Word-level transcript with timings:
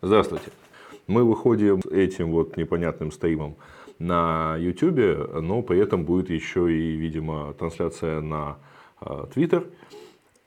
Здравствуйте. 0.00 0.52
Мы 1.08 1.24
выходим 1.24 1.80
этим 1.90 2.30
вот 2.30 2.56
непонятным 2.56 3.10
стримом 3.10 3.56
на 3.98 4.56
YouTube, 4.56 5.42
но 5.42 5.60
при 5.62 5.80
этом 5.80 6.04
будет 6.04 6.30
еще 6.30 6.72
и, 6.72 6.94
видимо, 6.94 7.52
трансляция 7.54 8.20
на 8.20 8.58
э, 9.00 9.24
Twitter. 9.34 9.68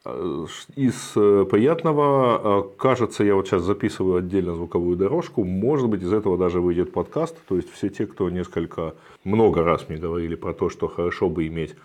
Э, 0.06 0.46
из 0.78 1.12
э, 1.18 1.46
приятного, 1.52 2.66
кажется, 2.78 3.26
я 3.26 3.36
вот 3.36 3.46
сейчас 3.46 3.64
записываю 3.64 4.20
отдельно 4.20 4.56
звуковую 4.56 4.96
дорожку, 4.96 5.44
может 5.44 5.90
быть, 5.90 6.02
из 6.02 6.14
этого 6.14 6.38
даже 6.38 6.62
выйдет 6.62 6.94
подкаст. 6.94 7.36
То 7.50 7.58
есть, 7.58 7.70
все 7.74 7.90
те, 7.90 8.08
кто 8.08 8.30
несколько, 8.30 8.96
много 9.26 9.66
раз 9.66 9.90
мне 9.90 9.98
говорили 9.98 10.36
про 10.36 10.54
то, 10.54 10.70
что 10.70 10.88
хорошо 10.88 11.30
бы 11.30 11.46
иметь 11.48 11.76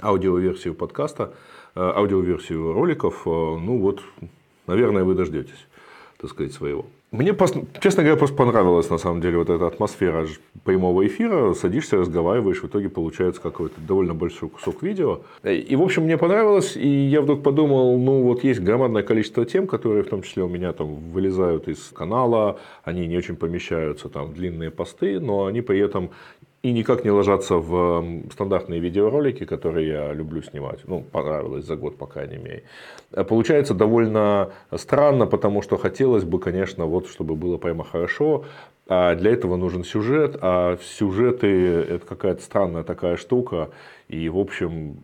аудиоверсию 0.00 0.74
подкаста, 0.74 1.34
аудиоверсию 1.74 2.72
роликов, 2.72 3.26
ну 3.26 3.76
вот, 3.80 4.00
наверное, 4.66 5.04
вы 5.04 5.14
дождетесь 5.14 5.66
так 6.20 6.30
сказать, 6.30 6.52
своего. 6.52 6.86
Мне, 7.12 7.34
честно 7.80 8.02
говоря, 8.02 8.18
просто 8.18 8.36
понравилась 8.36 8.90
на 8.90 8.98
самом 8.98 9.20
деле 9.20 9.38
вот 9.38 9.48
эта 9.48 9.66
атмосфера 9.66 10.26
прямого 10.64 11.06
эфира. 11.06 11.54
Садишься, 11.54 11.98
разговариваешь, 11.98 12.62
в 12.62 12.66
итоге 12.66 12.88
получается 12.88 13.40
какой-то 13.40 13.80
довольно 13.80 14.12
большой 14.12 14.48
кусок 14.48 14.82
видео. 14.82 15.20
И, 15.44 15.76
в 15.76 15.82
общем, 15.82 16.02
мне 16.02 16.18
понравилось, 16.18 16.76
и 16.76 16.88
я 16.88 17.22
вдруг 17.22 17.42
подумал, 17.42 17.96
ну, 17.98 18.22
вот 18.22 18.42
есть 18.42 18.60
громадное 18.60 19.02
количество 19.02 19.46
тем, 19.46 19.68
которые 19.68 20.02
в 20.02 20.08
том 20.08 20.22
числе 20.22 20.42
у 20.42 20.48
меня 20.48 20.72
там 20.72 20.96
вылезают 21.12 21.68
из 21.68 21.78
канала, 21.94 22.58
они 22.82 23.06
не 23.06 23.16
очень 23.16 23.36
помещаются 23.36 24.08
там 24.08 24.26
в 24.26 24.34
длинные 24.34 24.70
посты, 24.70 25.20
но 25.20 25.46
они 25.46 25.62
при 25.62 25.78
этом 25.78 26.10
и 26.66 26.72
никак 26.72 27.04
не 27.04 27.12
ложатся 27.12 27.58
в 27.58 28.04
стандартные 28.32 28.80
видеоролики, 28.80 29.44
которые 29.44 29.86
я 29.88 30.12
люблю 30.12 30.42
снимать. 30.42 30.80
Ну, 30.88 31.00
понравилось 31.00 31.64
за 31.64 31.76
год, 31.76 31.96
по 31.96 32.06
крайней 32.06 32.38
мере. 32.38 32.64
Получается 33.28 33.72
довольно 33.72 34.50
странно, 34.74 35.26
потому 35.26 35.62
что 35.62 35.76
хотелось 35.76 36.24
бы, 36.24 36.40
конечно, 36.40 36.86
вот, 36.86 37.08
чтобы 37.08 37.36
было 37.36 37.56
прямо 37.56 37.84
хорошо. 37.84 38.46
А 38.88 39.14
для 39.14 39.30
этого 39.30 39.54
нужен 39.54 39.84
сюжет, 39.84 40.36
а 40.40 40.76
сюжеты 40.82 41.46
это 41.46 42.04
какая-то 42.04 42.42
странная 42.42 42.82
такая 42.82 43.16
штука. 43.16 43.70
И, 44.08 44.28
в 44.28 44.38
общем, 44.38 44.96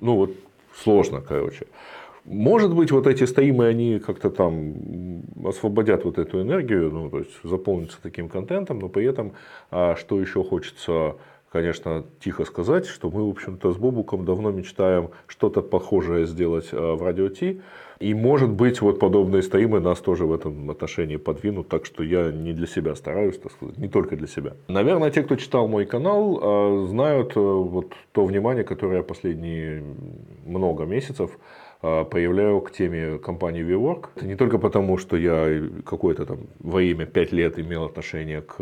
ну 0.00 0.14
вот 0.14 0.30
сложно, 0.76 1.20
короче. 1.20 1.66
Может 2.26 2.74
быть, 2.74 2.90
вот 2.90 3.06
эти 3.06 3.22
стримы, 3.22 3.66
они 3.66 4.00
как-то 4.00 4.30
там 4.30 5.22
освободят 5.44 6.04
вот 6.04 6.18
эту 6.18 6.42
энергию, 6.42 6.90
ну, 6.90 7.08
то 7.08 7.18
есть 7.18 7.30
заполнятся 7.44 7.98
таким 8.02 8.28
контентом, 8.28 8.80
но 8.80 8.88
при 8.88 9.06
этом, 9.06 9.32
а, 9.70 9.94
что 9.94 10.20
еще 10.20 10.42
хочется, 10.42 11.14
конечно, 11.52 12.04
тихо 12.18 12.44
сказать, 12.44 12.86
что 12.86 13.10
мы, 13.10 13.24
в 13.24 13.30
общем-то, 13.30 13.72
с 13.72 13.76
Бобуком 13.76 14.24
давно 14.24 14.50
мечтаем 14.50 15.10
что-то 15.28 15.62
похожее 15.62 16.26
сделать 16.26 16.70
а, 16.72 16.96
в 16.96 17.02
Радио 17.04 17.28
Ти. 17.28 17.60
И, 18.00 18.12
может 18.12 18.50
быть, 18.50 18.82
вот 18.82 18.98
подобные 18.98 19.42
стримы 19.42 19.78
нас 19.78 20.00
тоже 20.00 20.26
в 20.26 20.32
этом 20.32 20.68
отношении 20.68 21.16
подвинут, 21.16 21.68
так 21.68 21.86
что 21.86 22.02
я 22.02 22.32
не 22.32 22.52
для 22.52 22.66
себя 22.66 22.96
стараюсь, 22.96 23.38
так 23.38 23.52
сказать, 23.52 23.78
не 23.78 23.88
только 23.88 24.16
для 24.16 24.26
себя. 24.26 24.54
Наверное, 24.66 25.12
те, 25.12 25.22
кто 25.22 25.36
читал 25.36 25.68
мой 25.68 25.86
канал, 25.86 26.40
а, 26.42 26.86
знают 26.88 27.36
э, 27.36 27.40
вот 27.40 27.92
то 28.10 28.24
внимание, 28.24 28.64
которое 28.64 28.96
я 28.96 29.02
последние 29.04 29.84
много 30.44 30.84
месяцев 30.86 31.38
а, 31.88 32.04
появляю 32.04 32.60
к 32.60 32.72
теме 32.72 33.18
компании 33.18 33.64
WeWork. 33.64 34.08
Это 34.16 34.26
не 34.26 34.34
только 34.34 34.58
потому, 34.58 34.98
что 34.98 35.16
я 35.16 35.62
какое-то 35.84 36.26
там 36.26 36.38
во 36.58 36.82
имя 36.82 37.06
5 37.06 37.32
лет 37.32 37.58
имел 37.60 37.84
отношение 37.84 38.42
к 38.42 38.56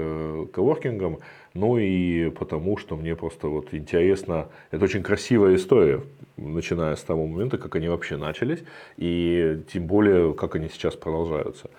коворкингам, 0.52 1.20
но 1.54 1.78
и 1.78 2.28
потому, 2.30 2.76
что 2.76 2.96
мне 2.96 3.16
просто 3.16 3.48
вот 3.48 3.72
интересно. 3.72 4.48
Это 4.70 4.84
очень 4.84 5.02
красивая 5.02 5.56
история, 5.56 6.02
начиная 6.36 6.96
с 6.96 7.02
того 7.02 7.26
момента, 7.26 7.56
как 7.56 7.76
они 7.76 7.88
вообще 7.88 8.18
начались, 8.18 8.62
и 8.98 9.62
тем 9.72 9.86
более, 9.86 10.34
как 10.34 10.56
они 10.56 10.68
сейчас 10.68 10.94
продолжаются. 10.94 11.70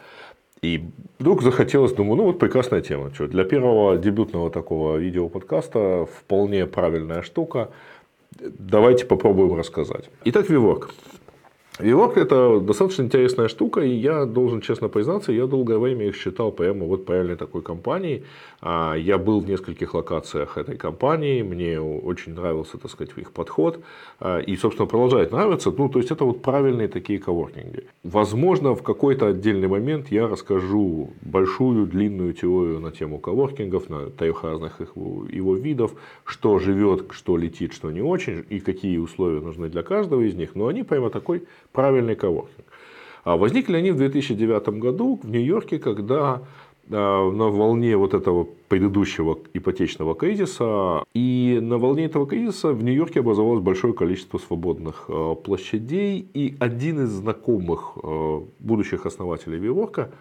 И 0.63 0.83
вдруг 1.19 1.43
захотелось, 1.43 1.93
думаю, 1.93 2.15
ну 2.15 2.23
вот 2.23 2.39
прекрасная 2.39 2.81
тема. 2.81 3.13
Что, 3.13 3.27
для 3.27 3.43
первого 3.43 3.97
дебютного 3.97 4.49
такого 4.49 4.97
видеоподкаста 4.97 6.07
вполне 6.07 6.65
правильная 6.65 7.21
штука. 7.21 7.69
Давайте 8.39 9.05
попробуем 9.05 9.55
рассказать. 9.55 10.09
Итак, 10.23 10.49
WeWork. 10.49 10.89
Вивок 11.77 12.17
это 12.17 12.61
достаточно 12.61 13.03
интересная 13.03 13.49
штука, 13.49 13.81
и 13.81 13.89
я 13.89 14.25
должен 14.25 14.61
честно 14.61 14.87
признаться, 14.87 15.33
я 15.33 15.45
долгое 15.45 15.77
время 15.77 16.07
их 16.07 16.15
считал 16.15 16.53
прямо 16.53 16.85
вот 16.85 17.05
правильной 17.05 17.35
такой 17.35 17.61
компанией. 17.61 18.23
А, 18.61 18.95
я 18.95 19.17
был 19.17 19.41
в 19.41 19.49
нескольких 19.49 19.93
локациях 19.93 20.57
этой 20.57 20.77
компании, 20.77 21.41
мне 21.41 21.81
очень 21.81 22.33
нравился, 22.33 22.77
так 22.77 22.89
сказать, 22.91 23.11
их 23.17 23.33
подход, 23.33 23.79
а, 24.21 24.39
и, 24.39 24.55
собственно, 24.55 24.87
продолжает 24.87 25.33
нравиться. 25.33 25.73
Ну, 25.77 25.89
то 25.89 25.99
есть, 25.99 26.11
это 26.11 26.23
вот 26.23 26.41
правильные 26.41 26.87
такие 26.87 27.19
коворкинги. 27.19 27.83
Возможно, 28.03 28.73
в 28.73 28.81
какой-то 28.81 29.27
отдельный 29.27 29.67
момент 29.67 30.11
я 30.11 30.27
расскажу 30.29 31.09
большую, 31.23 31.87
длинную 31.87 32.33
теорию 32.33 32.79
на 32.79 32.91
тему 32.91 33.19
коворкингов, 33.19 33.89
на 33.89 34.09
трех 34.11 34.45
разных 34.45 34.79
его, 34.79 35.25
его 35.29 35.55
видов, 35.55 35.91
что 36.23 36.57
живет, 36.59 37.07
что 37.11 37.35
летит, 37.35 37.73
что 37.73 37.91
не 37.91 38.01
очень, 38.01 38.45
и 38.49 38.61
какие 38.61 38.97
условия 38.97 39.41
нужны 39.41 39.67
для 39.67 39.83
каждого 39.83 40.21
из 40.21 40.35
них, 40.35 40.55
но 40.55 40.67
они 40.67 40.83
прямо 40.83 41.09
такой 41.09 41.43
правильный 41.75 42.15
коворкинг. 42.15 42.65
А 43.23 43.37
возникли 43.37 43.77
они 43.77 43.91
в 43.91 43.97
2009 43.97 44.69
году 44.79 45.19
в 45.21 45.29
Нью-Йорке, 45.29 45.79
когда 45.79 46.41
а, 46.91 47.31
на 47.31 47.49
волне 47.49 47.97
вот 47.97 48.13
этого 48.13 48.47
предыдущего 48.67 49.39
ипотечного 49.53 50.15
кризиса. 50.15 51.03
И 51.13 51.59
на 51.61 51.77
волне 51.77 52.05
этого 52.05 52.27
кризиса 52.27 52.71
в 52.71 52.83
Нью-Йорке 52.83 53.21
образовалось 53.21 53.61
большое 53.61 53.93
количество 53.93 54.37
свободных 54.37 55.05
а, 55.07 55.35
площадей. 55.35 56.27
И 56.33 56.55
один 56.59 57.03
из 57.03 57.09
знакомых 57.09 57.97
будущих 58.59 59.05
основателей 59.05 59.57
Виворка 59.57 60.11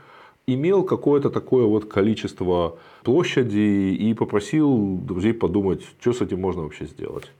имел 0.46 0.82
какое-то 0.82 1.30
такое 1.30 1.66
вот 1.66 1.86
количество 1.86 2.76
площади 3.02 3.96
и 3.98 4.14
попросил 4.14 4.98
друзей 4.98 5.34
подумать, 5.34 5.82
что 6.00 6.12
с 6.12 6.20
этим 6.20 6.40
можно 6.40 6.62
вообще 6.62 6.86
сделать. 6.86 7.30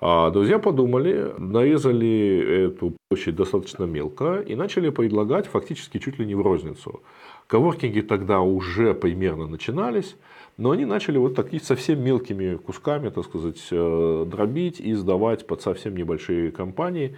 А 0.00 0.30
друзья 0.30 0.60
подумали, 0.60 1.34
нарезали 1.38 2.66
эту 2.66 2.94
площадь 3.08 3.34
достаточно 3.34 3.82
мелко 3.82 4.40
и 4.40 4.54
начали 4.54 4.90
предлагать 4.90 5.46
фактически 5.46 5.98
чуть 5.98 6.20
ли 6.20 6.26
не 6.26 6.36
в 6.36 6.40
розницу. 6.40 7.02
Коворкинги 7.48 8.02
тогда 8.02 8.40
уже 8.40 8.94
примерно 8.94 9.48
начинались, 9.48 10.14
но 10.56 10.70
они 10.70 10.84
начали 10.84 11.18
вот 11.18 11.34
такие 11.34 11.60
совсем 11.60 12.00
мелкими 12.00 12.56
кусками, 12.56 13.08
так 13.08 13.24
сказать, 13.24 13.60
э, 13.72 14.24
дробить 14.30 14.78
и 14.78 14.94
сдавать 14.94 15.46
под 15.48 15.62
совсем 15.62 15.96
небольшие 15.96 16.52
компании. 16.52 17.16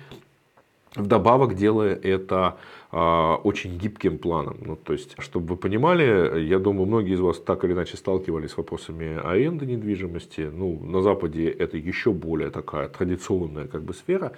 Вдобавок 0.97 1.55
делая 1.55 1.95
это 1.95 2.56
а, 2.91 3.37
очень 3.37 3.78
гибким 3.78 4.19
планом. 4.19 4.59
Ну, 4.61 4.77
то 4.77 4.93
есть, 4.93 5.15
чтобы 5.19 5.55
вы 5.55 5.56
понимали, 5.56 6.41
я 6.41 6.59
думаю, 6.59 6.87
многие 6.87 7.15
из 7.15 7.21
вас 7.21 7.39
так 7.39 7.65
или 7.65 7.73
иначе 7.73 7.97
сталкивались 7.97 8.51
с 8.51 8.56
вопросами 8.56 9.21
аренды 9.25 9.67
недвижимости. 9.67 10.51
Ну, 10.53 10.81
на 10.83 11.01
Западе 11.01 11.49
это 11.49 11.77
еще 11.77 12.12
более 12.12 12.51
такая 12.51 12.89
традиционная 12.89 13.69
как 13.69 13.83
бы, 13.83 13.95
сфера. 13.95 14.33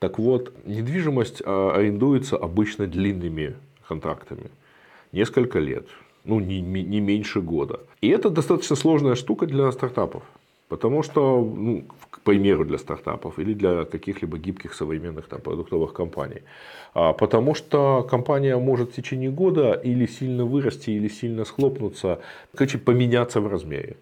Так 0.00 0.18
вот, 0.18 0.52
недвижимость 0.66 1.42
а, 1.44 1.72
арендуется 1.76 2.36
обычно 2.36 2.88
длинными 2.88 3.54
контрактами. 3.86 4.50
Несколько 5.12 5.60
лет, 5.60 5.86
ну, 6.24 6.40
не, 6.40 6.60
не 6.60 7.00
меньше 7.00 7.40
года. 7.40 7.78
И 8.00 8.08
это 8.08 8.30
достаточно 8.30 8.74
сложная 8.74 9.14
штука 9.14 9.46
для 9.46 9.70
стартапов. 9.70 10.24
Потому 10.74 11.04
что, 11.04 11.40
ну, 11.40 11.84
к 12.10 12.20
примеру, 12.20 12.64
для 12.64 12.78
стартапов 12.78 13.38
или 13.38 13.54
для 13.54 13.84
каких-либо 13.84 14.38
гибких 14.38 14.74
современных 14.74 15.28
там, 15.28 15.40
продуктовых 15.40 15.92
компаний. 15.92 16.42
А, 16.94 17.12
потому 17.12 17.54
что 17.54 18.02
компания 18.10 18.58
может 18.58 18.90
в 18.90 18.94
течение 18.94 19.30
года 19.30 19.80
или 19.84 20.06
сильно 20.06 20.44
вырасти, 20.44 20.90
или 20.90 21.06
сильно 21.08 21.44
схлопнуться, 21.44 22.18
короче, 22.56 22.78
поменяться 22.78 23.40
в 23.40 23.46
размере. 23.46 23.96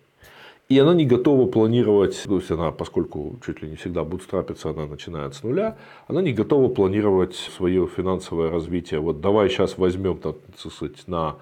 И 0.72 0.78
она 0.78 0.94
не 0.94 1.05
готова 1.05 1.47
планировать, 1.47 2.22
то 2.25 2.37
есть 2.37 2.50
она, 2.50 2.71
поскольку 2.71 3.38
чуть 3.44 3.60
ли 3.60 3.69
не 3.69 3.77
всегда 3.77 4.05
будет 4.05 4.22
страпиться, 4.22 4.71
она 4.71 4.87
начинает 4.87 5.34
с 5.34 5.43
нуля, 5.43 5.77
она 6.09 6.22
не 6.22 6.33
готова 6.33 6.69
планировать 6.69 7.34
свое 7.34 7.87
финансовое 7.87 8.49
развитие. 8.49 9.00
Вот 9.00 9.21
давай 9.21 9.50
сейчас 9.50 9.77
возьмем 9.77 10.16
так 10.16 10.37
сказать, 10.56 11.06
на 11.06 11.37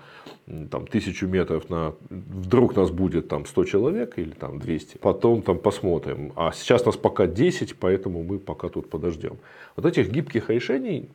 там, 0.69 0.85
тысячу 0.85 1.29
метров, 1.29 1.71
на, 1.71 1.95
вдруг 2.09 2.75
нас 2.75 2.91
будет 2.91 3.29
там 3.29 3.47
100 3.47 3.65
человек 3.67 4.19
или 4.19 4.31
там 4.31 4.59
200, 4.59 4.99
потом 4.99 5.43
там 5.43 5.59
посмотрим. 5.59 6.33
А 6.35 6.51
сейчас 6.51 6.85
нас 6.85 6.97
пока 6.97 7.29
10, 7.29 7.77
поэтому 7.77 8.25
мы 8.25 8.41
пока 8.41 8.69
тут 8.69 8.91
подождем. 8.91 9.37
Вот 9.77 9.87
этих 9.87 10.11
гибких 10.11 10.51
решений 10.51 11.09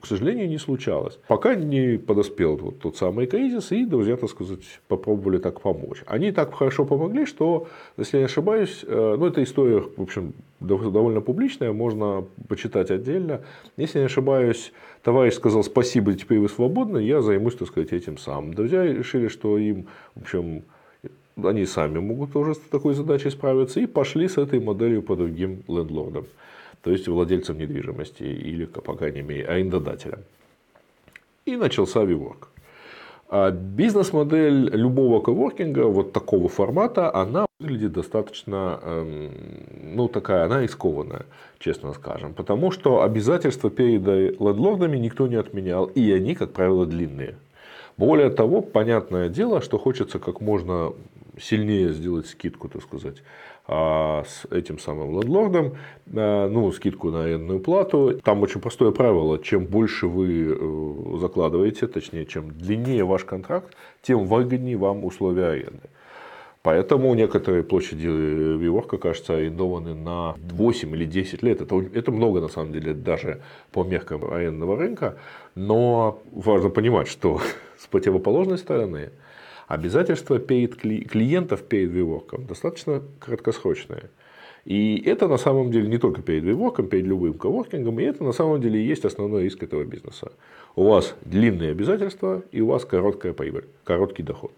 к 0.00 0.06
сожалению, 0.06 0.48
не 0.48 0.58
случалось. 0.58 1.18
Пока 1.26 1.56
не 1.56 1.98
подоспел 1.98 2.56
вот 2.56 2.78
тот 2.78 2.96
самый 2.96 3.26
кризис, 3.26 3.72
и 3.72 3.84
друзья, 3.84 4.16
так 4.16 4.30
сказать, 4.30 4.60
попробовали 4.86 5.38
так 5.38 5.60
помочь. 5.60 6.04
Они 6.06 6.30
так 6.30 6.54
хорошо 6.54 6.84
помогли, 6.84 7.26
что, 7.26 7.66
если 7.96 8.18
я 8.18 8.20
не 8.20 8.26
ошибаюсь, 8.26 8.84
э, 8.86 9.16
ну, 9.18 9.26
эта 9.26 9.42
история, 9.42 9.80
в 9.80 10.00
общем, 10.00 10.34
довольно 10.60 11.20
публичная, 11.20 11.72
можно 11.72 12.24
почитать 12.46 12.92
отдельно. 12.92 13.40
Если 13.76 13.98
я 13.98 14.04
не 14.04 14.06
ошибаюсь, 14.06 14.72
товарищ 15.02 15.34
сказал, 15.34 15.64
спасибо, 15.64 16.14
теперь 16.14 16.38
вы 16.38 16.48
свободны, 16.48 16.98
я 16.98 17.20
займусь, 17.20 17.56
так 17.56 17.66
сказать, 17.66 17.92
этим 17.92 18.18
сам. 18.18 18.54
Друзья 18.54 18.84
решили, 18.84 19.26
что 19.26 19.58
им, 19.58 19.88
в 20.14 20.22
общем, 20.22 20.62
они 21.42 21.66
сами 21.66 21.98
могут 21.98 22.32
тоже 22.32 22.54
с 22.54 22.58
такой 22.58 22.94
задачей 22.94 23.30
справиться, 23.30 23.80
и 23.80 23.86
пошли 23.86 24.28
с 24.28 24.38
этой 24.38 24.60
моделью 24.60 25.02
по 25.02 25.16
другим 25.16 25.64
лендлордам 25.66 26.26
то 26.88 26.92
есть 26.92 27.06
владельцем 27.06 27.58
недвижимости 27.58 28.22
или, 28.22 28.64
по 28.64 28.94
крайней 28.94 29.20
мере, 29.20 29.44
арендодателем. 29.44 30.20
И 31.44 31.54
начался 31.54 32.02
виворк. 32.02 32.48
А 33.28 33.50
бизнес-модель 33.50 34.70
любого 34.74 35.20
коворкинга 35.20 35.84
вот 35.84 36.14
такого 36.14 36.48
формата, 36.48 37.14
она 37.14 37.44
выглядит 37.60 37.92
достаточно, 37.92 38.80
эм, 38.82 39.32
ну 39.96 40.08
такая, 40.08 40.46
она 40.46 40.62
рискованная, 40.62 41.26
честно 41.58 41.92
скажем. 41.92 42.32
Потому 42.32 42.70
что 42.70 43.02
обязательства 43.02 43.68
перед 43.68 44.06
лендлордами 44.40 44.96
никто 44.96 45.26
не 45.26 45.36
отменял, 45.36 45.84
и 45.84 46.10
они, 46.10 46.34
как 46.34 46.54
правило, 46.54 46.86
длинные. 46.86 47.34
Более 47.98 48.30
того, 48.30 48.62
понятное 48.62 49.28
дело, 49.28 49.60
что 49.60 49.76
хочется 49.76 50.18
как 50.18 50.40
можно 50.40 50.94
сильнее 51.38 51.92
сделать 51.92 52.28
скидку, 52.28 52.70
так 52.70 52.82
сказать, 52.82 53.16
а, 53.70 54.24
с 54.26 54.46
этим 54.50 54.78
самым 54.78 55.20
лендлордом, 55.20 55.74
а, 56.14 56.48
ну, 56.48 56.72
скидку 56.72 57.10
на 57.10 57.24
арендную 57.24 57.60
плату. 57.60 58.18
Там 58.24 58.42
очень 58.42 58.62
простое 58.62 58.92
правило, 58.92 59.38
чем 59.38 59.66
больше 59.66 60.06
вы 60.06 60.56
э, 60.58 61.18
закладываете, 61.18 61.86
точнее, 61.86 62.24
чем 62.24 62.50
длиннее 62.50 63.04
ваш 63.04 63.24
контракт, 63.24 63.74
тем 64.00 64.24
выгоднее 64.24 64.78
вам 64.78 65.04
условия 65.04 65.48
аренды. 65.48 65.90
Поэтому 66.62 67.14
некоторые 67.14 67.62
площади 67.62 68.06
Виворка, 68.06 68.96
кажется, 68.96 69.34
арендованы 69.34 69.94
на 69.94 70.34
8 70.38 70.90
или 70.96 71.04
10 71.04 71.42
лет. 71.42 71.60
Это, 71.60 71.78
это 71.92 72.10
много, 72.10 72.40
на 72.40 72.48
самом 72.48 72.72
деле, 72.72 72.94
даже 72.94 73.42
по 73.70 73.84
меркам 73.84 74.24
арендного 74.32 74.78
рынка. 74.78 75.18
Но 75.54 76.20
важно 76.32 76.70
понимать, 76.70 77.06
что 77.08 77.40
с 77.78 77.86
противоположной 77.86 78.56
стороны 78.56 79.10
обязательства 79.68 80.38
перед 80.38 80.74
клиентов 80.74 81.62
перед 81.62 81.90
Виворком 81.90 82.46
достаточно 82.46 83.02
краткосрочные. 83.20 84.10
И 84.64 85.00
это 85.06 85.28
на 85.28 85.38
самом 85.38 85.70
деле 85.70 85.88
не 85.88 85.98
только 85.98 86.20
перед 86.20 86.42
виворком, 86.44 86.88
перед 86.88 87.06
любым 87.06 87.34
коворкингом, 87.34 88.00
и 88.00 88.02
это 88.02 88.22
на 88.22 88.32
самом 88.32 88.60
деле 88.60 88.80
и 88.80 88.86
есть 88.86 89.04
основной 89.04 89.44
риск 89.44 89.62
этого 89.62 89.84
бизнеса. 89.84 90.32
У 90.76 90.84
вас 90.84 91.14
длинные 91.24 91.70
обязательства 91.70 92.42
и 92.52 92.60
у 92.60 92.66
вас 92.66 92.84
короткая 92.84 93.32
прибыль, 93.32 93.64
короткий 93.84 94.22
доход. 94.22 94.52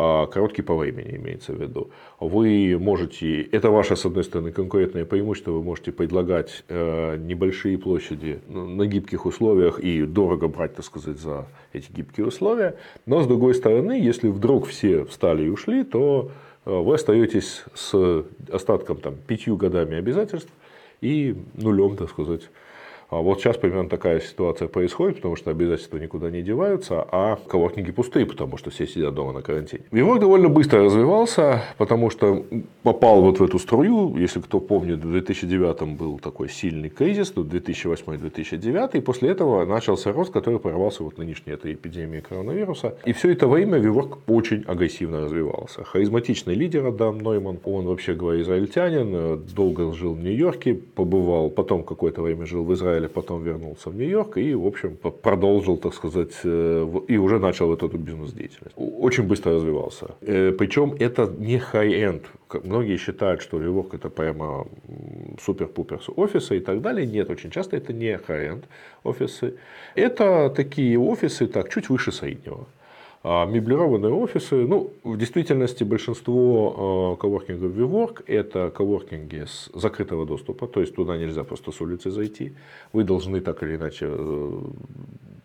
А, 0.00 0.26
короткий 0.26 0.62
по 0.62 0.76
времени 0.76 1.16
имеется 1.16 1.52
в 1.52 1.60
виду. 1.60 1.90
Вы 2.20 2.78
можете, 2.78 3.42
это 3.42 3.68
ваше, 3.68 3.96
с 3.96 4.06
одной 4.06 4.22
стороны, 4.22 4.52
конкурентное 4.52 5.04
преимущество, 5.04 5.50
вы 5.50 5.64
можете 5.64 5.90
предлагать 5.90 6.62
э, 6.68 7.16
небольшие 7.16 7.76
площади 7.78 8.38
на 8.46 8.86
гибких 8.86 9.26
условиях 9.26 9.80
и 9.80 10.04
дорого 10.04 10.46
брать, 10.46 10.76
так 10.76 10.84
сказать, 10.84 11.18
за 11.18 11.48
эти 11.72 11.90
гибкие 11.90 12.26
условия. 12.26 12.76
Но, 13.06 13.24
с 13.24 13.26
другой 13.26 13.56
стороны, 13.56 14.00
если 14.00 14.28
вдруг 14.28 14.68
все 14.68 15.04
встали 15.04 15.46
и 15.46 15.48
ушли, 15.48 15.82
то 15.82 16.30
э, 16.64 16.70
вы 16.70 16.94
остаетесь 16.94 17.64
с 17.74 18.24
остатком 18.52 18.98
там, 18.98 19.16
пятью 19.26 19.56
годами 19.56 19.96
обязательств 19.96 20.52
и 21.00 21.34
нулем, 21.54 21.96
так 21.96 22.10
сказать, 22.10 22.42
вот 23.10 23.40
сейчас 23.40 23.56
примерно 23.56 23.88
такая 23.88 24.20
ситуация 24.20 24.68
происходит, 24.68 25.16
потому 25.16 25.36
что 25.36 25.50
обязательства 25.50 25.98
никуда 25.98 26.30
не 26.30 26.42
деваются, 26.42 27.06
а 27.10 27.36
коворкинги 27.36 27.90
пустые, 27.90 28.26
потому 28.26 28.56
что 28.58 28.70
все 28.70 28.86
сидят 28.86 29.14
дома 29.14 29.32
на 29.32 29.42
карантине. 29.42 29.84
Вивок 29.90 30.20
довольно 30.20 30.48
быстро 30.48 30.84
развивался, 30.84 31.62
потому 31.78 32.10
что 32.10 32.44
попал 32.82 33.22
вот 33.22 33.40
в 33.40 33.44
эту 33.44 33.58
струю. 33.58 34.16
Если 34.16 34.40
кто 34.40 34.60
помнит, 34.60 34.98
в 34.98 35.10
2009 35.10 35.96
был 35.96 36.18
такой 36.18 36.48
сильный 36.48 36.90
кризис, 36.90 37.30
тут 37.30 37.52
2008-2009, 37.52 38.98
и 38.98 39.00
после 39.00 39.30
этого 39.30 39.64
начался 39.64 40.12
рост, 40.12 40.32
который 40.32 40.58
прорвался 40.58 41.02
вот 41.02 41.18
нынешней 41.18 41.54
этой 41.54 41.72
эпидемии 41.72 42.20
коронавируса. 42.20 42.94
И 43.06 43.12
все 43.12 43.32
это 43.32 43.48
время 43.48 43.78
Виворк 43.78 44.18
очень 44.26 44.64
агрессивно 44.66 45.20
развивался. 45.20 45.84
Харизматичный 45.84 46.54
лидер 46.54 46.86
Адам 46.86 47.18
Нойман, 47.18 47.58
он 47.64 47.86
вообще 47.86 48.14
говоря 48.14 48.42
израильтянин, 48.42 49.42
долго 49.54 49.92
жил 49.92 50.14
в 50.14 50.20
Нью-Йорке, 50.20 50.74
побывал, 50.74 51.50
потом 51.50 51.84
какое-то 51.84 52.22
время 52.22 52.44
жил 52.46 52.64
в 52.64 52.74
Израиле, 52.74 52.97
Израиля, 52.98 53.08
потом 53.08 53.44
вернулся 53.44 53.90
в 53.90 53.96
Нью-Йорк 53.96 54.36
и, 54.38 54.54
в 54.54 54.66
общем, 54.66 54.96
продолжил, 54.96 55.76
так 55.76 55.94
сказать, 55.94 56.32
э, 56.44 56.86
и 57.08 57.16
уже 57.18 57.38
начал 57.38 57.66
вот 57.66 57.82
эту 57.82 57.98
бизнес-деятельность. 57.98 58.74
Очень 58.76 59.24
быстро 59.24 59.54
развивался. 59.54 60.06
Э, 60.20 60.52
Причем 60.52 60.94
это 60.98 61.26
не 61.38 61.58
high-end. 61.58 62.22
Многие 62.64 62.96
считают, 62.96 63.42
что 63.42 63.58
Нью-Йорк 63.58 63.94
это 63.94 64.08
прямо 64.10 64.66
супер-пупер 65.40 66.00
офисы 66.16 66.56
и 66.56 66.60
так 66.60 66.80
далее. 66.80 67.06
Нет, 67.06 67.30
очень 67.30 67.50
часто 67.50 67.76
это 67.76 67.92
не 67.92 68.18
high-end 68.18 68.64
офисы. 69.04 69.54
Это 69.94 70.50
такие 70.50 70.98
офисы, 70.98 71.46
так, 71.46 71.68
чуть 71.68 71.88
выше 71.90 72.12
среднего. 72.12 72.66
А 73.24 73.46
меблированные 73.46 74.12
офисы, 74.12 74.54
ну, 74.54 74.92
в 75.02 75.16
действительности 75.16 75.82
большинство 75.82 77.16
э, 77.16 77.20
коворкингов 77.20 77.72
WeWork 77.72 78.24
это 78.26 78.70
коворкинги 78.70 79.44
с 79.44 79.70
закрытого 79.74 80.24
доступа, 80.24 80.68
то 80.68 80.80
есть 80.80 80.94
туда 80.94 81.16
нельзя 81.16 81.42
просто 81.42 81.72
с 81.72 81.80
улицы 81.80 82.10
зайти. 82.10 82.52
Вы 82.92 83.02
должны 83.02 83.40
так 83.40 83.62
или 83.64 83.74
иначе 83.74 84.06
э, 84.08 84.60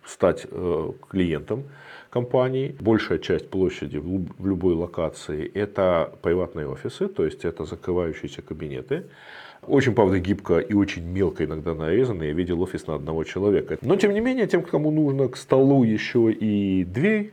стать 0.05 0.45
э, 0.51 0.91
клиентом 1.09 1.63
компании. 2.11 2.75
Большая 2.79 3.17
часть 3.17 3.49
площади 3.49 3.97
в 3.97 4.45
любой 4.45 4.75
локации 4.75 5.49
это 5.55 6.13
приватные 6.21 6.67
офисы, 6.67 7.07
то 7.07 7.25
есть 7.25 7.43
это 7.43 7.65
закрывающиеся 7.65 8.43
кабинеты. 8.43 9.05
Очень, 9.65 9.95
правда, 9.95 10.19
гибко 10.19 10.59
и 10.59 10.73
очень 10.73 11.03
мелко 11.03 11.43
иногда 11.45 11.73
нарезанные. 11.73 12.29
Я 12.29 12.35
видел 12.35 12.61
офис 12.61 12.85
на 12.85 12.95
одного 12.95 13.23
человека. 13.23 13.77
Но, 13.81 13.95
тем 13.95 14.13
не 14.13 14.19
менее, 14.19 14.45
тем, 14.45 14.61
кому 14.61 14.91
нужно 14.91 15.27
к 15.29 15.37
столу 15.37 15.83
еще 15.83 16.31
и 16.31 16.83
дверь, 16.83 17.31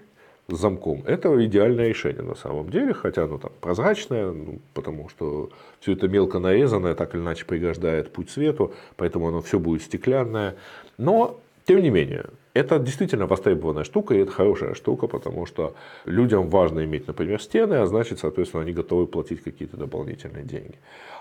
с 0.50 0.60
замком. 0.60 1.02
Это 1.06 1.44
идеальное 1.44 1.88
решение 1.88 2.22
на 2.22 2.34
самом 2.34 2.70
деле, 2.70 2.92
хотя 2.92 3.24
оно 3.24 3.38
там 3.38 3.52
прозрачное, 3.60 4.32
ну, 4.32 4.58
потому 4.74 5.08
что 5.08 5.50
все 5.80 5.92
это 5.92 6.08
мелко 6.08 6.38
нарезанное, 6.38 6.94
так 6.94 7.14
или 7.14 7.22
иначе 7.22 7.44
пригождает 7.44 8.12
путь 8.12 8.30
свету, 8.30 8.72
поэтому 8.96 9.28
оно 9.28 9.40
все 9.40 9.58
будет 9.58 9.82
стеклянное. 9.82 10.54
Но, 10.98 11.40
тем 11.64 11.82
не 11.82 11.90
менее, 11.90 12.26
это 12.52 12.78
действительно 12.78 13.26
востребованная 13.26 13.84
штука, 13.84 14.14
и 14.14 14.18
это 14.18 14.32
хорошая 14.32 14.74
штука, 14.74 15.06
потому 15.06 15.46
что 15.46 15.74
людям 16.04 16.48
важно 16.48 16.84
иметь, 16.84 17.06
например, 17.06 17.40
стены, 17.40 17.74
а 17.74 17.86
значит, 17.86 18.18
соответственно, 18.18 18.64
они 18.64 18.72
готовы 18.72 19.06
платить 19.06 19.42
какие-то 19.42 19.76
дополнительные 19.76 20.44
деньги. 20.44 20.74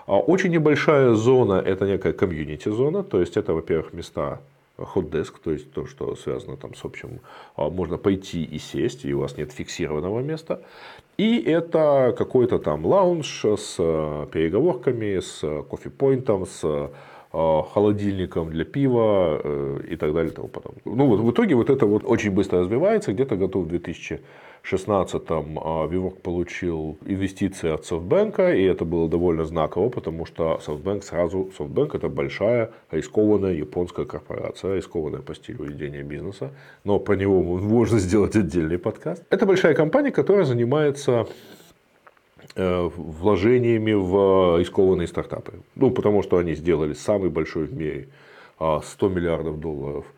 А 0.06 0.18
очень 0.18 0.50
небольшая 0.50 1.14
зона– 1.14 1.62
это 1.66 1.86
некая 1.86 2.12
комьюнити-зона, 2.12 3.04
то 3.04 3.20
есть 3.20 3.36
это, 3.36 3.54
во-первых, 3.54 3.92
места 3.92 4.40
hot 4.80 5.40
то 5.42 5.50
есть 5.50 5.72
то, 5.72 5.86
что 5.86 6.14
связано 6.16 6.56
там 6.56 6.74
с 6.74 6.84
общим, 6.84 7.20
а, 7.56 7.70
можно 7.70 7.98
пойти 7.98 8.42
и 8.42 8.58
сесть, 8.58 9.04
и 9.04 9.14
у 9.14 9.20
вас 9.20 9.36
нет 9.36 9.52
фиксированного 9.52 10.20
места. 10.20 10.62
И 11.16 11.38
это 11.38 12.14
какой-то 12.16 12.58
там 12.58 12.86
лаунж 12.86 13.44
с 13.44 13.76
э, 13.78 14.26
переговорками, 14.32 15.20
с 15.20 15.40
кофе-поинтом, 15.68 16.46
с 16.46 16.62
э, 16.64 16.88
холодильником 17.30 18.50
для 18.50 18.64
пива 18.64 19.40
э, 19.44 19.80
и 19.90 19.96
так 19.96 20.14
далее 20.14 20.32
и 20.32 20.34
тому 20.34 20.48
подобное. 20.48 20.80
Ну 20.84 21.06
вот 21.06 21.20
в 21.20 21.30
итоге 21.30 21.54
вот 21.54 21.68
это 21.68 21.84
вот 21.84 22.04
очень 22.04 22.30
быстро 22.30 22.60
развивается, 22.60 23.12
где-то 23.12 23.36
готов 23.36 23.68
2000 23.68 24.20
2016-м 24.64 25.90
Вивок 25.90 26.20
получил 26.22 26.98
инвестиции 27.04 27.70
от 27.70 27.84
Софтбанка, 27.84 28.54
и 28.54 28.62
это 28.62 28.84
было 28.84 29.08
довольно 29.08 29.44
знаково, 29.44 29.88
потому 29.88 30.26
что 30.26 30.58
Софтбанк 30.60 31.04
сразу, 31.04 31.50
Софтбанк 31.56 31.94
это 31.94 32.08
большая 32.08 32.70
рискованная 32.90 33.54
японская 33.54 34.06
корпорация, 34.06 34.76
рискованная 34.76 35.22
по 35.22 35.34
стилю 35.34 35.64
ведения 35.64 36.02
бизнеса, 36.02 36.50
но 36.84 36.98
про 36.98 37.16
него 37.16 37.42
можно 37.42 37.98
сделать 37.98 38.36
отдельный 38.36 38.78
подкаст. 38.78 39.24
Это 39.30 39.46
большая 39.46 39.74
компания, 39.74 40.10
которая 40.10 40.44
занимается 40.44 41.26
э, 42.54 42.90
вложениями 42.96 43.92
в 43.92 44.58
рискованные 44.58 45.08
стартапы. 45.08 45.54
Ну, 45.74 45.90
потому 45.90 46.22
что 46.22 46.38
они 46.38 46.54
сделали 46.54 46.92
самый 46.92 47.30
большой 47.30 47.64
в 47.64 47.74
мире 47.74 48.08
100 48.58 48.82
а, 49.06 49.08
миллиардов 49.08 49.58
долларов– 49.58 50.04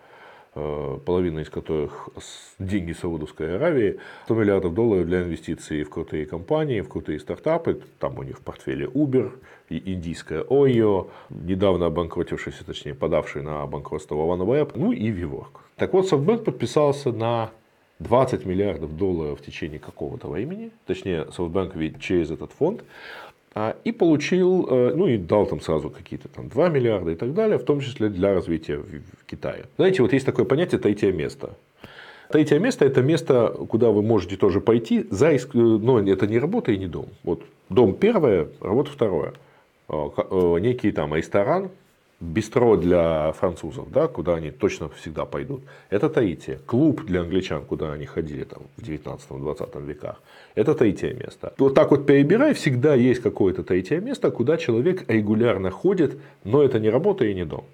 половина 0.55 1.41
из 1.41 1.49
которых 1.49 2.11
деньги 2.59 2.93
Саудовской 2.93 3.57
Аравии, 3.57 3.99
100 4.25 4.35
миллиардов 4.35 4.75
долларов 4.75 5.07
для 5.07 5.23
инвестиций 5.23 5.83
в 5.83 5.91
крутые 5.91 6.27
компании, 6.27 6.83
в 6.83 6.89
крутые 6.89 7.21
стартапы. 7.21 7.81
Там 7.99 8.19
у 8.19 8.23
них 8.23 8.39
в 8.39 8.43
портфеле 8.43 8.87
Uber, 8.87 9.33
и 9.71 9.95
индийская 9.95 10.43
OYO, 10.43 11.11
недавно 11.31 11.87
обанкротившийся, 11.87 12.65
точнее 12.65 12.95
подавший 12.95 13.43
на 13.43 13.67
банкротство 13.67 14.15
OneWeb, 14.15 14.73
ну 14.75 14.93
и 14.93 15.11
WeWork. 15.11 15.61
Так 15.77 15.95
вот, 15.95 16.13
SoftBank 16.13 16.45
подписался 16.45 17.13
на 17.13 17.51
20 18.01 18.45
миллиардов 18.45 18.97
долларов 18.97 19.41
в 19.41 19.45
течение 19.45 19.79
какого-то 19.79 20.29
времени, 20.29 20.71
точнее, 20.87 21.25
SoftBank 21.25 21.73
ведь 21.75 22.01
через 22.01 22.31
этот 22.31 22.53
фонд, 22.53 22.85
и 23.85 23.93
получил, 23.93 24.67
э, 24.71 24.95
ну 24.95 25.07
и 25.07 25.19
дал 25.19 25.47
там 25.47 25.61
сразу 25.61 25.91
какие-то 25.91 26.29
там 26.29 26.49
2 26.49 26.69
миллиарда 26.69 27.11
и 27.11 27.15
так 27.15 27.35
далее, 27.35 27.59
в 27.59 27.65
том 27.65 27.81
числе 27.81 28.09
для 28.09 28.35
развития 28.35 28.79
в 28.79 29.27
Китае. 29.27 29.65
Знаете, 29.77 30.03
вот 30.03 30.13
есть 30.13 30.25
такое 30.25 30.47
понятие 30.47 30.81
третье 30.81 31.13
место. 31.13 31.51
Третье 32.31 32.59
место– 32.59 32.85
это 32.87 33.03
место, 33.03 33.55
куда 33.69 33.91
вы 33.91 34.03
можете 34.03 34.37
тоже 34.37 34.63
пойти, 34.63 35.07
за, 35.11 35.37
но 35.53 36.01
это 36.01 36.27
не 36.27 36.39
работа 36.39 36.73
и 36.73 36.79
не 36.79 36.87
дом. 36.87 37.09
Вот 37.25 37.43
дом 37.69 37.95
первое, 37.95 38.49
работа 38.61 38.91
второе. 38.91 39.35
А, 39.89 40.09
э, 40.17 40.61
некий 40.61 40.93
там 40.93 41.15
ресторан, 41.15 41.69
бистро 42.23 42.77
для 42.77 43.33
французов, 43.33 43.91
да, 43.91 44.07
куда 44.07 44.37
они 44.37 44.51
точно 44.51 44.89
всегда 44.89 45.25
пойдут, 45.25 45.63
это 45.91 46.09
Таития. 46.09 46.59
Клуб 46.67 47.05
для 47.05 47.21
англичан, 47.21 47.65
куда 47.65 47.93
они 47.93 48.07
ходили 48.07 48.45
там, 48.45 48.63
в 48.77 48.83
19-20 48.83 49.85
веках, 49.85 50.23
это 50.55 50.75
третье 50.75 51.13
место. 51.15 51.53
Вот 51.59 51.75
так 51.75 51.91
вот 51.91 52.07
перебирай, 52.07 52.55
всегда 52.55 52.95
есть 52.95 53.23
какое-то 53.23 53.63
третье 53.65 54.01
место, 54.01 54.31
куда 54.31 54.57
человек 54.57 55.05
регулярно 55.09 55.71
ходит, 55.71 56.17
но 56.45 56.63
это 56.63 56.79
не 56.79 56.91
работа 56.91 57.25
и 57.25 57.35
не 57.35 57.45
дом. 57.45 57.65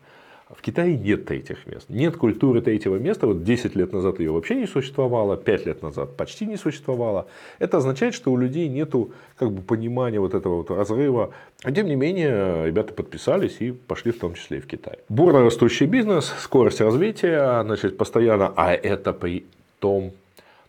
В 0.51 0.63
Китае 0.63 0.97
нет 0.97 1.27
третьих 1.27 1.67
мест. 1.67 1.87
Нет 1.91 2.17
культуры 2.17 2.63
третьего 2.63 2.97
места. 2.97 3.27
Вот 3.27 3.45
10 3.45 3.77
лет 3.77 3.93
назад 3.93 4.19
ее 4.19 4.33
вообще 4.33 4.55
не 4.55 4.67
существовало, 4.67 5.37
5 5.37 5.67
лет 5.67 5.83
назад 5.83 6.17
почти 6.17 6.47
не 6.47 6.57
существовало. 6.57 7.27
Это 7.59 7.77
означает, 7.77 8.15
что 8.15 8.33
у 8.33 8.37
людей 8.39 8.67
нет 8.69 8.95
как 9.37 9.53
бы, 9.53 9.61
понимания 9.61 10.21
вот 10.21 10.33
этого 10.33 10.57
вот 10.57 10.71
разрыва. 10.71 11.31
А 11.63 11.71
тем 11.73 11.87
не 11.87 11.97
менее, 11.97 12.67
ребята 12.67 12.95
подписались 12.95 13.57
и 13.61 13.73
пошли 13.73 14.11
в 14.11 14.19
том 14.19 14.35
числе 14.35 14.59
и 14.59 14.61
в 14.61 14.67
Китай. 14.67 14.99
Бурно 15.11 15.43
растущий 15.43 15.87
бизнес, 15.87 16.33
скорость 16.41 16.81
развития, 16.81 17.63
значит, 17.63 17.99
постоянно, 17.99 18.53
а 18.57 18.73
это 18.73 19.13
при 19.13 19.45
том, 19.81 20.13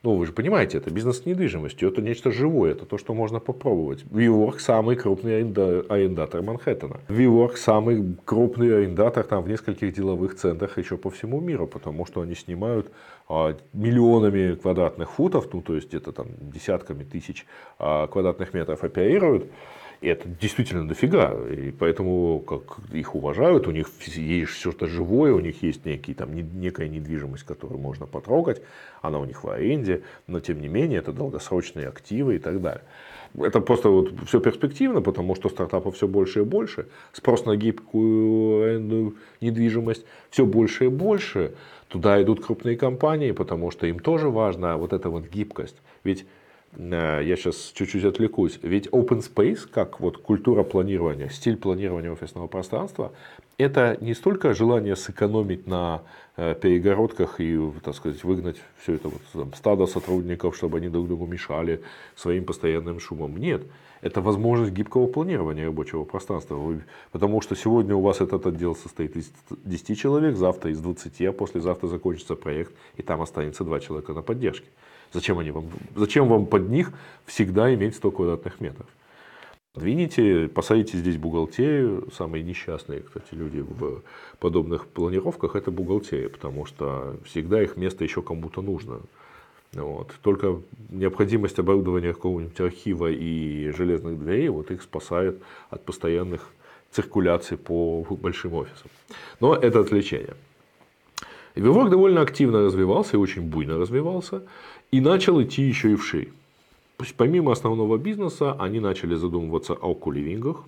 ну, 0.01 0.15
вы 0.15 0.25
же 0.25 0.31
понимаете, 0.31 0.77
это 0.77 0.91
бизнес 0.91 1.17
с 1.17 1.25
недвижимостью, 1.25 1.89
это 1.89 2.01
нечто 2.01 2.31
живое, 2.31 2.71
это 2.71 2.85
то, 2.85 2.97
что 2.97 3.13
можно 3.13 3.41
попробовать. 3.41 4.03
WeWork 4.03 4.59
самый 4.59 4.95
крупный 4.95 5.39
арендатор 5.39 6.41
Манхэттена. 6.41 7.01
WeWork 7.09 7.57
самый 7.57 8.15
крупный 8.23 8.77
арендатор 8.77 9.25
там 9.25 9.43
в 9.43 9.49
нескольких 9.49 9.93
деловых 9.93 10.35
центрах 10.35 10.77
еще 10.77 10.95
по 10.95 11.09
всему 11.09 11.41
миру, 11.41 11.67
потому 11.67 12.05
что 12.05 12.21
они 12.21 12.33
снимают 12.35 12.91
а, 13.27 13.57
миллионами 13.73 14.55
квадратных 14.55 15.11
футов, 15.11 15.49
ну, 15.51 15.61
то 15.61 15.75
есть 15.75 15.89
где-то 15.89 16.13
там 16.13 16.27
десятками 16.39 17.03
тысяч 17.03 17.45
а, 17.77 18.07
квадратных 18.07 18.53
метров 18.53 18.83
оперируют. 18.83 19.51
И 20.01 20.07
это 20.07 20.29
действительно 20.29 20.87
дофига. 20.87 21.35
И 21.49 21.71
поэтому 21.71 22.39
как 22.39 22.79
их 22.93 23.15
уважают, 23.15 23.67
у 23.67 23.71
них 23.71 23.89
есть 24.15 24.51
что-то 24.51 24.87
живое, 24.87 25.33
у 25.33 25.39
них 25.39 25.61
есть 25.61 25.85
некий, 25.85 26.13
там, 26.13 26.33
некая 26.33 26.87
недвижимость, 26.87 27.43
которую 27.43 27.79
можно 27.79 28.05
потрогать, 28.05 28.61
она 29.01 29.19
у 29.19 29.25
них 29.25 29.43
в 29.43 29.49
аренде, 29.49 30.03
но 30.27 30.39
тем 30.39 30.61
не 30.61 30.69
менее 30.69 30.99
это 30.99 31.11
долгосрочные 31.11 31.87
активы 31.87 32.37
и 32.37 32.39
так 32.39 32.61
далее. 32.61 32.83
Это 33.37 33.59
просто 33.59 33.89
вот 33.89 34.13
все 34.25 34.39
перспективно, 34.39 35.01
потому 35.01 35.35
что 35.35 35.49
стартапов 35.49 35.95
все 35.95 36.07
больше 36.07 36.39
и 36.39 36.43
больше, 36.43 36.87
спрос 37.11 37.45
на 37.45 37.57
гибкую 37.57 39.15
недвижимость 39.41 40.05
все 40.29 40.45
больше 40.45 40.85
и 40.85 40.87
больше. 40.87 41.53
Туда 41.89 42.21
идут 42.21 42.45
крупные 42.45 42.77
компании, 42.77 43.31
потому 43.31 43.71
что 43.71 43.87
им 43.87 43.99
тоже 43.99 44.29
важна 44.29 44.77
вот 44.77 44.93
эта 44.93 45.09
вот 45.09 45.27
гибкость. 45.27 45.75
Ведь 46.03 46.25
я 46.77 47.35
сейчас 47.35 47.71
чуть-чуть 47.73 48.03
отвлекусь. 48.03 48.59
Ведь 48.61 48.87
open 48.87 49.21
space, 49.21 49.67
как 49.69 49.99
вот 49.99 50.17
культура 50.17 50.63
планирования, 50.63 51.29
стиль 51.29 51.57
планирования 51.57 52.11
офисного 52.11 52.47
пространства, 52.47 53.11
это 53.57 53.97
не 53.99 54.13
столько 54.13 54.53
желание 54.53 54.95
сэкономить 54.95 55.67
на 55.67 56.03
э, 56.37 56.55
перегородках 56.55 57.41
и, 57.41 57.59
так 57.83 57.95
сказать, 57.95 58.23
выгнать 58.23 58.57
все 58.81 58.93
это 58.93 59.09
вот, 59.09 59.21
там, 59.33 59.53
стадо 59.53 59.85
сотрудников, 59.85 60.55
чтобы 60.55 60.77
они 60.77 60.89
друг 60.89 61.07
другу 61.07 61.25
мешали 61.25 61.81
своим 62.15 62.45
постоянным 62.45 62.99
шумом. 62.99 63.35
Нет, 63.35 63.63
это 64.01 64.21
возможность 64.21 64.71
гибкого 64.71 65.07
планирования 65.07 65.65
рабочего 65.65 66.05
пространства. 66.05 66.57
Потому 67.11 67.41
что 67.41 67.55
сегодня 67.55 67.95
у 67.95 68.01
вас 68.01 68.21
этот 68.21 68.45
отдел 68.45 68.75
состоит 68.75 69.17
из 69.17 69.31
10 69.49 69.99
человек, 69.99 70.37
завтра 70.37 70.71
из 70.71 70.79
20, 70.79 71.21
а 71.21 71.31
послезавтра 71.33 71.87
закончится 71.87 72.35
проект, 72.35 72.71
и 72.95 73.01
там 73.01 73.21
останется 73.21 73.63
2 73.63 73.79
человека 73.81 74.13
на 74.13 74.21
поддержке. 74.21 74.67
Зачем, 75.11 75.39
они 75.39 75.51
вам, 75.51 75.65
зачем 75.95 76.27
вам 76.27 76.45
под 76.45 76.69
них 76.69 76.91
всегда 77.25 77.73
иметь 77.73 77.95
100 77.95 78.11
квадратных 78.11 78.59
метров? 78.61 78.87
Двините, 79.75 80.47
посадите 80.47 80.97
здесь 80.97 81.17
бухгалтерию. 81.17 82.09
Самые 82.11 82.43
несчастные, 82.43 83.01
кстати, 83.01 83.27
люди 83.33 83.61
в 83.61 84.01
подобных 84.39 84.87
планировках– 84.87 85.55
это 85.55 85.71
бухгалтерия, 85.71 86.29
потому 86.29 86.65
что 86.65 87.17
всегда 87.23 87.61
их 87.61 87.77
место 87.77 88.03
еще 88.03 88.21
кому-то 88.21 88.61
нужно. 88.61 88.99
Вот. 89.73 90.11
Только 90.21 90.61
необходимость 90.89 91.59
оборудования 91.59 92.13
какого-нибудь 92.13 92.59
архива 92.59 93.11
и 93.11 93.71
железных 93.71 94.19
дверей 94.19 94.49
вот 94.49 94.71
их 94.71 94.81
спасает 94.81 95.39
от 95.69 95.85
постоянных 95.85 96.49
циркуляций 96.91 97.57
по 97.57 98.03
большим 98.03 98.55
офисам. 98.55 98.89
Но 99.39 99.55
это 99.55 99.79
отвлечение. 99.79 100.35
И 101.55 101.61
Вивок 101.61 101.89
довольно 101.89 102.21
активно 102.21 102.63
развивался 102.63 103.17
и 103.17 103.19
очень 103.19 103.43
буйно 103.43 103.77
развивался. 103.77 104.43
И 104.91 105.01
начал 105.01 105.41
идти 105.41 105.61
еще 105.61 105.91
и 105.91 105.95
в 105.95 106.03
шей. 106.03 106.29
Помимо 107.17 107.51
основного 107.51 107.97
бизнеса, 107.97 108.55
они 108.59 108.79
начали 108.79 109.15
задумываться 109.15 109.73
о 109.73 109.93
куливингах. 109.93 110.63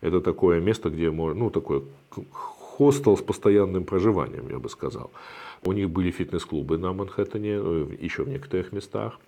Это 0.00 0.20
такое 0.20 0.60
место, 0.60 0.90
где 0.90 1.10
можно, 1.10 1.44
ну, 1.44 1.50
такой 1.50 1.82
хостел 2.30 3.16
с 3.16 3.22
постоянным 3.22 3.84
проживанием, 3.84 4.50
я 4.50 4.58
бы 4.58 4.68
сказал. 4.68 5.10
У 5.64 5.72
них 5.72 5.88
были 5.88 6.10
фитнес-клубы 6.10 6.78
на 6.78 6.92
Манхэттене, 6.92 7.58
э, 7.58 7.86
еще 8.00 8.22
в 8.22 8.28
некоторых 8.28 8.72
местах. 8.72 9.18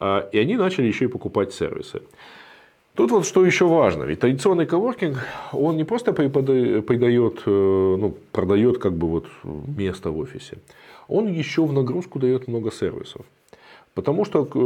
А, 0.00 0.28
и 0.32 0.38
они 0.38 0.56
начали 0.56 0.86
еще 0.86 1.04
и 1.04 1.08
покупать 1.08 1.52
сервисы. 1.52 2.02
Тут 2.94 3.12
вот 3.12 3.24
что 3.24 3.46
еще 3.46 3.66
важно, 3.66 4.02
ведь 4.02 4.20
традиционный 4.20 4.66
коворкинг, 4.66 5.16
он 5.52 5.76
не 5.76 5.84
просто 5.84 6.12
придает, 6.12 7.42
э, 7.46 7.96
ну, 7.98 8.16
продает 8.32 8.78
как 8.78 8.92
бы 8.92 9.06
вот 9.06 9.26
место 9.44 10.10
в 10.10 10.18
офисе, 10.18 10.58
он 11.06 11.28
еще 11.28 11.64
в 11.64 11.72
нагрузку 11.72 12.18
дает 12.18 12.48
много 12.48 12.72
сервисов. 12.72 13.24
Потому 14.00 14.24
что 14.24 14.38
э, 14.44 14.58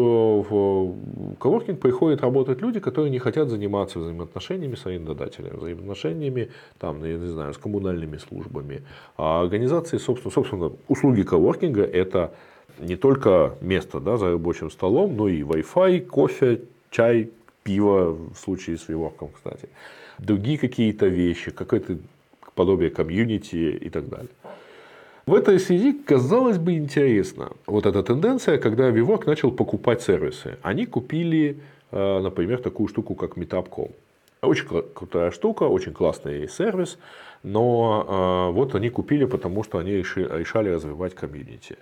в 0.49 0.95
коворкинг 1.39 1.81
приходят 1.81 2.21
работать 2.21 2.63
люди, 2.63 2.79
которые 2.79 3.11
не 3.11 3.19
хотят 3.19 3.49
заниматься 3.49 3.99
взаимоотношениями 3.99 4.77
с 4.77 4.87
арендодателями, 4.87 5.57
взаимоотношениями 5.57 6.51
там, 6.79 7.05
я 7.05 7.19
не 7.19 7.27
знаю, 7.27 7.53
с 7.53 7.59
коммунальными 7.59 8.19
службами. 8.19 8.83
А 9.17 9.41
организации, 9.41 9.99
собственно, 9.99 10.33
собственно, 10.33 10.71
услуги 10.87 11.25
коворкинга– 11.25 11.83
это 12.03 12.31
не 12.79 12.95
только 12.95 13.57
место 13.61 13.99
да, 13.99 14.19
за 14.19 14.31
рабочим 14.31 14.71
столом, 14.71 15.17
но 15.17 15.27
и 15.27 15.43
Wi-Fi, 15.43 16.03
кофе, 16.03 16.61
чай, 16.91 17.31
пиво 17.65 18.13
в 18.13 18.37
случае 18.37 18.77
с 18.77 18.89
WeWork, 18.89 19.31
кстати. 19.35 19.69
Другие 20.21 20.59
какие-то 20.59 21.09
вещи, 21.09 21.51
какое-то 21.51 21.99
подобие 22.55 22.91
комьюнити 22.91 23.79
и 23.87 23.91
так 23.91 24.09
далее. 24.09 24.31
В 25.27 25.35
этой 25.35 25.59
связи, 25.59 25.93
казалось 25.93 26.59
бы, 26.59 26.75
интересно. 26.75 27.53
Вот 27.67 27.87
эта 27.87 28.03
тенденция, 28.03 28.59
когда 28.59 28.91
Vivok 28.91 29.25
начал 29.27 29.51
покупать 29.51 30.03
сервисы. 30.03 30.59
Они 30.63 30.85
купили, 30.85 31.57
э, 31.93 32.21
например, 32.21 32.61
такую 32.61 32.89
штуку, 32.89 33.15
как 33.15 33.39
Meetup.com. 33.39 33.89
Очень 34.43 34.67
крутая 34.67 35.31
штука, 35.31 35.63
очень 35.63 35.95
классный 35.95 36.47
сервис, 36.47 36.99
но 37.43 38.05
э, 38.07 38.53
вот 38.53 38.75
они 38.75 38.91
купили, 38.91 39.25
потому 39.25 39.65
что 39.65 39.79
они 39.79 39.93
решали 39.93 40.69
развивать 40.69 41.15
комьюнити. 41.15 41.79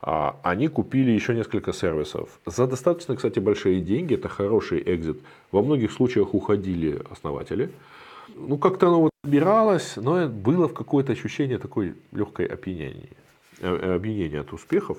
А, 0.00 0.36
они 0.44 0.68
купили 0.68 1.10
еще 1.10 1.34
несколько 1.34 1.72
сервисов. 1.72 2.38
За 2.46 2.68
достаточно, 2.68 3.16
кстати, 3.16 3.40
большие 3.40 3.80
деньги, 3.80 4.14
это 4.14 4.28
хороший 4.28 4.80
экзит. 4.86 5.18
Во 5.50 5.62
многих 5.62 5.90
случаях 5.90 6.32
уходили 6.32 7.00
основатели. 7.10 7.70
Ну, 8.36 8.58
как-то 8.58 8.88
оно 8.88 9.00
вот 9.02 9.10
собиралось, 9.24 9.96
но 9.96 10.28
было 10.28 10.68
в 10.68 10.74
какое-то 10.74 11.12
ощущение 11.12 11.58
такой 11.58 11.94
легкой 12.12 12.46
опьянения, 12.46 13.08
э, 13.60 13.96
опьянения 13.96 14.40
от 14.40 14.52
успехов, 14.52 14.98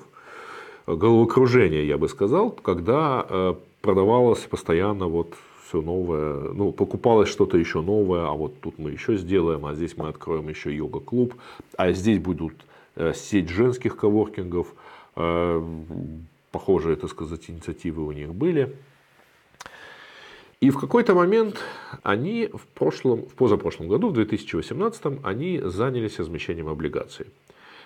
головокружения, 0.86 1.82
я 1.82 1.98
бы 1.98 2.08
сказал, 2.08 2.50
когда 2.50 3.26
э, 3.28 3.54
продавалось 3.82 4.40
постоянно 4.40 5.06
вот 5.06 5.34
все 5.68 5.82
новое, 5.82 6.52
ну, 6.52 6.72
покупалось 6.72 7.28
что-то 7.28 7.58
еще 7.58 7.82
новое, 7.82 8.26
а 8.26 8.32
вот 8.32 8.60
тут 8.60 8.78
мы 8.78 8.90
еще 8.90 9.16
сделаем, 9.16 9.66
а 9.66 9.74
здесь 9.74 9.96
мы 9.96 10.08
откроем 10.08 10.48
еще 10.48 10.74
йога-клуб, 10.74 11.34
а 11.76 11.92
здесь 11.92 12.18
будут 12.18 12.54
э, 12.94 13.12
сеть 13.14 13.48
женских 13.48 13.96
коворкингов, 13.96 14.68
похожие, 16.52 16.96
так 16.96 17.10
сказать, 17.10 17.48
инициативы 17.48 18.04
у 18.04 18.12
них 18.12 18.34
были. 18.34 18.76
И 20.60 20.70
в 20.70 20.78
какой-то 20.78 21.14
момент 21.14 21.58
они 22.02 22.48
в, 22.52 22.66
прошлом, 22.68 23.26
в 23.26 23.34
позапрошлом 23.34 23.88
году, 23.88 24.08
в 24.08 24.14
2018, 24.14 25.18
они 25.22 25.60
занялись 25.62 26.18
размещением 26.18 26.68
облигаций. 26.68 27.26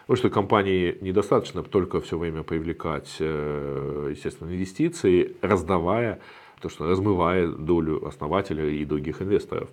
Потому 0.02 0.16
что 0.16 0.30
компании 0.30 0.96
недостаточно 1.00 1.62
только 1.62 2.00
все 2.00 2.16
время 2.16 2.42
привлекать, 2.42 3.16
э, 3.18 4.08
естественно, 4.10 4.48
инвестиции, 4.48 5.36
раздавая, 5.42 6.20
то, 6.60 6.68
что 6.68 6.88
размывая 6.88 7.48
долю 7.48 8.06
основателя 8.06 8.68
и 8.68 8.84
других 8.84 9.20
инвесторов. 9.20 9.68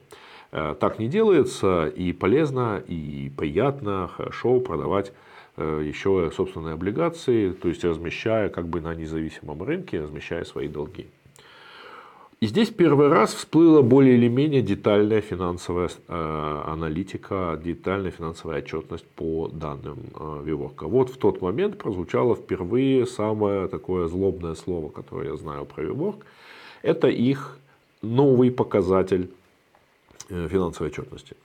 Э, 0.51 0.75
так 0.80 0.98
не 0.98 1.08
делается, 1.08 1.88
и 1.88 2.13
полезно, 2.13 2.82
и 2.88 3.32
приятно, 3.36 4.08
хорошо 4.08 4.60
продавать 4.60 5.13
э, 5.58 5.84
еще 5.86 6.32
собственные 6.36 6.74
облигации, 6.74 7.51
то 7.51 7.68
есть 7.68 7.84
размещая 7.84 8.50
как 8.50 8.68
бы 8.68 8.82
на 8.82 8.96
независимом 8.96 9.62
рынке, 9.62 10.01
размещая 10.01 10.44
свои 10.46 10.68
долги. 10.68 11.08
И 12.39 12.46
здесь 12.46 12.70
первый 12.70 13.08
раз 13.08 13.34
всплыла 13.34 13.82
более 13.82 14.15
или 14.15 14.27
менее 14.27 14.62
детальная 14.62 15.22
финансовая 15.22 15.89
э, 16.08 16.62
аналитика, 16.67 17.60
детальная 17.63 18.12
финансовая 18.12 18.60
отчетность 18.60 19.06
по 19.15 19.48
данным 19.48 19.98
э, 20.13 20.44
Виворка. 20.46 20.88
Вот 20.88 21.10
в 21.10 21.17
тот 21.17 21.41
момент 21.41 21.79
прозвучало 21.79 22.36
впервые 22.36 23.08
самое 23.08 23.67
такое 23.67 24.08
злобное 24.08 24.53
слово, 24.53 24.89
которое 24.89 25.32
я 25.32 25.36
знаю 25.36 25.65
про 25.65 25.82
Виворк. 25.84 26.27
Это 26.84 27.08
их 27.08 27.58
новый 28.03 28.51
показатель 28.51 29.32
э, 30.29 30.48
финансовой 30.48 30.91
отчетности. 30.91 31.36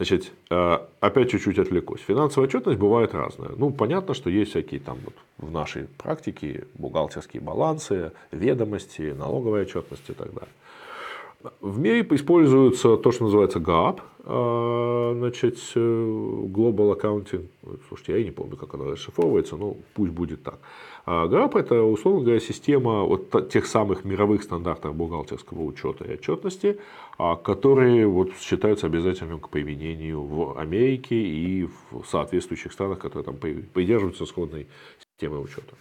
Значит, 0.00 0.32
э, 0.48 0.78
опять 1.00 1.30
чуть-чуть 1.30 1.58
отвлекусь. 1.58 2.00
Финансовая 2.00 2.48
отчетность 2.48 2.78
бывает 2.78 3.12
разная. 3.12 3.50
Ну, 3.58 3.70
понятно, 3.70 4.14
что 4.14 4.30
есть 4.30 4.52
всякие 4.52 4.80
там 4.80 4.96
вот 5.04 5.12
в 5.36 5.52
нашей 5.52 5.88
практике 5.98 6.64
бухгалтерские 6.72 7.42
балансы, 7.42 8.12
ведомости, 8.32 9.14
налоговая 9.14 9.64
отчетность 9.64 10.08
и 10.08 10.14
так 10.14 10.32
далее. 10.32 11.52
В 11.60 11.78
мире 11.78 12.00
используется 12.12 12.96
то, 12.96 13.12
что 13.12 13.24
называется 13.24 13.58
GAP, 13.58 14.00
а, 14.00 14.02
значит, 14.24 15.58
э, 15.74 15.78
Global 15.78 16.98
Accounting. 16.98 17.46
Слушайте, 17.88 18.18
я 18.18 18.24
не 18.24 18.30
помню, 18.30 18.56
как 18.56 18.74
она 18.74 18.84
расшифровывается, 18.84 19.56
но 19.56 19.76
пусть 19.94 20.12
будет 20.12 20.42
так. 20.42 20.58
А 21.06 21.26
GAP– 21.26 21.58
это, 21.60 21.82
условно 21.82 22.22
говоря, 22.22 22.40
система 22.40 23.02
вот 23.04 23.50
тех 23.50 23.66
самых 23.66 24.04
мировых 24.04 24.42
стандартов 24.42 24.94
бухгалтерского 24.94 25.62
учета 25.62 26.04
и 26.04 26.14
отчетности, 26.14 26.78
а, 27.18 27.36
которые 27.36 28.06
вот 28.06 28.36
считаются 28.38 28.86
обязательным 28.86 29.40
к 29.40 29.48
применению 29.48 30.22
в 30.22 30.58
Америке 30.58 31.16
и 31.16 31.68
в 31.90 32.04
соответствующих 32.04 32.72
странах, 32.72 32.98
которые 32.98 33.24
там 33.24 33.36
придерживаются 33.36 34.26
сходной 34.26 34.66
системы 35.00 35.40
учета. 35.40 35.74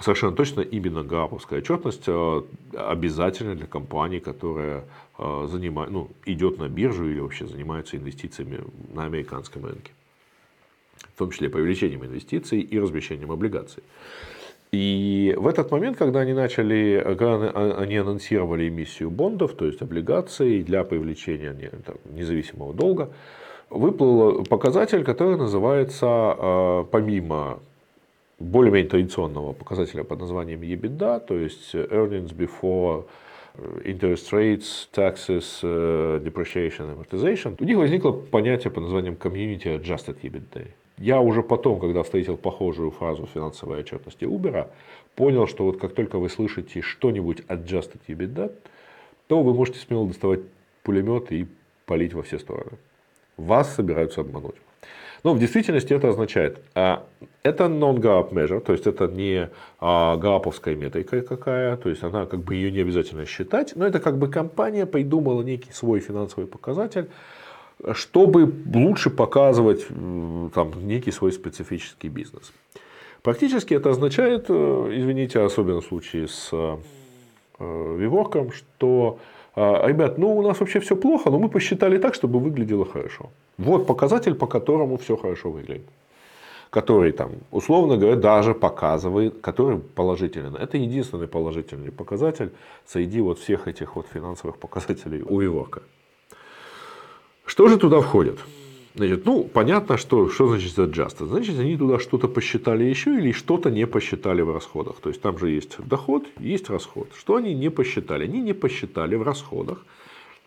Совершенно 0.00 0.34
точно 0.34 0.62
именно 0.62 1.02
гаповская 1.02 1.58
отчетность 1.58 2.04
э, 2.06 2.42
обязательна 2.74 3.54
для 3.54 3.66
компании, 3.66 4.18
которая 4.18 4.84
занимает, 5.48 5.90
ну, 5.90 6.10
идет 6.24 6.58
на 6.58 6.68
биржу 6.68 7.08
или 7.10 7.20
вообще 7.20 7.46
занимается 7.46 7.96
инвестициями 7.96 8.60
на 8.94 9.04
американском 9.04 9.66
рынке. 9.66 9.92
В 11.14 11.18
том 11.18 11.30
числе 11.30 11.50
привлечением 11.50 12.04
инвестиций 12.04 12.60
и 12.60 12.78
размещением 12.78 13.30
облигаций. 13.30 13.82
И 14.72 15.34
в 15.36 15.48
этот 15.48 15.70
момент, 15.72 15.96
когда 15.96 16.20
они 16.20 16.32
начали, 16.32 17.02
когда 17.04 17.50
они 17.76 17.96
анонсировали 17.96 18.68
эмиссию 18.68 19.10
бондов, 19.10 19.54
то 19.54 19.66
есть 19.66 19.82
облигаций 19.82 20.62
для 20.62 20.84
привлечения 20.84 21.54
независимого 22.04 22.72
долга, 22.72 23.10
выплыл 23.68 24.44
показатель, 24.44 25.04
который 25.04 25.36
называется, 25.36 26.06
э, 26.38 26.84
помимо 26.90 27.60
более-менее 28.38 28.88
традиционного 28.88 29.52
показателя 29.52 30.04
под 30.04 30.20
названием 30.20 30.62
EBITDA, 30.62 31.20
то 31.26 31.34
есть 31.34 31.74
earnings 31.74 32.34
before 32.34 33.06
interest 33.84 34.32
rates, 34.32 34.88
taxes, 34.92 35.62
depreciation, 35.62 36.94
amortization, 36.94 37.56
у 37.58 37.64
них 37.64 37.76
возникло 37.76 38.12
понятие 38.12 38.70
под 38.70 38.84
названием 38.84 39.14
community 39.14 39.80
adjusted 39.80 40.20
EBITDA. 40.22 40.68
Я 40.98 41.20
уже 41.20 41.42
потом, 41.42 41.80
когда 41.80 42.02
встретил 42.02 42.36
похожую 42.36 42.90
фразу 42.90 43.26
финансовой 43.26 43.80
отчетности 43.80 44.24
Uber, 44.24 44.68
понял, 45.14 45.46
что 45.46 45.64
вот 45.64 45.80
как 45.80 45.94
только 45.94 46.18
вы 46.18 46.28
слышите 46.28 46.82
что-нибудь 46.82 47.40
adjusted 47.48 48.00
EBITDA, 48.06 48.52
то 49.26 49.42
вы 49.42 49.54
можете 49.54 49.78
смело 49.78 50.06
доставать 50.06 50.40
пулемет 50.82 51.32
и 51.32 51.46
палить 51.86 52.12
во 52.14 52.22
все 52.22 52.38
стороны. 52.38 52.72
Вас 53.36 53.74
собираются 53.74 54.20
обмануть. 54.20 54.56
Но 55.22 55.34
в 55.34 55.38
действительности 55.38 55.92
это 55.92 56.08
означает, 56.08 56.60
а, 56.74 57.04
это 57.42 57.64
non-GAP 57.64 58.32
measure, 58.32 58.60
то 58.60 58.72
есть 58.72 58.86
это 58.86 59.06
не 59.06 59.50
гаповская 59.80 60.76
метрика 60.76 61.22
какая, 61.22 61.76
то 61.76 61.88
есть 61.88 62.02
она 62.02 62.26
как 62.26 62.40
бы 62.40 62.54
ее 62.54 62.70
не 62.70 62.80
обязательно 62.80 63.26
считать, 63.26 63.76
но 63.76 63.86
это 63.86 64.00
как 64.00 64.18
бы 64.18 64.28
компания 64.28 64.86
придумала 64.86 65.42
некий 65.42 65.72
свой 65.72 66.00
финансовый 66.00 66.46
показатель, 66.46 67.08
чтобы 67.92 68.52
лучше 68.74 69.10
показывать 69.10 69.86
там, 69.88 70.86
некий 70.86 71.12
свой 71.12 71.32
специфический 71.32 72.08
бизнес. 72.08 72.52
Практически 73.22 73.74
это 73.74 73.90
означает, 73.90 74.46
э, 74.48 74.90
извините, 74.92 75.40
особенно 75.40 75.80
в 75.80 75.84
случае 75.84 76.28
с 76.28 76.50
Виворком, 77.58 78.48
э, 78.48 78.52
что 78.52 79.18
а, 79.18 79.18
ребят, 79.56 80.18
ну 80.18 80.36
у 80.36 80.42
нас 80.42 80.60
вообще 80.60 80.80
все 80.80 80.96
плохо, 80.96 81.30
но 81.30 81.38
мы 81.38 81.48
посчитали 81.48 81.98
так, 81.98 82.14
чтобы 82.14 82.38
выглядело 82.38 82.84
хорошо. 82.84 83.30
Вот 83.58 83.86
показатель, 83.86 84.34
по 84.34 84.46
которому 84.46 84.96
все 84.96 85.16
хорошо 85.16 85.50
выглядит. 85.50 85.86
Который 86.70 87.12
там, 87.12 87.30
условно 87.50 87.96
говоря, 87.96 88.16
даже 88.16 88.54
показывает, 88.54 89.40
который 89.40 89.78
положительный. 89.78 90.60
Это 90.60 90.76
единственный 90.76 91.26
положительный 91.26 91.90
показатель 91.90 92.52
среди 92.86 93.20
вот 93.20 93.38
всех 93.38 93.66
этих 93.66 93.96
вот 93.96 94.06
финансовых 94.14 94.56
показателей 94.60 95.22
у 95.22 95.40
Иворка. 95.40 95.82
Что 97.44 97.66
же 97.66 97.76
туда 97.76 98.00
входит? 98.00 98.38
Значит, 98.94 99.24
ну, 99.24 99.44
понятно, 99.44 99.96
что, 99.96 100.28
что 100.28 100.48
значит 100.48 100.76
adjusted. 100.78 101.26
Значит, 101.26 101.58
они 101.58 101.76
туда 101.76 101.98
что-то 101.98 102.28
посчитали 102.28 102.84
еще 102.84 103.10
или 103.16 103.32
что-то 103.32 103.70
не 103.70 103.86
посчитали 103.86 104.42
в 104.42 104.52
расходах. 104.52 104.96
То 105.00 105.10
есть, 105.10 105.22
там 105.22 105.38
же 105.38 105.50
есть 105.50 105.76
доход, 105.86 106.26
есть 106.38 106.70
расход. 106.70 107.08
Что 107.18 107.36
они 107.36 107.54
не 107.54 107.70
посчитали? 107.70 108.24
Они 108.24 108.40
не 108.40 108.52
посчитали 108.52 109.14
в 109.14 109.22
расходах 109.22 109.84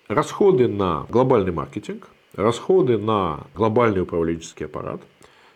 расходы 0.08 0.68
на 0.68 1.06
глобальный 1.10 1.52
маркетинг, 1.52 2.08
расходы 2.36 2.98
на 2.98 3.42
глобальный 3.56 4.02
управленческий 4.02 4.66
аппарат, 4.66 5.02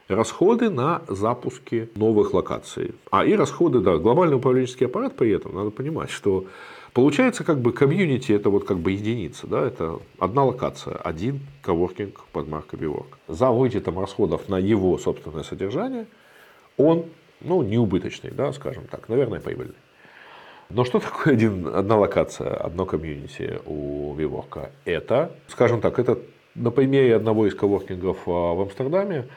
расходы 0.07 0.69
на 0.69 1.01
запуски 1.07 1.89
новых 1.95 2.33
локаций. 2.33 2.95
А 3.11 3.25
и 3.25 3.33
расходы, 3.33 3.79
да, 3.79 3.97
глобальный 3.97 4.37
управленческий 4.37 4.85
аппарат 4.85 5.15
при 5.15 5.31
этом, 5.31 5.55
надо 5.55 5.69
понимать, 5.71 6.09
что 6.09 6.45
Получается, 6.97 7.43
как 7.43 7.59
бы 7.59 7.73
комьюнити 7.73 8.31
это 8.31 8.49
вот 8.49 8.65
как 8.65 8.79
бы 8.79 8.91
единица, 8.91 9.45
да, 9.45 9.67
это 9.67 9.99
одна 10.17 10.43
локация, 10.43 10.95
один 10.95 11.41
коворкинг 11.61 12.23
под 12.31 12.47
маркой 12.47 12.79
Биворк. 12.79 13.19
За 13.27 13.51
вычетом 13.51 13.99
расходов 13.99 14.49
на 14.49 14.57
его 14.57 14.97
собственное 14.97 15.43
содержание 15.43 16.07
он, 16.75 17.05
ну, 17.39 17.61
не 17.61 17.77
убыточный, 17.77 18.31
да, 18.31 18.51
скажем 18.51 18.85
так, 18.89 19.09
наверное, 19.09 19.39
прибыльный. 19.39 19.75
Но 20.71 20.85
что 20.85 20.97
такое 20.99 21.35
один, 21.35 21.67
одна 21.67 21.97
локация, 21.97 22.55
одно 22.55 22.87
комьюнити 22.87 23.59
у 23.67 24.15
Виворка? 24.15 24.71
Это, 24.83 25.33
скажем 25.49 25.81
так, 25.81 25.99
это 25.99 26.17
на 26.55 26.71
примере 26.71 27.15
одного 27.15 27.45
из 27.45 27.53
коворкингов 27.53 28.17
а, 28.25 28.55
в 28.55 28.61
Амстердаме, 28.61 29.27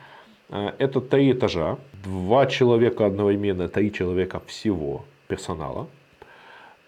а, 0.48 0.74
это 0.78 1.02
три 1.02 1.30
этажа, 1.32 1.76
два 2.02 2.46
человека 2.46 3.04
одновременно, 3.04 3.68
три 3.68 3.92
человека 3.92 4.40
всего 4.46 5.04
персонала– 5.28 5.88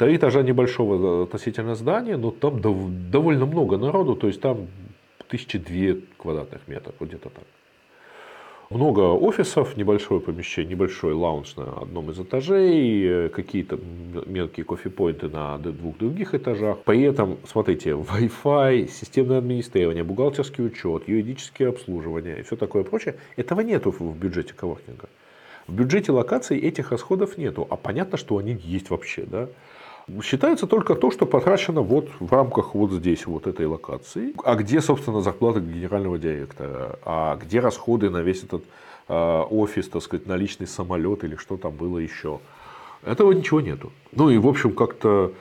Три 0.02 0.16
этажа 0.16 0.42
небольшого 0.42 0.94
э, 0.94 1.22
относительно 1.22 1.76
здания, 1.76 2.16
но 2.16 2.32
там 2.32 2.60
довольно 2.60 3.46
много 3.46 3.76
народу, 3.78 4.16
то 4.16 4.26
есть 4.26 4.40
там 4.40 4.66
тысячи 5.28 5.58
две 5.58 6.00
квадратных 6.16 6.66
метров, 6.66 6.96
вот 6.98 7.08
где-то 7.08 7.28
так. 7.28 7.44
Много 8.70 9.12
офисов, 9.12 9.76
небольшое 9.76 10.20
помещение, 10.20 10.74
небольшой 10.74 11.12
лаунж 11.12 11.54
на 11.54 11.82
одном 11.82 12.10
из 12.10 12.18
этажей, 12.18 13.04
э, 13.04 13.28
какие-то 13.28 13.78
мелкие 14.26 14.64
кофе-поинты 14.64 15.28
на 15.28 15.56
двух 15.58 15.98
других 15.98 16.34
этажах. 16.34 16.78
При 16.78 17.02
этом, 17.02 17.38
смотрите, 17.46 17.90
Wi-Fi, 17.90 18.88
системное 18.88 19.38
администрирование, 19.38 20.02
бухгалтерский 20.02 20.66
учет, 20.66 21.06
юридическое 21.06 21.68
обслуживание 21.68 22.40
и 22.40 22.42
все 22.42 22.56
такое 22.56 22.82
прочее. 22.82 23.14
Этого 23.36 23.60
нету 23.60 23.94
в 23.96 24.18
бюджете 24.18 24.52
коворкинга. 24.52 25.08
В 25.68 25.74
бюджете 25.74 26.10
локаций 26.10 26.58
этих 26.58 26.90
расходов 26.90 27.38
нету, 27.38 27.68
а 27.70 27.76
понятно, 27.76 28.18
что 28.18 28.38
они 28.38 28.58
есть 28.64 28.90
вообще. 28.90 29.22
Да? 29.22 29.48
Считается 30.20 30.66
только 30.66 30.94
то, 30.94 31.10
что 31.10 31.26
потрачено 31.26 31.80
вот 31.80 32.08
в 32.18 32.32
рамках 32.32 32.74
вот 32.74 32.90
здесь, 32.90 33.26
вот 33.26 33.46
этой 33.46 33.66
локации. 33.66 34.34
А 34.44 34.56
где, 34.56 34.80
собственно, 34.80 35.20
зарплата 35.20 35.60
генерального 35.60 36.18
директора? 36.18 36.98
А 37.04 37.36
где 37.36 37.60
расходы 37.60 38.10
на 38.10 38.18
весь 38.18 38.42
этот 38.42 38.64
э, 39.08 39.42
офис, 39.50 39.88
так 39.88 40.02
сказать, 40.02 40.26
на 40.26 40.36
личный 40.36 40.66
самолет 40.66 41.24
или 41.24 41.36
что 41.36 41.56
там 41.56 41.72
было 41.72 41.98
еще? 41.98 42.40
Этого 43.04 43.32
ничего 43.32 43.60
нету. 43.60 43.92
Ну 44.12 44.30
и, 44.30 44.38
в 44.38 44.46
общем, 44.46 44.72
как-то 44.74 45.32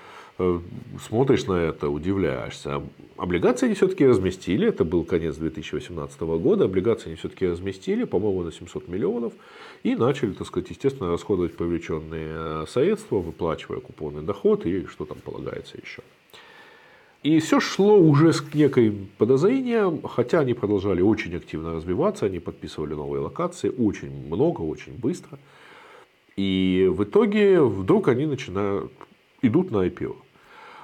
смотришь 1.05 1.45
на 1.45 1.53
это, 1.53 1.89
удивляешься. 1.89 2.81
Облигации 3.17 3.67
они 3.67 3.75
все-таки 3.75 4.05
разместили, 4.05 4.67
это 4.67 4.83
был 4.83 5.03
конец 5.03 5.35
2018 5.35 6.19
года, 6.21 6.65
облигации 6.65 7.07
они 7.07 7.15
все-таки 7.15 7.47
разместили, 7.47 8.03
по-моему, 8.03 8.43
на 8.43 8.51
700 8.51 8.87
миллионов, 8.87 9.33
и 9.83 9.95
начали, 9.95 10.31
так 10.31 10.47
сказать, 10.47 10.69
естественно, 10.69 11.11
расходовать 11.11 11.55
привлеченные 11.55 12.33
э, 12.35 12.65
средства, 12.67 13.17
выплачивая 13.17 13.79
купонный 13.79 14.23
доход 14.23 14.65
и 14.65 14.85
что 14.87 15.05
там 15.05 15.19
полагается 15.23 15.77
еще. 15.77 16.01
И 17.23 17.39
все 17.39 17.59
шло 17.59 17.99
уже 17.99 18.33
с 18.33 18.43
некой 18.53 18.91
подозрением, 19.19 20.01
хотя 20.01 20.39
они 20.39 20.55
продолжали 20.55 21.01
очень 21.01 21.35
активно 21.35 21.73
развиваться, 21.73 22.25
они 22.25 22.39
подписывали 22.39 22.95
новые 22.95 23.21
локации 23.21 23.69
очень 23.69 24.11
много, 24.25 24.61
очень 24.61 24.93
быстро. 24.97 25.37
И 26.35 26.89
в 26.91 27.03
итоге 27.03 27.61
вдруг 27.61 28.07
они 28.07 28.25
начинают, 28.25 28.91
идут 29.43 29.69
на 29.69 29.85
IPO. 29.87 30.15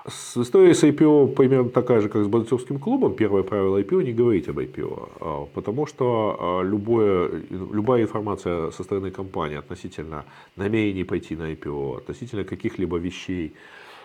С 0.09 0.37
историей 0.37 0.73
с 0.73 0.83
IPO 0.85 1.33
примерно 1.33 1.69
такая 1.69 1.99
же, 1.99 2.07
как 2.07 2.23
с 2.23 2.27
бойцовским 2.27 2.79
клубом. 2.79 3.13
Первое 3.13 3.43
правило 3.43 3.77
IPO– 3.77 4.03
не 4.05 4.13
говорить 4.13 4.47
об 4.47 4.57
IPO. 4.57 5.09
А, 5.19 5.45
потому 5.53 5.85
что 5.85 6.37
а, 6.39 6.63
любое, 6.63 7.29
любая 7.49 8.03
информация 8.03 8.71
со 8.71 8.83
стороны 8.83 9.11
компании 9.11 9.57
относительно 9.57 10.23
намерений 10.55 11.03
пойти 11.03 11.35
на 11.35 11.51
IPO, 11.51 11.97
относительно 11.97 12.45
каких-либо 12.45 12.95
вещей, 12.97 13.53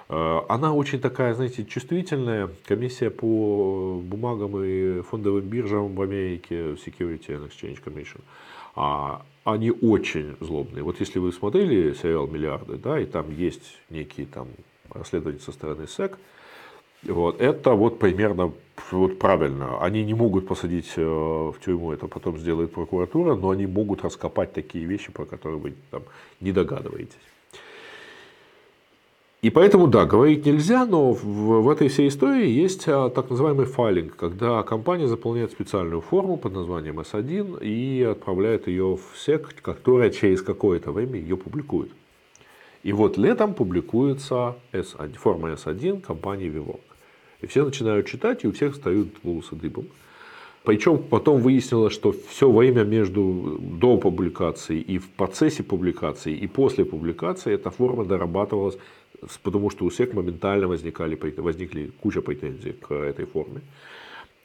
а, 0.09 0.45
она 0.49 0.73
очень 0.73 0.99
такая, 0.99 1.35
знаете, 1.35 1.65
чувствительная. 1.65 2.51
Комиссия 2.67 3.11
по 3.11 4.01
бумагам 4.03 4.61
и 4.61 5.03
фондовым 5.03 5.45
биржам 5.45 5.95
в 5.95 6.03
Америке, 6.03 6.73
Security 6.85 7.29
and 7.29 7.49
Exchange 7.49 7.79
Commission, 7.85 8.21
они 9.45 9.71
очень 9.71 10.35
злобные. 10.41 10.83
Вот 10.83 10.99
если 10.99 11.21
вы 11.21 11.33
смотрели 11.33 11.95
сериал 11.95 12.27
«Миллиарды», 12.27 12.77
да, 12.77 12.99
и 12.99 13.05
там 13.05 13.31
есть 13.31 13.79
некие 13.91 14.27
там 14.27 14.49
расследование 14.95 15.41
со 15.41 15.53
стороны 15.53 15.87
СЭК. 15.87 16.19
Вот, 17.05 17.41
это 17.41 17.73
вот 17.73 17.99
примерно 17.99 18.53
вот 18.93 19.19
правильно. 19.19 19.81
Они 19.81 20.05
не 20.05 20.15
могут 20.15 20.47
посадить 20.47 20.93
э, 20.97 21.03
в 21.03 21.55
тюрьму, 21.65 21.93
это 21.93 22.07
потом 22.07 22.39
сделает 22.39 22.73
прокуратура, 22.73 23.35
но 23.35 23.51
они 23.51 23.67
могут 23.67 24.05
раскопать 24.05 24.53
такие 24.53 24.85
вещи, 24.85 25.11
про 25.11 25.25
которые 25.25 25.59
вы 25.59 25.75
там 25.91 26.03
не 26.41 26.53
догадываетесь. 26.53 27.19
И 29.43 29.51
поэтому, 29.51 29.89
да, 29.89 30.07
говорить 30.07 30.47
нельзя, 30.47 30.87
но 30.87 31.13
в, 31.13 31.25
в 31.25 31.69
этой 31.69 31.89
всей 31.89 32.07
истории 32.07 32.49
есть 32.49 32.85
а, 32.87 33.11
так 33.11 33.29
называемый 33.29 33.67
файлинг, 33.67 34.15
когда 34.15 34.63
компания 34.63 35.09
заполняет 35.09 35.51
специальную 35.51 36.01
форму 36.01 36.37
под 36.37 36.53
названием 36.53 37.01
S1 37.01 37.61
и 37.65 38.05
отправляет 38.05 38.69
ее 38.69 38.97
в 38.97 39.17
SEC, 39.17 39.47
которая 39.61 40.11
через 40.11 40.43
какое-то 40.43 40.93
время 40.93 41.19
ее 41.19 41.37
публикует. 41.37 41.91
И 42.83 42.93
вот 42.93 43.17
летом 43.17 43.55
публикуется 43.55 44.57
S1, 44.73 45.15
форма 45.15 45.53
S1 45.53 46.01
компании 46.01 46.51
Vivork. 46.51 46.81
И 47.41 47.47
все 47.47 47.65
начинают 47.65 48.07
читать, 48.07 48.45
и 48.45 48.49
у 48.49 48.53
всех 48.53 48.73
встают 48.73 49.09
волосы 49.23 49.55
дыбом. 49.57 49.87
Причем 50.65 50.99
потом 50.99 51.41
выяснилось, 51.41 51.93
что 51.93 52.13
все 52.29 52.51
время 52.51 52.85
между 52.85 53.59
до 53.61 53.97
публикации 53.97 54.81
и 54.81 54.99
в 54.99 55.09
процессе 55.11 55.63
публикации 55.65 56.35
и 56.35 56.47
после 56.47 56.85
публикации 56.85 57.53
эта 57.53 57.71
форма 57.71 58.05
дорабатывалась, 58.05 58.79
потому 59.43 59.71
что 59.71 59.85
у 59.85 59.89
всех 59.89 60.15
моментально 60.15 60.69
возникали, 60.69 61.19
возникли 61.37 61.91
куча 62.01 62.21
претензий 62.21 62.73
к 62.73 62.93
этой 62.95 63.27
форме. 63.27 63.61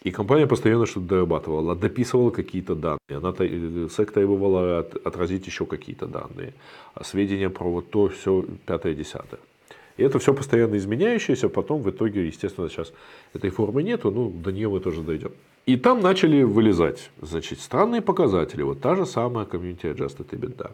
И 0.07 0.11
компания 0.11 0.47
постоянно 0.47 0.85
что-то 0.85 1.05
дорабатывала, 1.05 1.75
дописывала 1.75 2.29
какие-то 2.29 2.75
данные, 2.75 3.17
она 3.17 3.31
SEC 3.31 4.13
требовала 4.13 4.87
отразить 5.03 5.45
еще 5.47 5.65
какие-то 5.65 6.05
данные, 6.05 6.53
сведения 7.03 7.49
про 7.49 7.69
вот 7.69 7.89
то, 7.89 8.07
все, 8.07 8.45
пятое-десятое. 8.65 9.41
И 9.97 10.03
это 10.03 10.17
все 10.19 10.33
постоянно 10.33 10.77
изменяющееся, 10.77 11.49
потом 11.49 11.81
в 11.81 11.89
итоге, 11.89 12.25
естественно, 12.25 12.69
сейчас 12.69 12.93
этой 13.33 13.49
формы 13.49 13.83
нету, 13.83 14.09
ну, 14.09 14.29
до 14.29 14.53
нее 14.53 14.69
мы 14.69 14.79
тоже 14.79 15.01
дойдем. 15.01 15.31
И 15.65 15.75
там 15.75 16.01
начали 16.01 16.43
вылезать, 16.43 17.11
значит, 17.21 17.59
странные 17.59 18.01
показатели. 18.01 18.63
Вот 18.63 18.79
та 18.79 18.95
же 18.95 19.05
самая 19.05 19.45
Community 19.45 19.93
Adjusted 19.93 20.29
EBITDA, 20.29 20.67
а, 20.67 20.71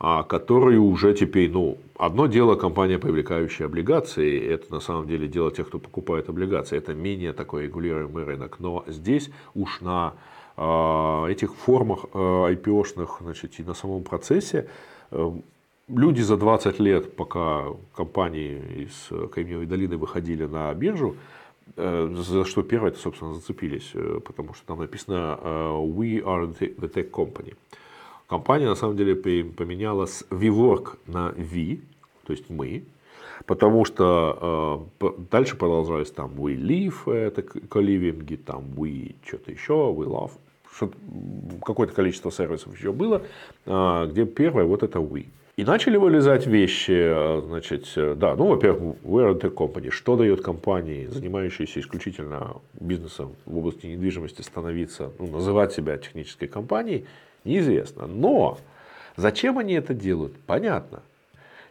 которые 0.00 0.78
уже 0.78 1.12
теперь, 1.12 1.50
ну, 1.50 1.76
одно 1.98 2.26
дело 2.26 2.54
компания, 2.54 2.98
привлекающая 2.98 3.66
облигации, 3.66 4.40
это 4.40 4.72
на 4.72 4.80
самом 4.80 5.06
деле 5.06 5.28
дело 5.28 5.52
тех, 5.52 5.68
кто 5.68 5.78
покупает 5.78 6.30
облигации, 6.30 6.78
это 6.78 6.94
менее 6.94 7.34
такой 7.34 7.64
регулируемый 7.64 8.24
рынок. 8.24 8.56
Но 8.60 8.82
здесь 8.86 9.30
уж 9.54 9.82
на 9.82 10.14
э, 10.56 11.26
этих 11.30 11.54
формах 11.54 12.06
IPO-шных, 12.14 13.18
значит, 13.20 13.60
и 13.60 13.62
на 13.62 13.74
самом 13.74 14.02
процессе 14.02 14.68
э, 15.10 15.32
люди 15.88 16.22
за 16.22 16.36
20 16.36 16.80
лет, 16.80 17.14
пока 17.16 17.64
компании 17.94 18.84
из 18.84 19.08
Кремниевой 19.32 19.66
долины 19.66 19.98
выходили 19.98 20.46
на 20.46 20.72
биржу, 20.72 21.16
э, 21.76 22.14
за 22.16 22.44
что 22.44 22.62
первое, 22.62 22.92
собственно, 22.92 23.34
зацепились, 23.34 23.90
э, 23.94 24.20
потому 24.24 24.54
что 24.54 24.66
там 24.66 24.78
написано 24.78 25.38
э, 25.42 25.48
«We 25.48 26.22
are 26.22 26.56
the 26.58 26.90
tech 26.90 27.10
company». 27.10 27.54
Компания, 28.30 28.68
на 28.68 28.76
самом 28.76 28.96
деле, 28.96 29.16
поменяла 29.16 30.06
с 30.06 30.24
WeWork 30.30 30.98
на 31.08 31.34
We, 31.36 31.80
то 32.24 32.32
есть 32.32 32.48
«мы», 32.48 32.84
потому 33.44 33.84
что 33.84 34.86
дальше 35.32 35.56
продолжались 35.56 36.12
там 36.12 36.30
«We 36.36 36.56
live», 36.56 37.12
это 37.12 37.42
коливинги, 37.42 38.36
там 38.36 38.66
«We» 38.76 39.16
что-то 39.26 39.50
еще, 39.50 39.72
«We 39.72 40.06
love», 40.06 40.30
какое-то 41.64 41.92
количество 41.92 42.30
сервисов 42.30 42.78
еще 42.78 42.92
было, 42.92 43.22
где 43.66 44.24
первое 44.26 44.64
вот 44.64 44.84
это 44.84 45.00
«We». 45.00 45.26
И 45.56 45.64
начали 45.64 45.96
вылезать 45.96 46.46
вещи, 46.46 46.92
э, 46.92 47.42
значит, 47.44 47.92
э, 47.96 48.14
да, 48.14 48.34
ну, 48.36 48.46
во-первых, 48.46 48.96
where 49.02 49.38
the 49.38 49.52
company, 49.52 49.90
что 49.90 50.16
дает 50.16 50.40
компании, 50.40 51.06
занимающейся 51.06 51.80
исключительно 51.80 52.56
бизнесом 52.80 53.34
в 53.44 53.58
области 53.58 53.86
недвижимости, 53.86 54.40
становиться, 54.40 55.10
ну, 55.18 55.26
называть 55.26 55.72
себя 55.72 55.98
технической 55.98 56.48
компанией, 56.48 57.04
неизвестно. 57.44 58.06
Но 58.06 58.58
зачем 59.16 59.58
они 59.58 59.74
это 59.74 59.94
делают, 59.94 60.34
понятно. 60.46 61.02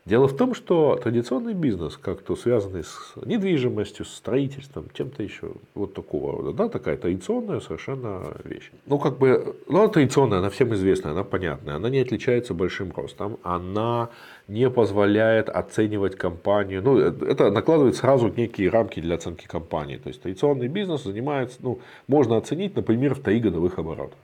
Дело 0.05 0.27
в 0.27 0.35
том, 0.35 0.55
что 0.55 0.95
традиционный 0.95 1.53
бизнес, 1.53 1.95
как-то 1.95 2.35
связанный 2.35 2.83
с 2.83 3.13
недвижимостью, 3.23 4.05
с 4.05 4.15
строительством, 4.15 4.85
чем-то 4.93 5.21
еще 5.21 5.51
вот 5.75 5.93
такого 5.93 6.31
рода, 6.31 6.51
да, 6.51 6.69
такая 6.69 6.97
традиционная 6.97 7.59
совершенно 7.59 8.23
вещь. 8.43 8.71
Ну, 8.87 8.97
как 8.97 9.19
бы, 9.19 9.55
ну, 9.67 9.79
она 9.79 9.87
традиционная, 9.89 10.39
она 10.39 10.49
всем 10.49 10.73
известная, 10.73 11.11
она 11.11 11.23
понятная, 11.23 11.75
она 11.75 11.89
не 11.89 11.99
отличается 11.99 12.55
большим 12.55 12.91
ростом, 12.95 13.37
она 13.43 14.09
не 14.47 14.69
позволяет 14.71 15.47
оценивать 15.47 16.15
компанию, 16.15 16.81
ну, 16.81 16.97
это 16.97 17.51
накладывает 17.51 17.95
сразу 17.95 18.33
некие 18.35 18.69
рамки 18.69 18.99
для 19.01 19.15
оценки 19.15 19.45
компании. 19.45 19.97
То 19.97 20.07
есть, 20.07 20.23
традиционный 20.23 20.69
бизнес 20.69 21.03
занимается, 21.03 21.59
ну, 21.61 21.79
можно 22.07 22.37
оценить, 22.37 22.75
например, 22.75 23.13
в 23.13 23.19
3 23.19 23.39
годовых 23.41 23.77
оборота, 23.77 24.15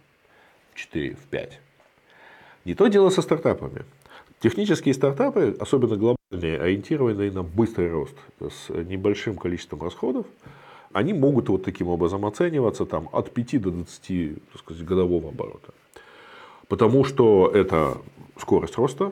в 0.75 0.77
4, 0.77 1.15
в 1.15 1.27
5. 1.27 1.59
Не 2.65 2.75
то 2.75 2.87
дело 2.87 3.09
со 3.09 3.21
стартапами. 3.21 3.85
Технические 4.41 4.93
стартапы, 4.93 5.55
особенно 5.59 5.95
глобальные, 5.95 6.59
ориентированные 6.59 7.31
на 7.31 7.41
быстрый 7.41 7.89
рост 7.89 8.15
с 8.39 8.69
небольшим 8.69 9.37
количеством 9.37 9.81
расходов, 9.81 10.25
они 10.91 11.13
могут 11.13 11.49
вот 11.49 11.63
таким 11.63 11.87
образом 11.87 12.25
оцениваться 12.25 12.85
там, 12.85 13.09
от 13.11 13.31
5 13.31 13.61
до 13.61 13.71
20 13.71 14.43
так 14.51 14.59
сказать, 14.59 14.85
годового 14.85 15.29
оборота. 15.29 15.73
Потому 16.67 17.05
что 17.05 17.49
это 17.53 17.97
скорость 18.37 18.75
роста, 18.75 19.11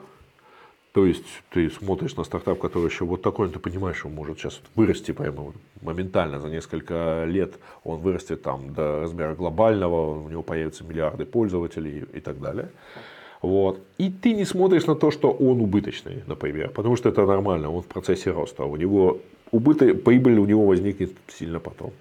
то 0.94 1.08
есть 1.08 1.26
ты 1.50 1.72
смотришь 1.72 2.16
на 2.16 2.24
стартап, 2.24 2.60
который 2.60 2.86
еще 2.86 3.04
вот 3.06 3.24
такой, 3.24 3.50
ты 3.50 3.58
понимаешь, 3.58 4.06
он 4.06 4.14
может 4.14 4.38
сейчас 4.38 4.62
вырасти 4.76 5.12
прямо 5.12 5.52
моментально 5.82 6.40
за 6.40 6.50
несколько 6.50 7.26
лет, 7.26 7.56
он 7.84 8.00
вырастет 8.00 8.44
там 8.44 8.74
до 8.76 9.02
размера 9.02 9.34
глобального, 9.34 10.24
у 10.24 10.30
него 10.30 10.44
появятся 10.44 10.84
миллиарды 10.84 11.26
пользователей 11.26 12.06
и 12.14 12.20
так 12.20 12.40
далее. 12.40 12.70
Вот. 13.42 13.80
И 13.98 14.12
ты 14.12 14.34
не 14.34 14.46
смотришь 14.46 14.86
на 14.86 14.96
то, 14.96 15.10
что 15.10 15.32
он 15.32 15.62
убыточный, 15.62 16.24
например, 16.28 16.70
потому 16.70 16.96
что 16.96 17.10
это 17.10 17.26
нормально, 17.26 17.72
он 17.72 17.82
в 17.82 17.88
процессе 17.88 18.30
роста. 18.30 18.64
У 18.64 18.76
него 18.76 19.20
убыток, 19.52 20.04
прибыль 20.04 20.38
у 20.38 20.46
него 20.46 20.66
возникнет 20.68 21.12
сильно 21.28 21.60
потом. 21.60 21.92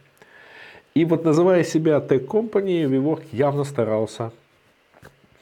И 0.95 1.07
вот 1.07 1.25
называя 1.25 1.65
себя 1.65 1.97
tech 1.97 2.27
company, 2.27 2.85
WeWork 2.85 3.23
явно 3.33 3.65
старался 3.65 4.33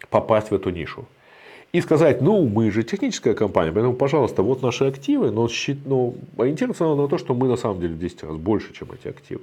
попасть 0.08 0.52
в 0.52 0.54
эту 0.54 0.70
нишу. 0.70 1.06
И 1.72 1.80
сказать, 1.80 2.20
ну, 2.20 2.48
мы 2.48 2.70
же 2.72 2.82
техническая 2.82 3.34
компания, 3.34 3.70
поэтому, 3.70 3.94
пожалуйста, 3.94 4.42
вот 4.42 4.62
наши 4.62 4.84
активы, 4.84 5.30
но, 5.30 5.48
но 5.84 6.14
ориентироваться 6.36 6.84
надо 6.84 7.02
на 7.02 7.08
то, 7.08 7.16
что 7.16 7.32
мы 7.32 7.46
на 7.46 7.56
самом 7.56 7.80
деле 7.80 7.94
в 7.94 7.98
10 7.98 8.24
раз 8.24 8.36
больше, 8.36 8.72
чем 8.72 8.88
эти 8.92 9.06
активы. 9.08 9.42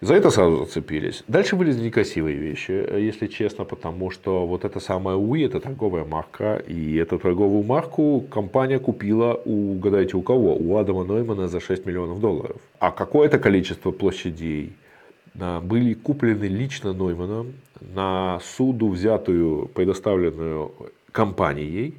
За 0.00 0.14
это 0.14 0.30
сразу 0.30 0.64
зацепились. 0.64 1.22
Дальше 1.28 1.54
были 1.56 1.72
некрасивые 1.72 2.36
вещи, 2.36 2.72
если 2.72 3.28
честно, 3.28 3.64
потому 3.64 4.10
что 4.10 4.46
вот 4.46 4.64
эта 4.64 4.80
самая 4.80 5.16
УИ, 5.16 5.46
это 5.46 5.60
торговая 5.60 6.04
марка, 6.04 6.56
и 6.56 6.96
эту 6.96 7.18
торговую 7.18 7.62
марку 7.62 8.20
компания 8.28 8.80
купила 8.80 9.40
у, 9.44 9.76
угадайте, 9.76 10.16
у 10.16 10.22
кого? 10.22 10.56
У 10.56 10.76
Адама 10.76 11.04
Ноймана 11.04 11.48
за 11.48 11.60
6 11.60 11.86
миллионов 11.86 12.20
долларов. 12.20 12.60
А 12.80 12.90
какое-то 12.90 13.38
количество 13.38 13.92
площадей 13.92 14.72
были 15.34 15.94
куплены 15.94 16.44
лично 16.44 16.92
Нойманом 16.92 17.54
на 17.80 18.40
суду, 18.40 18.88
взятую, 18.88 19.68
предоставленную 19.68 20.72
компанией, 21.12 21.94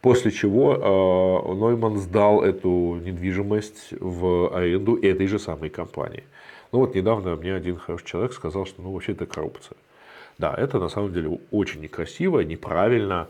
после 0.00 0.30
чего 0.30 0.74
э, 0.74 1.54
Нойман 1.54 1.98
сдал 1.98 2.42
эту 2.42 3.00
недвижимость 3.04 3.94
в 4.00 4.54
аренду 4.54 4.96
этой 4.96 5.26
же 5.26 5.38
самой 5.38 5.70
компании. 5.70 6.24
Ну 6.72 6.80
вот 6.80 6.94
недавно 6.94 7.36
мне 7.36 7.54
один 7.54 7.76
хороший 7.76 8.06
человек 8.06 8.32
сказал, 8.32 8.66
что 8.66 8.82
ну 8.82 8.92
вообще 8.92 9.12
это 9.12 9.26
коррупция. 9.26 9.76
Да, 10.38 10.54
это 10.54 10.78
на 10.78 10.88
самом 10.88 11.12
деле 11.12 11.38
очень 11.50 11.80
некрасиво, 11.80 12.40
неправильно. 12.40 13.28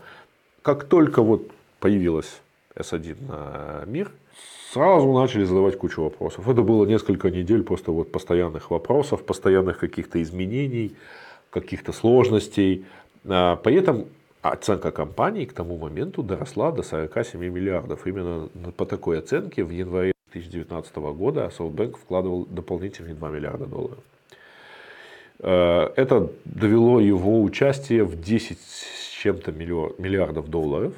Как 0.61 0.83
только 0.83 1.21
вот 1.21 1.49
появилась 1.79 2.41
S1 2.75 3.17
на 3.27 3.85
мир, 3.85 4.11
сразу 4.71 5.11
начали 5.13 5.43
задавать 5.43 5.77
кучу 5.77 6.03
вопросов. 6.03 6.47
Это 6.47 6.61
было 6.61 6.85
несколько 6.85 7.31
недель 7.31 7.63
просто 7.63 7.91
вот 7.91 8.11
постоянных 8.11 8.69
вопросов, 8.69 9.23
постоянных 9.23 9.79
каких-то 9.79 10.21
изменений, 10.21 10.95
каких-то 11.49 11.91
сложностей. 11.91 12.85
А, 13.27 13.55
при 13.57 13.75
этом 13.75 14.05
оценка 14.41 14.91
компании 14.91 15.45
к 15.45 15.53
тому 15.53 15.77
моменту 15.77 16.23
доросла 16.23 16.71
до 16.71 16.83
47 16.83 17.41
миллиардов. 17.41 18.07
Именно 18.07 18.49
по 18.75 18.85
такой 18.85 19.19
оценке 19.19 19.63
в 19.63 19.71
январе 19.71 20.13
2019 20.31 20.95
года 20.95 21.51
SoftBank 21.57 21.97
вкладывал 21.97 22.45
дополнительные 22.45 23.15
2 23.15 23.29
миллиарда 23.29 23.65
долларов. 23.65 24.03
Э, 25.39 25.89
это 25.95 26.31
довело 26.45 26.99
его 26.99 27.41
участие 27.41 28.03
в 28.03 28.21
10 28.21 28.57
с 28.59 29.09
чем-то 29.21 29.51
миллиардов 29.51 30.49
долларов. 30.49 30.93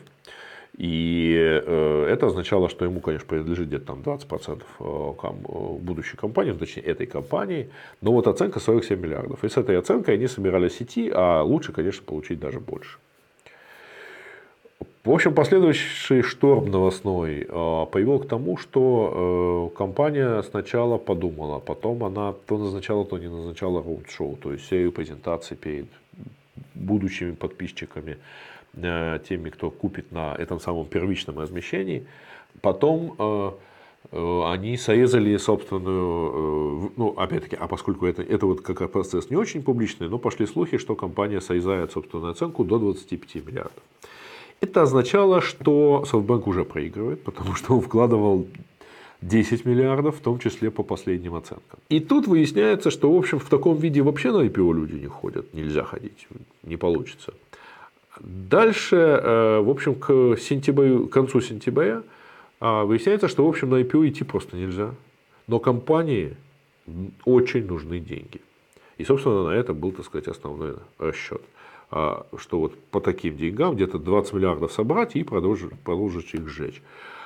И 0.78 1.36
э, 1.38 2.06
это 2.10 2.28
означало, 2.28 2.70
что 2.70 2.86
ему, 2.86 3.02
конечно, 3.02 3.28
принадлежит 3.28 3.68
где-то 3.68 3.86
там 3.88 4.02
20% 4.02 4.62
э, 4.80 5.78
будущей 5.80 6.18
компании, 6.18 6.52
ну, 6.52 6.60
точнее 6.60 6.84
этой 6.84 7.08
компании. 7.08 7.70
Но 8.02 8.14
вот 8.14 8.28
оценка 8.28 8.60
47 8.60 9.00
миллиардов. 9.00 9.44
И 9.44 9.50
с 9.50 9.58
этой 9.58 9.78
оценкой 9.78 10.16
они 10.16 10.28
собирались 10.28 10.82
идти, 10.82 11.12
а 11.14 11.44
лучше, 11.44 11.74
конечно, 11.74 12.04
получить 12.04 12.40
даже 12.40 12.60
больше. 12.60 12.98
В 15.04 15.12
общем, 15.12 15.34
последующий 15.34 16.22
шторм 16.22 16.70
новостной 16.70 17.48
привел 17.92 18.20
к 18.20 18.28
тому, 18.28 18.58
что 18.58 19.70
э, 19.74 19.78
компания 19.78 20.44
сначала 20.44 21.00
подумала, 21.00 21.60
потом 21.60 22.04
она 22.04 22.34
то 22.46 22.58
назначала, 22.58 23.04
то 23.04 23.18
не 23.18 23.28
назначала 23.28 23.82
роуд-шоу, 23.82 24.38
то 24.38 24.54
есть 24.54 24.68
серию 24.68 24.92
презентаций 24.92 25.58
перед 25.58 25.88
будущими 26.76 27.32
подписчиками. 27.32 28.18
Э, 28.74 29.20
теми, 29.28 29.50
кто 29.50 29.70
купит 29.70 30.12
на 30.12 30.36
этом 30.36 30.60
самом 30.60 30.86
первичном 30.86 31.40
размещении. 31.40 32.06
Потом 32.62 33.16
э, 33.18 33.52
они 34.12 34.78
срезали 34.78 35.38
собственную, 35.38 36.92
ну, 36.98 37.14
опять-таки, 37.18 37.56
а 37.56 37.68
поскольку 37.68 38.06
это, 38.06 38.22
это 38.22 38.46
вот 38.46 38.62
как 38.62 38.92
процесс 38.92 39.30
не 39.30 39.38
очень 39.38 39.62
публичный, 39.62 40.10
но 40.10 40.18
пошли 40.18 40.48
слухи, 40.48 40.78
что 40.78 40.96
компания 40.96 41.40
срезает 41.40 41.92
собственную 41.92 42.32
оценку 42.32 42.64
до 42.64 42.80
25 42.80 43.36
миллиардов. 43.46 43.84
Это 44.60 44.84
означало, 44.84 45.42
что 45.42 46.04
SoftBank 46.12 46.44
уже 46.46 46.64
проигрывает, 46.66 47.24
потому 47.24 47.56
что 47.56 47.76
он 47.76 47.82
вкладывал 47.82 48.48
10 49.22 49.66
миллиардов, 49.66 50.18
в 50.18 50.22
том 50.22 50.40
числе 50.40 50.72
по 50.72 50.84
последним 50.84 51.36
оценкам. 51.36 51.80
И 51.90 52.00
тут 52.00 52.28
выясняется, 52.28 52.92
что 52.92 53.12
в 53.12 53.18
общем 53.18 53.40
в 53.40 53.50
таком 53.50 53.78
виде 53.78 54.02
вообще 54.02 54.32
на 54.32 54.44
IPO 54.44 54.74
люди 54.74 54.96
не 54.96 55.08
ходят, 55.08 55.54
нельзя 55.54 55.84
ходить, 55.84 56.28
не 56.64 56.78
получится. 56.78 57.34
Дальше, 58.20 58.96
э, 58.96 59.60
в 59.60 59.70
общем, 59.70 59.96
к, 59.96 60.38
сентябрю, 60.38 61.08
к 61.08 61.14
концу 61.14 61.42
сентября 61.42 62.04
а, 62.60 62.84
выясняется, 62.84 63.28
что 63.28 63.46
в 63.46 63.50
общем 63.50 63.70
на 63.70 63.82
IPO 63.82 64.10
идти 64.10 64.24
просто 64.24 64.56
нельзя. 64.56 64.94
Но 65.48 65.60
компании 65.60 66.38
очень 67.26 67.66
нужны 67.66 68.00
деньги. 68.00 68.42
И, 68.98 69.04
собственно, 69.04 69.46
на 69.46 69.50
это 69.52 69.74
был, 69.74 69.92
так 69.92 70.06
сказать, 70.06 70.28
основной 70.28 70.76
расчет. 71.00 71.42
А, 71.90 72.26
что 72.38 72.60
вот 72.60 72.78
по 72.92 73.02
таким 73.02 73.36
деньгам 73.36 73.76
где-то 73.76 73.98
20 73.98 74.34
миллиардов 74.34 74.72
собрать 74.72 75.16
и 75.16 75.24
продолжить, 75.24 75.72
продолжить 75.80 76.34
их 76.34 76.48
сжечь. 76.48 76.82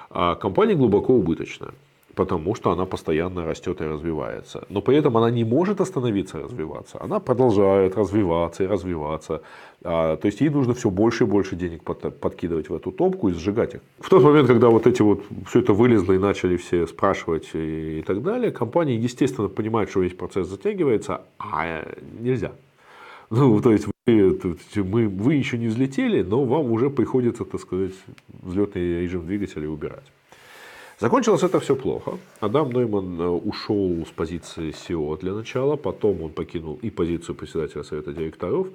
А 0.10 0.36
компания 0.36 0.76
глубоко 0.76 1.14
убыточная 1.14 1.74
потому 2.16 2.56
что 2.56 2.72
она 2.72 2.86
постоянно 2.86 3.46
растет 3.46 3.82
и 3.82 3.86
развивается. 3.86 4.64
Но 4.70 4.82
при 4.82 4.98
этом 4.98 5.18
она 5.18 5.30
не 5.30 5.44
может 5.44 5.82
остановиться 5.82 6.40
развиваться. 6.40 6.98
Она 7.02 7.20
продолжает 7.20 7.96
развиваться 7.96 8.64
и 8.64 8.68
развиваться. 8.68 9.42
А, 9.84 10.16
то 10.16 10.28
есть 10.28 10.42
ей 10.42 10.50
нужно 10.50 10.74
все 10.74 10.90
больше 10.90 11.26
и 11.26 11.28
больше 11.28 11.56
денег 11.56 11.84
под, 11.84 12.20
подкидывать 12.20 12.70
в 12.70 12.74
эту 12.74 12.92
топку 12.92 13.30
и 13.30 13.34
сжигать 13.34 13.76
их. 13.76 13.82
В 14.00 14.10
тот 14.10 14.24
момент, 14.24 14.48
когда 14.48 14.70
вот 14.70 14.88
эти 14.88 15.02
вот 15.02 15.24
все 15.48 15.60
это 15.60 15.74
вылезло 15.74 16.14
и 16.14 16.18
начали 16.18 16.56
все 16.58 16.88
спрашивать 16.88 17.50
и, 17.54 18.04
так 18.08 18.24
далее, 18.24 18.52
компания, 18.52 18.96
естественно, 18.96 19.50
понимает, 19.50 19.90
что 19.90 20.00
весь 20.00 20.14
процесс 20.14 20.48
затягивается, 20.48 21.22
а 21.38 21.84
нельзя. 22.20 22.52
Ну, 23.30 23.60
то 23.62 23.72
есть 23.72 23.88
мы, 24.06 25.08
вы 25.08 25.34
еще 25.34 25.58
не 25.58 25.68
взлетели, 25.68 26.22
но 26.22 26.46
вам 26.46 26.72
уже 26.72 26.90
приходится, 26.90 27.44
так 27.44 27.60
сказать, 27.60 27.94
взлетный 28.28 29.02
режим 29.02 29.26
двигателя 29.26 29.68
убирать. 29.68 30.06
Закончилось 31.00 31.44
это 31.44 31.60
все 31.60 31.76
плохо. 31.76 32.18
Адам 32.40 32.70
Нойман 32.70 33.20
э, 33.20 33.28
ушел 33.28 34.06
с 34.06 34.12
позиции 34.12 34.70
SEO 34.70 35.20
для 35.20 35.34
начала, 35.34 35.76
потом 35.76 36.22
он 36.22 36.32
покинул 36.32 36.80
и 36.82 36.90
позицию 36.90 37.36
председателя 37.36 37.84
совета 37.84 38.14
директоров. 38.14 38.68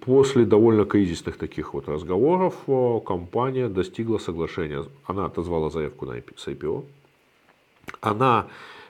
После 0.00 0.46
довольно 0.46 0.86
кризисных 0.86 1.36
таких 1.36 1.74
вот 1.74 1.86
разговоров 1.86 2.54
э, 2.66 3.00
компания 3.04 3.68
достигла 3.68 4.16
соглашения. 4.16 4.86
Она 5.04 5.26
отозвала 5.26 5.68
заявку 5.68 6.06
на 6.06 6.12
IPO. 6.12 6.84
Она 8.00 8.46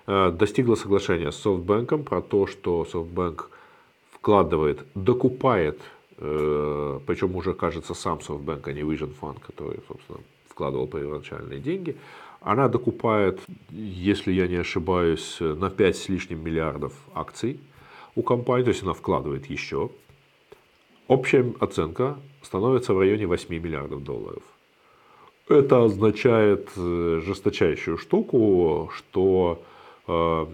э, 0.06 0.30
достигла 0.30 0.76
соглашения 0.76 1.32
с 1.32 1.44
SoftBank 1.44 2.04
про 2.04 2.22
то, 2.22 2.46
что 2.46 2.86
SoftBank 2.92 3.46
вкладывает, 4.12 4.84
докупает, 4.94 5.80
причем 6.18 7.34
уже 7.34 7.54
кажется 7.54 7.94
сам 7.94 8.18
SoftBank, 8.18 8.60
а 8.64 8.72
не 8.72 8.82
Vision 8.82 9.12
Fund, 9.18 9.38
который, 9.40 9.80
собственно, 9.88 10.18
вкладывал 10.46 10.86
первоначальные 10.86 11.58
деньги, 11.58 11.96
она 12.40 12.68
докупает, 12.68 13.40
если 13.70 14.32
я 14.32 14.48
не 14.48 14.56
ошибаюсь, 14.56 15.36
на 15.40 15.70
5 15.70 15.96
с 15.96 16.08
лишним 16.08 16.42
миллиардов 16.42 16.94
акций 17.14 17.60
у 18.14 18.22
компании, 18.22 18.64
то 18.64 18.70
есть 18.70 18.82
она 18.82 18.94
вкладывает 18.94 19.46
еще. 19.46 19.90
Общая 21.06 21.54
оценка 21.60 22.18
становится 22.42 22.94
в 22.94 22.98
районе 22.98 23.26
8 23.26 23.54
миллиардов 23.54 24.02
долларов. 24.02 24.42
Это 25.48 25.84
означает 25.84 26.70
э, 26.76 27.20
жесточайшую 27.24 27.98
штуку, 27.98 28.90
что, 28.94 29.62
э, 30.06 30.46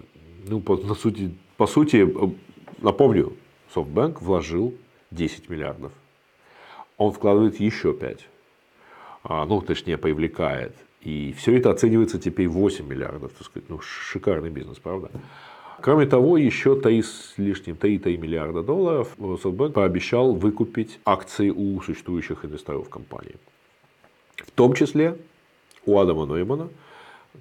ну, 0.47 0.59
по, 0.59 0.75
на 0.77 0.95
сути, 0.95 1.35
по 1.55 1.67
сути, 1.67 1.97
э, 1.97 2.29
напомню, 2.79 3.33
SoftBank 3.75 4.17
вложил 4.21 4.73
10 5.11 5.49
миллиардов. 5.49 5.91
Он 6.97 7.11
вкладывает 7.11 7.59
еще 7.59 7.93
5. 7.93 8.27
А, 9.23 9.45
ну, 9.45 9.61
точнее, 9.61 9.97
привлекает 9.97 10.73
и 11.01 11.33
все 11.37 11.57
это 11.57 11.69
оценивается 11.69 12.19
теперь 12.19 12.47
8 12.47 12.87
миллиардов. 12.87 13.31
Так 13.33 13.47
сказать. 13.47 13.69
Ну, 13.69 13.79
шикарный 13.81 14.49
бизнес, 14.49 14.77
правда? 14.79 15.09
Кроме 15.81 16.05
того, 16.07 16.37
еще 16.37 16.75
3 16.75 17.01
с 17.03 17.33
лишним 17.37 17.75
3-3 17.75 18.17
миллиарда 18.17 18.63
долларов 18.63 19.15
SoftBank 19.19 19.71
пообещал 19.71 20.33
выкупить 20.33 20.99
акции 21.05 21.49
у 21.51 21.79
существующих 21.81 22.43
инвесторов 22.45 22.89
компании. 22.89 23.35
В 24.37 24.51
том 24.51 24.73
числе 24.73 25.17
у 25.85 25.99
Адама 25.99 26.25
Ноймана, 26.25 26.69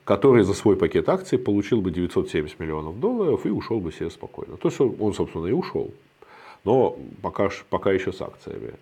который 0.05 0.45
за 0.45 0.53
свой 0.53 0.77
пакет 0.77 1.09
акций 1.09 1.39
получил 1.39 1.81
бы 1.81 1.91
970 1.91 2.61
миллионов 2.61 3.01
долларов 3.01 3.47
и 3.47 3.49
ушел 3.49 3.81
бы 3.81 3.91
себе 3.91 4.11
спокойно. 4.11 4.59
То 4.59 4.69
есть 4.69 4.81
он, 4.81 5.15
собственно, 5.15 5.47
и 5.47 5.53
ушел. 5.53 5.93
Но 6.65 6.99
пока, 7.23 7.49
пока 7.71 7.93
еще 7.93 8.13
с 8.13 8.21
акциями. 8.21 8.75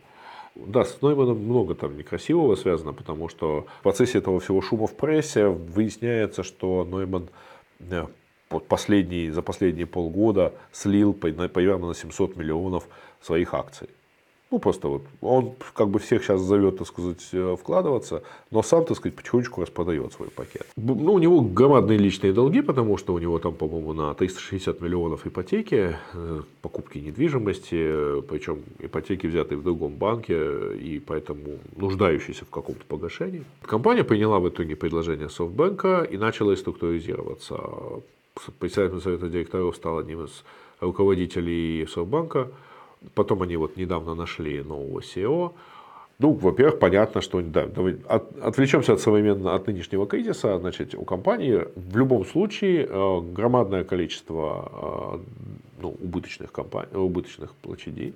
Да, 0.55 0.85
с 0.85 1.03
Нойманом 1.03 1.39
много 1.39 1.75
там 1.75 1.97
некрасивого 1.97 2.55
связано, 2.55 2.93
потому 2.93 3.29
что 3.29 3.67
в 3.81 3.83
процессе 3.83 4.19
этого 4.19 4.39
всего 4.39 4.61
шума 4.63 4.87
в 4.87 4.95
прессе 4.95 5.49
выясняется, 5.49 6.45
что 6.45 6.85
Нойман 6.85 7.29
э, 7.81 8.07
последний, 8.69 9.31
за 9.31 9.43
последние 9.43 9.87
полгода 9.87 10.55
слил 10.71 11.13
примерно 11.13 11.89
на 11.89 11.95
700 11.95 12.37
миллионов 12.37 12.89
своих 13.21 13.53
акций. 13.53 13.89
Ну, 14.55 14.61
просто 14.61 14.87
вот 14.87 15.03
он 15.21 15.55
как 15.73 15.89
бы 15.89 15.99
всех 15.99 16.23
сейчас 16.23 16.41
зовет, 16.41 16.79
так 16.79 16.87
сказать, 16.87 17.29
э, 17.33 17.57
вкладываться, 17.61 18.23
но 18.53 18.63
сам, 18.63 18.85
так 18.85 18.97
сказать, 18.97 19.17
потихонечку 19.17 19.63
распродает 19.63 20.13
свой 20.13 20.29
пакет. 20.29 20.65
Ну, 20.77 21.13
у 21.13 21.19
него 21.19 21.41
громадные 21.41 21.99
личные 21.99 22.33
долги, 22.33 22.63
потому 22.63 22.97
что 22.97 23.15
у 23.15 23.19
него 23.19 23.41
там, 23.41 23.55
по-моему, 23.55 23.93
на 23.95 24.15
360 24.15 24.81
миллионов 24.81 25.27
ипотеки, 25.27 25.97
э, 26.15 26.43
покупки 26.63 26.99
недвижимости, 26.99 28.21
причем 28.29 28.63
ипотеки 28.79 29.27
взятые 29.27 29.59
в 29.59 29.65
другом 29.65 29.97
банке 29.97 30.37
и 30.77 31.01
поэтому 31.01 31.59
нуждающиеся 31.77 32.45
в 32.45 32.51
каком-то 32.51 32.85
погашении. 32.87 33.43
Компания 33.63 34.05
приняла 34.05 34.39
в 34.39 34.49
итоге 34.49 34.77
предложение 34.77 35.27
SoftBank 35.27 36.13
и 36.13 36.17
начала 36.17 36.55
структуризироваться. 36.55 37.59
Председатель 38.61 39.01
совета 39.01 39.29
директоров 39.29 39.75
стал 39.75 39.99
одним 39.99 40.27
из 40.27 40.45
руководителей 40.81 41.83
SoftBank. 41.85 42.53
Потом 43.15 43.43
они 43.43 43.57
вот 43.57 43.77
недавно 43.77 44.15
нашли 44.15 44.63
нового 44.63 45.01
SEO. 45.01 45.53
Ну, 46.21 46.33
во-первых, 46.33 46.79
понятно, 46.79 47.21
что 47.21 47.41
да, 47.41 47.69
отвлечемся 48.41 48.93
от 48.93 49.01
современного, 49.01 49.57
от 49.57 49.67
нынешнего 49.67 50.07
кризиса. 50.07 50.59
Значит, 50.59 50.95
у 50.95 51.05
компании 51.05 51.65
в 51.75 51.97
любом 51.97 52.25
случае 52.25 52.87
э, 52.89 53.21
громадное 53.21 53.83
количество 53.85 55.19
э, 55.19 55.83
ну, 55.83 55.97
убыточных, 56.01 56.53
компаний, 56.53 56.97
убыточных 56.97 57.53
площадей. 57.55 58.15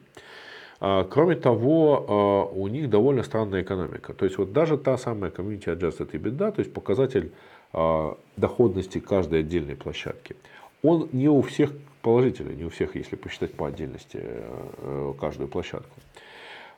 А, 0.80 1.04
кроме 1.04 1.34
того, 1.34 2.48
э, 2.54 2.58
у 2.58 2.68
них 2.68 2.88
довольно 2.88 3.24
странная 3.24 3.62
экономика. 3.62 4.14
То 4.14 4.26
есть, 4.26 4.38
вот 4.38 4.52
даже 4.52 4.78
та 4.78 4.96
самая 4.96 5.32
Community 5.32 5.76
Adjusted 5.76 6.12
EBITDA, 6.12 6.52
то 6.52 6.60
есть 6.60 6.72
показатель 6.72 7.32
доходности 8.38 8.98
каждой 8.98 9.40
отдельной 9.40 9.76
площадки, 9.76 10.36
он 10.82 11.08
не 11.12 11.28
у 11.28 11.42
всех 11.42 11.72
положительный, 12.02 12.56
не 12.56 12.64
у 12.64 12.68
всех, 12.68 12.96
если 12.96 13.16
посчитать 13.16 13.52
по 13.54 13.66
отдельности 13.66 14.20
э, 14.22 15.14
каждую 15.20 15.48
площадку. 15.48 15.94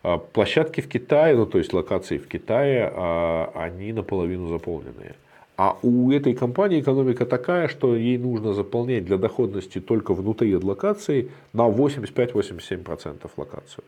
А 0.03 0.19
площадки 0.19 0.81
в 0.81 0.89
Китае, 0.89 1.37
ну 1.37 1.47
то 1.47 1.59
есть 1.59 1.73
локации 1.73 2.19
в 2.19 2.27
Китае, 2.27 2.91
а, 2.95 3.53
они 3.55 3.93
наполовину 3.93 4.49
заполненные. 4.49 5.15
А 5.59 5.77
у 5.83 6.11
этой 6.11 6.33
компании 6.33 6.81
экономика 6.81 7.27
такая, 7.27 7.69
что 7.69 7.95
ей 7.95 8.17
нужно 8.17 8.55
заполнять 8.55 9.05
для 9.05 9.19
доходности 9.19 9.79
только 9.79 10.15
внутри 10.15 10.57
локации 10.57 11.31
на 11.53 11.69
85-87% 11.69 13.31
локацию. 13.37 13.85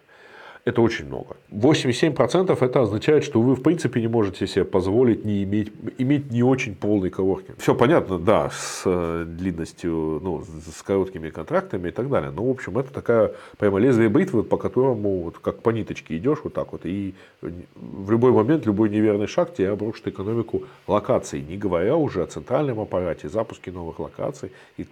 Это 0.64 0.80
очень 0.80 1.06
много. 1.06 1.36
87% 1.50 2.56
это 2.64 2.82
означает, 2.82 3.24
что 3.24 3.42
вы 3.42 3.56
в 3.56 3.62
принципе 3.62 4.00
не 4.00 4.06
можете 4.06 4.46
себе 4.46 4.64
позволить 4.64 5.24
не 5.24 5.42
иметь, 5.42 5.72
иметь 5.98 6.30
не 6.30 6.44
очень 6.44 6.76
полный 6.76 7.10
коворкинг. 7.10 7.58
Все 7.58 7.74
понятно, 7.74 8.18
да, 8.18 8.48
с 8.50 8.82
э, 8.84 9.24
длинностью, 9.26 10.20
ну, 10.22 10.44
с 10.44 10.82
короткими 10.82 11.30
контрактами 11.30 11.88
и 11.88 11.90
так 11.90 12.08
далее. 12.08 12.30
Но, 12.30 12.44
в 12.44 12.50
общем, 12.50 12.78
это 12.78 12.92
такая 12.92 13.32
прямо 13.58 13.80
лезвие 13.80 14.08
бритвы, 14.08 14.44
по 14.44 14.56
которому 14.56 15.22
вот, 15.22 15.38
как 15.38 15.62
по 15.62 15.70
ниточке 15.70 16.16
идешь 16.16 16.38
вот 16.44 16.54
так 16.54 16.70
вот. 16.70 16.82
И 16.86 17.14
в 17.40 18.10
любой 18.12 18.30
момент, 18.30 18.64
любой 18.64 18.88
неверный 18.88 19.26
шаг 19.26 19.52
тебе 19.54 19.70
обрушит 19.70 20.06
экономику 20.06 20.62
локаций, 20.86 21.42
не 21.42 21.56
говоря 21.56 21.96
уже 21.96 22.22
о 22.22 22.26
центральном 22.26 22.78
аппарате, 22.78 23.28
запуске 23.28 23.72
новых 23.72 23.98
локаций 23.98 24.52
и 24.76 24.84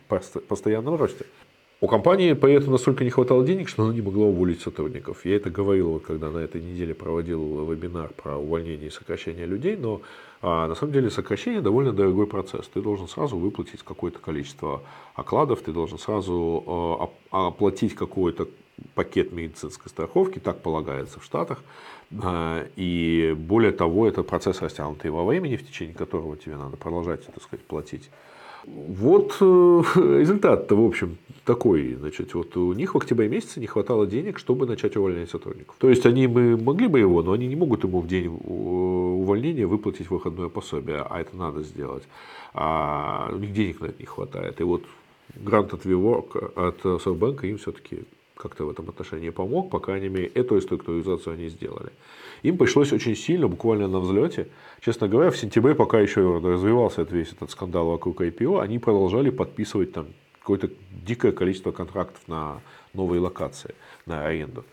постоянном 0.49 0.97
росте. 0.97 1.27
У 1.83 1.89
компании 1.89 2.35
поэтому 2.35 2.73
настолько 2.73 3.05
не 3.05 3.11
хватало 3.11 3.43
денег, 3.43 3.69
что 3.71 3.85
она 3.85 3.95
не 3.95 4.03
могла 4.03 4.27
уволить 4.27 4.61
сотрудников. 4.61 5.25
Я 5.25 5.37
это 5.37 5.49
говорил, 5.49 5.93
вот, 5.93 6.03
когда 6.03 6.31
на 6.31 6.37
этой 6.39 6.61
неделе 6.61 6.95
проводил 6.95 7.65
вебинар 7.65 8.11
про 8.15 8.37
увольнение 8.37 8.89
и 8.89 8.91
сокращение 8.91 9.47
людей, 9.47 9.77
но 9.77 10.03
а, 10.43 10.69
на 10.69 10.75
самом 10.75 10.93
деле 10.93 11.09
сокращение 11.09 11.63
довольно 11.63 11.93
дорогой 11.93 12.27
процесс. 12.27 12.69
Ты 12.69 12.83
должен 12.83 13.09
сразу 13.09 13.39
выплатить 13.39 13.83
какое-то 13.83 14.19
количество 14.19 14.83
окладов, 15.15 15.63
ты 15.63 15.73
должен 15.73 15.99
сразу 15.99 17.11
а, 17.33 17.49
оплатить 17.49 17.95
какой-то 17.95 18.47
пакет 18.95 19.33
медицинской 19.33 19.89
страховки, 19.89 20.39
так 20.39 20.61
полагается 20.61 21.19
в 21.19 21.25
Штатах. 21.25 21.63
А, 22.23 22.67
и 22.77 23.35
более 23.39 23.73
того, 23.73 24.07
это 24.07 24.23
процесс 24.23 24.61
растянутый 24.61 25.11
во 25.11 25.25
времени, 25.25 25.57
в 25.57 25.67
течение 25.67 25.95
которого 25.95 26.37
тебе 26.37 26.57
надо 26.57 26.77
продолжать, 26.77 27.25
так 27.25 27.43
сказать, 27.43 27.65
платить 27.65 28.11
вот 28.67 29.37
э, 29.41 29.83
результат-то, 30.21 30.75
в 30.77 30.85
общем, 30.85 31.19
такой. 31.45 31.95
Значит, 31.95 32.35
вот 32.35 32.57
у 32.57 32.73
них 32.73 32.95
в 32.95 32.99
октябре 32.99 33.29
месяце 33.29 33.61
не 33.61 33.67
хватало 33.67 34.07
денег, 34.07 34.39
чтобы 34.39 34.67
начать 34.67 34.97
увольнять 34.97 35.31
сотрудников. 35.31 35.75
То 35.79 35.89
есть 35.89 36.07
они 36.07 36.27
бы 36.27 36.57
могли 36.57 36.87
бы 36.89 36.99
его, 36.99 37.23
но 37.23 37.33
они 37.33 37.47
не 37.47 37.57
могут 37.57 37.85
ему 37.85 38.01
в 38.01 38.07
день 38.07 38.29
увольнения 38.29 39.67
выплатить 39.67 40.11
выходное 40.11 40.49
пособие, 40.49 41.05
а 41.09 41.21
это 41.21 41.37
надо 41.37 41.63
сделать. 41.63 42.05
А 42.55 43.31
у 43.33 43.39
них 43.39 43.53
денег 43.53 43.81
на 43.81 43.87
это 43.87 43.97
не 43.99 44.07
хватает. 44.07 44.61
И 44.61 44.65
вот 44.65 44.85
грант 45.35 45.73
от 45.75 45.85
WeWork, 45.85 46.53
от 46.55 46.81
SoftBank 46.85 47.47
им 47.49 47.59
все-таки 47.59 48.05
как-то 48.41 48.65
в 48.65 48.71
этом 48.71 48.89
отношении 48.89 49.31
помог, 49.31 49.71
по 49.71 49.79
крайней 49.79 50.09
мере, 50.09 50.27
эту 50.29 50.57
реструктуризацию 50.57 51.35
они 51.35 51.49
сделали. 51.49 51.91
Им 52.43 52.57
пришлось 52.57 52.93
очень 52.93 53.17
сильно, 53.17 53.49
буквально 53.49 53.87
на 53.87 54.01
взлете. 54.01 54.49
Честно 54.81 55.09
говоря, 55.09 55.31
в 55.31 55.37
сентябре, 55.37 55.75
пока 55.75 56.01
еще 56.01 56.39
развивался 56.39 57.03
весь 57.03 57.33
этот 57.33 57.51
скандал 57.51 57.87
вокруг 57.87 58.21
IPO, 58.21 58.63
они 58.63 58.79
продолжали 58.79 59.31
подписывать 59.31 59.93
там 59.93 60.07
какое-то 60.41 60.71
дикое 61.07 61.33
количество 61.33 61.71
контрактов 61.71 62.21
на 62.27 62.61
новые 62.95 63.21
локации, 63.21 63.75
на 64.07 64.27
аренду. 64.27 64.65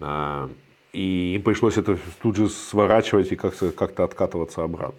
А, 0.00 0.50
и 0.92 1.34
им 1.36 1.42
пришлось 1.42 1.78
это 1.78 1.98
тут 2.20 2.36
же 2.36 2.48
сворачивать 2.48 3.32
и 3.32 3.36
как-то 3.36 3.70
как 3.70 3.98
откатываться 4.00 4.62
обратно. 4.62 4.98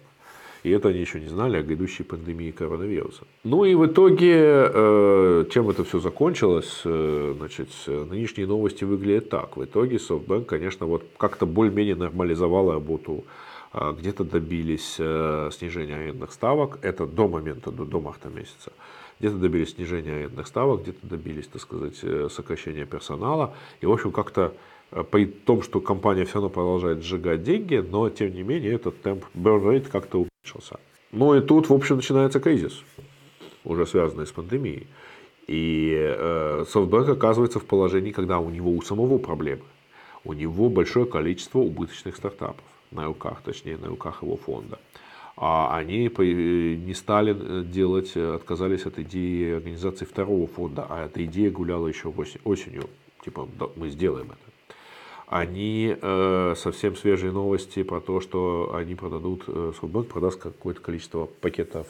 И 0.64 0.70
это 0.70 0.88
они 0.88 1.00
еще 1.00 1.20
не 1.20 1.28
знали 1.28 1.56
о 1.56 1.62
грядущей 1.62 2.04
пандемии 2.04 2.50
коронавируса. 2.50 3.22
Ну 3.44 3.64
и 3.64 3.74
в 3.74 3.86
итоге, 3.86 4.34
э, 4.34 5.44
чем 5.50 5.70
это 5.70 5.84
все 5.84 6.00
закончилось, 6.00 6.80
э, 6.84 7.34
значит, 7.38 7.68
нынешние 7.86 8.46
новости 8.46 8.84
выглядят 8.84 9.28
так. 9.28 9.56
В 9.56 9.64
итоге 9.64 9.96
SoftBank, 9.96 10.44
конечно, 10.44 10.86
вот 10.86 11.04
как-то 11.16 11.46
более-менее 11.46 11.94
нормализовала 11.94 12.74
работу 12.74 13.24
а, 13.72 13.92
где-то 13.92 14.24
добились 14.24 14.96
э, 14.98 15.50
снижения 15.52 15.96
арендных 15.96 16.32
ставок, 16.32 16.78
это 16.82 17.06
до 17.06 17.28
момента, 17.28 17.70
до, 17.70 17.84
до 17.84 18.00
марта 18.00 18.28
месяца. 18.28 18.72
Где-то 19.20 19.36
добились 19.36 19.74
снижения 19.74 20.12
арендных 20.12 20.46
ставок, 20.46 20.82
где-то 20.82 21.06
добились, 21.06 21.46
так 21.48 21.60
сказать, 21.60 21.96
сокращения 22.32 22.86
персонала. 22.86 23.54
И, 23.80 23.86
в 23.86 23.92
общем, 23.92 24.10
как-то 24.10 24.52
Э, 24.52 24.77
при 24.90 25.26
том, 25.26 25.62
что 25.62 25.80
компания 25.80 26.24
все 26.24 26.34
равно 26.34 26.48
продолжает 26.48 27.02
сжигать 27.02 27.42
деньги, 27.42 27.76
но 27.76 28.08
тем 28.08 28.34
не 28.34 28.42
менее 28.42 28.72
этот 28.74 29.02
темп 29.02 29.24
burn 29.34 29.62
rate 29.62 29.88
как-то 29.90 30.18
уменьшился. 30.18 30.80
Ну 31.12 31.34
и 31.34 31.40
тут, 31.40 31.68
в 31.68 31.74
общем, 31.74 31.96
начинается 31.96 32.40
кризис, 32.40 32.82
уже 33.64 33.86
связанный 33.86 34.26
с 34.26 34.32
пандемией. 34.32 34.86
И 35.46 35.94
э, 35.94 36.64
SoftBank 36.72 37.10
оказывается 37.10 37.58
в 37.58 37.64
положении, 37.64 38.12
когда 38.12 38.38
у 38.38 38.50
него 38.50 38.70
у 38.70 38.82
самого 38.82 39.18
проблемы. 39.18 39.62
У 40.24 40.34
него 40.34 40.68
большое 40.68 41.06
количество 41.06 41.60
убыточных 41.60 42.16
стартапов 42.16 42.64
на 42.90 43.06
руках, 43.06 43.40
точнее 43.42 43.78
на 43.78 43.88
руках 43.88 44.22
его 44.22 44.36
фонда. 44.36 44.78
А 45.36 45.76
они 45.76 46.08
не 46.08 46.94
стали 46.94 47.34
э, 47.34 47.64
делать, 47.64 48.16
отказались 48.16 48.84
от 48.86 48.98
идеи 48.98 49.54
организации 49.54 50.04
второго 50.04 50.46
фонда, 50.46 50.86
а 50.88 51.06
эта 51.06 51.24
идея 51.24 51.50
гуляла 51.50 51.88
еще 51.88 52.12
осенью. 52.44 52.84
Типа, 53.24 53.48
мы 53.76 53.88
сделаем 53.88 54.26
это 54.26 54.57
они 55.30 55.94
э, 56.00 56.54
совсем 56.56 56.96
свежие 56.96 57.32
новости 57.32 57.82
про 57.82 58.00
то, 58.00 58.20
что 58.20 58.74
они 58.74 58.94
продадут, 58.94 59.44
э, 59.46 59.72
Свобод 59.78 60.08
продаст 60.08 60.40
какое-то 60.40 60.80
количество 60.80 61.26
пакетов 61.26 61.88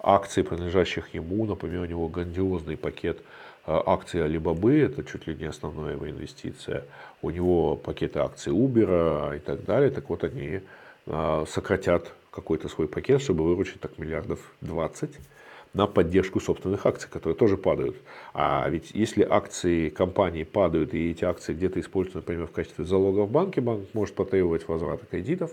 акций, 0.00 0.42
принадлежащих 0.42 1.12
ему. 1.12 1.44
Например, 1.44 1.82
у 1.82 1.84
него 1.84 2.08
грандиозный 2.08 2.78
пакет 2.78 3.18
э, 3.66 3.78
акций 3.84 4.20
Alibaba, 4.26 4.72
это 4.72 5.04
чуть 5.04 5.26
ли 5.26 5.34
не 5.34 5.44
основная 5.44 5.94
его 5.94 6.08
инвестиция. 6.08 6.84
У 7.20 7.28
него 7.28 7.76
пакеты 7.76 8.20
акций 8.20 8.52
Uber 8.52 9.36
и 9.36 9.40
так 9.40 9.64
далее. 9.64 9.90
Так 9.90 10.08
вот, 10.08 10.24
они 10.24 10.60
э, 11.06 11.44
сократят 11.46 12.14
какой-то 12.30 12.68
свой 12.68 12.88
пакет, 12.88 13.20
чтобы 13.20 13.44
выручить 13.44 13.80
так 13.80 13.98
миллиардов 13.98 14.40
20 14.62 15.10
на 15.74 15.86
поддержку 15.86 16.40
собственных 16.40 16.86
акций, 16.86 17.08
которые 17.10 17.36
тоже 17.36 17.56
падают. 17.56 17.96
А 18.34 18.68
ведь 18.68 18.90
если 18.94 19.22
акции 19.22 19.90
компании 19.90 20.44
падают, 20.44 20.94
и 20.94 21.10
эти 21.10 21.24
акции 21.24 21.52
где-то 21.54 21.80
используются, 21.80 22.18
например, 22.18 22.46
в 22.46 22.52
качестве 22.52 22.84
залога 22.84 23.20
в 23.20 23.30
банке, 23.30 23.60
банк 23.60 23.86
может 23.92 24.14
потребовать 24.14 24.66
возврата 24.66 25.04
кредитов, 25.06 25.52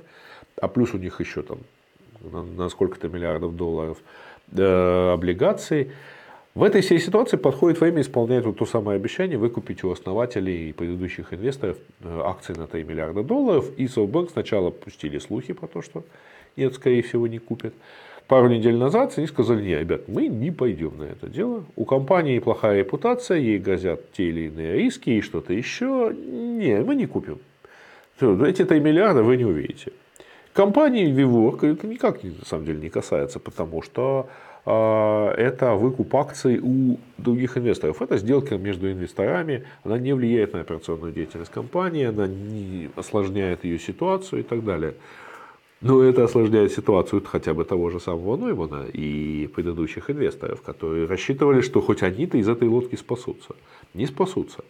а 0.62 0.68
плюс 0.68 0.94
у 0.94 0.98
них 0.98 1.20
еще 1.20 1.42
там 1.42 1.60
на, 2.22 2.70
сколько-то 2.70 3.08
миллиардов 3.10 3.56
долларов 3.56 3.98
э, 4.52 5.12
облигаций, 5.14 5.92
в 6.56 6.64
этой 6.64 6.80
всей 6.80 7.00
ситуации 7.00 7.36
подходит 7.36 7.82
время 7.82 8.00
исполнять 8.00 8.46
вот 8.46 8.58
то 8.58 8.66
самое 8.66 8.96
обещание 8.96 9.38
выкупить 9.38 9.84
у 9.84 9.92
основателей 9.92 10.70
и 10.70 10.72
предыдущих 10.72 11.34
инвесторов 11.34 11.76
э, 12.02 12.22
акции 12.24 12.54
на 12.54 12.66
3 12.66 12.86
миллиарда 12.86 13.24
долларов. 13.24 13.70
И 13.76 13.88
SoftBank 13.88 14.32
сначала 14.32 14.70
пустили 14.70 15.20
слухи 15.20 15.52
про 15.52 15.68
то, 15.68 15.82
что 15.82 16.06
нет, 16.56 16.74
скорее 16.74 17.02
всего, 17.02 17.28
не 17.28 17.40
купят 17.40 17.74
пару 18.28 18.48
недель 18.48 18.76
назад 18.76 19.14
они 19.18 19.28
сказали, 19.28 19.64
не, 19.64 19.80
ребят, 19.80 20.08
мы 20.08 20.28
не 20.28 20.52
пойдем 20.52 20.98
на 20.98 21.04
это 21.04 21.28
дело. 21.28 21.64
У 21.76 21.86
компании 21.86 22.40
плохая 22.40 22.80
репутация, 22.80 23.38
ей 23.38 23.60
грозят 23.60 24.12
те 24.14 24.30
или 24.30 24.48
иные 24.48 24.74
риски 24.74 25.10
и 25.12 25.22
что-то 25.22 25.54
еще. 25.54 26.14
Не, 26.14 26.82
мы 26.82 26.96
не 26.96 27.06
купим. 27.06 27.40
Эти 28.20 28.64
3 28.64 28.80
миллиарда 28.80 29.24
вы 29.24 29.38
не 29.38 29.46
увидите. 29.46 29.92
Компании 30.54 31.14
WeWork 31.14 31.74
это 31.74 31.86
никак 31.86 32.24
на 32.24 32.46
самом 32.46 32.66
деле 32.66 32.80
не 32.80 32.90
касается, 32.90 33.40
потому 33.40 33.82
что 33.82 34.30
э, 34.66 35.34
это 35.38 35.74
выкуп 35.74 36.16
акций 36.16 36.62
у 36.64 36.98
других 37.18 37.58
инвесторов. 37.58 38.02
Это 38.02 38.18
сделка 38.18 38.58
между 38.58 38.90
инвесторами, 38.90 39.66
она 39.84 40.00
не 40.00 40.14
влияет 40.14 40.54
на 40.54 40.62
операционную 40.62 41.12
деятельность 41.12 41.52
компании, 41.52 42.06
она 42.06 42.28
не 42.28 42.90
осложняет 42.96 43.66
ее 43.66 43.78
ситуацию 43.80 44.40
и 44.40 44.44
так 44.44 44.64
далее. 44.64 44.94
Но 45.86 46.02
это 46.02 46.24
осложняет 46.24 46.72
ситуацию 46.72 47.22
хотя 47.24 47.54
бы 47.54 47.64
того 47.64 47.92
же 47.92 48.00
самого 48.00 48.38
Ноймана 48.38 48.88
и 48.92 49.48
предыдущих 49.54 50.10
инвесторов, 50.10 50.64
которые 50.64 51.06
рассчитывали, 51.06 51.62
что 51.62 51.80
хоть 51.80 52.02
они-то 52.02 52.40
из 52.40 52.48
этой 52.48 52.68
лодки 52.68 52.96
спасутся. 52.96 53.56
Не 53.94 54.08
спасутся. 54.08 54.64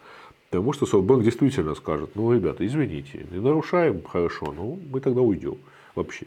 Потому 0.50 0.74
что 0.74 0.86
SoftBank 0.86 1.24
действительно 1.24 1.74
скажет, 1.76 2.10
ну, 2.16 2.34
ребята, 2.34 2.66
извините, 2.66 3.26
не 3.32 3.40
нарушаем, 3.40 4.04
хорошо, 4.04 4.54
ну, 4.58 4.78
мы 4.92 5.00
тогда 5.00 5.22
уйдем 5.22 5.56
вообще. 5.96 6.26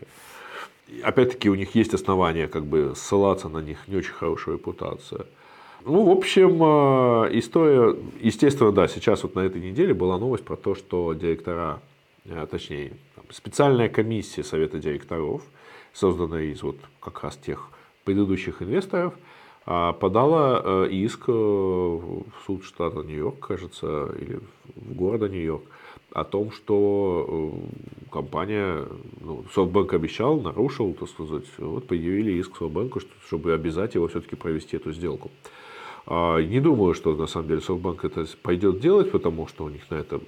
Опять-таки, 1.03 1.51
у 1.51 1.55
них 1.55 1.74
есть 1.74 1.92
основания 1.92 2.48
как 2.48 2.64
бы 2.64 2.94
ссылаться 2.96 3.51
на 3.51 3.59
них, 3.59 3.88
не 3.88 3.96
очень 3.96 4.14
хорошая 4.14 4.55
репутация. 4.55 5.27
Ну, 5.85 6.03
в 6.03 6.11
общем, 6.11 6.62
э, 6.62 7.38
история, 7.38 7.94
естественно, 8.22 8.72
да, 8.72 8.88
сейчас 8.88 9.22
вот 9.22 9.35
на 9.35 9.40
этой 9.40 9.61
неделе 9.61 9.92
была 9.92 10.16
новость 10.16 10.44
про 10.44 10.57
то, 10.57 10.74
что 10.74 11.12
директора, 11.12 11.81
точнее, 12.51 12.93
специальная 13.31 13.88
комиссия 13.88 14.45
совета 14.45 14.79
директоров, 14.79 15.43
созданная 15.93 16.45
из 16.45 16.62
вот 16.62 16.77
как 17.01 17.23
раз 17.23 17.37
тех 17.37 17.69
предыдущих 18.05 18.62
инвесторов, 18.62 19.14
а, 19.71 19.93
подала 19.93 20.62
э, 20.64 20.88
иск 20.91 21.29
э, 21.29 21.33
в 21.33 22.25
суд 22.47 22.64
штата 22.64 23.01
Нью-Йорк, 23.03 23.38
кажется, 23.49 24.09
или 24.19 24.41
в 24.77 24.95
города 24.95 25.29
Нью-Йорк, 25.29 25.64
о 26.12 26.25
том, 26.25 26.51
что 26.53 27.27
э, 27.29 28.11
компания, 28.11 28.87
ну, 29.21 29.45
SoftBank 29.55 29.95
обещал, 29.95 30.41
нарушил, 30.41 30.95
так 30.95 31.11
сказать, 31.11 31.45
вот 31.59 31.87
предъявили 31.87 32.33
иск 32.41 32.57
SoftBank, 32.59 33.05
чтобы 33.27 33.53
обязать 33.53 33.95
его 33.95 34.09
все-таки 34.09 34.37
провести 34.37 34.77
эту 34.77 34.93
сделку. 34.93 35.31
А, 36.11 36.40
не 36.40 36.59
думаю, 36.59 36.94
что 36.94 37.14
на 37.14 37.27
самом 37.27 37.49
деле 37.49 37.61
SoftBank 37.61 37.99
это 38.03 38.25
пойдет 38.42 38.81
делать, 38.81 39.11
потому 39.11 39.47
что 39.47 39.64
у 39.64 39.68
них 39.68 39.83
на 39.90 39.97
это, 39.97 40.21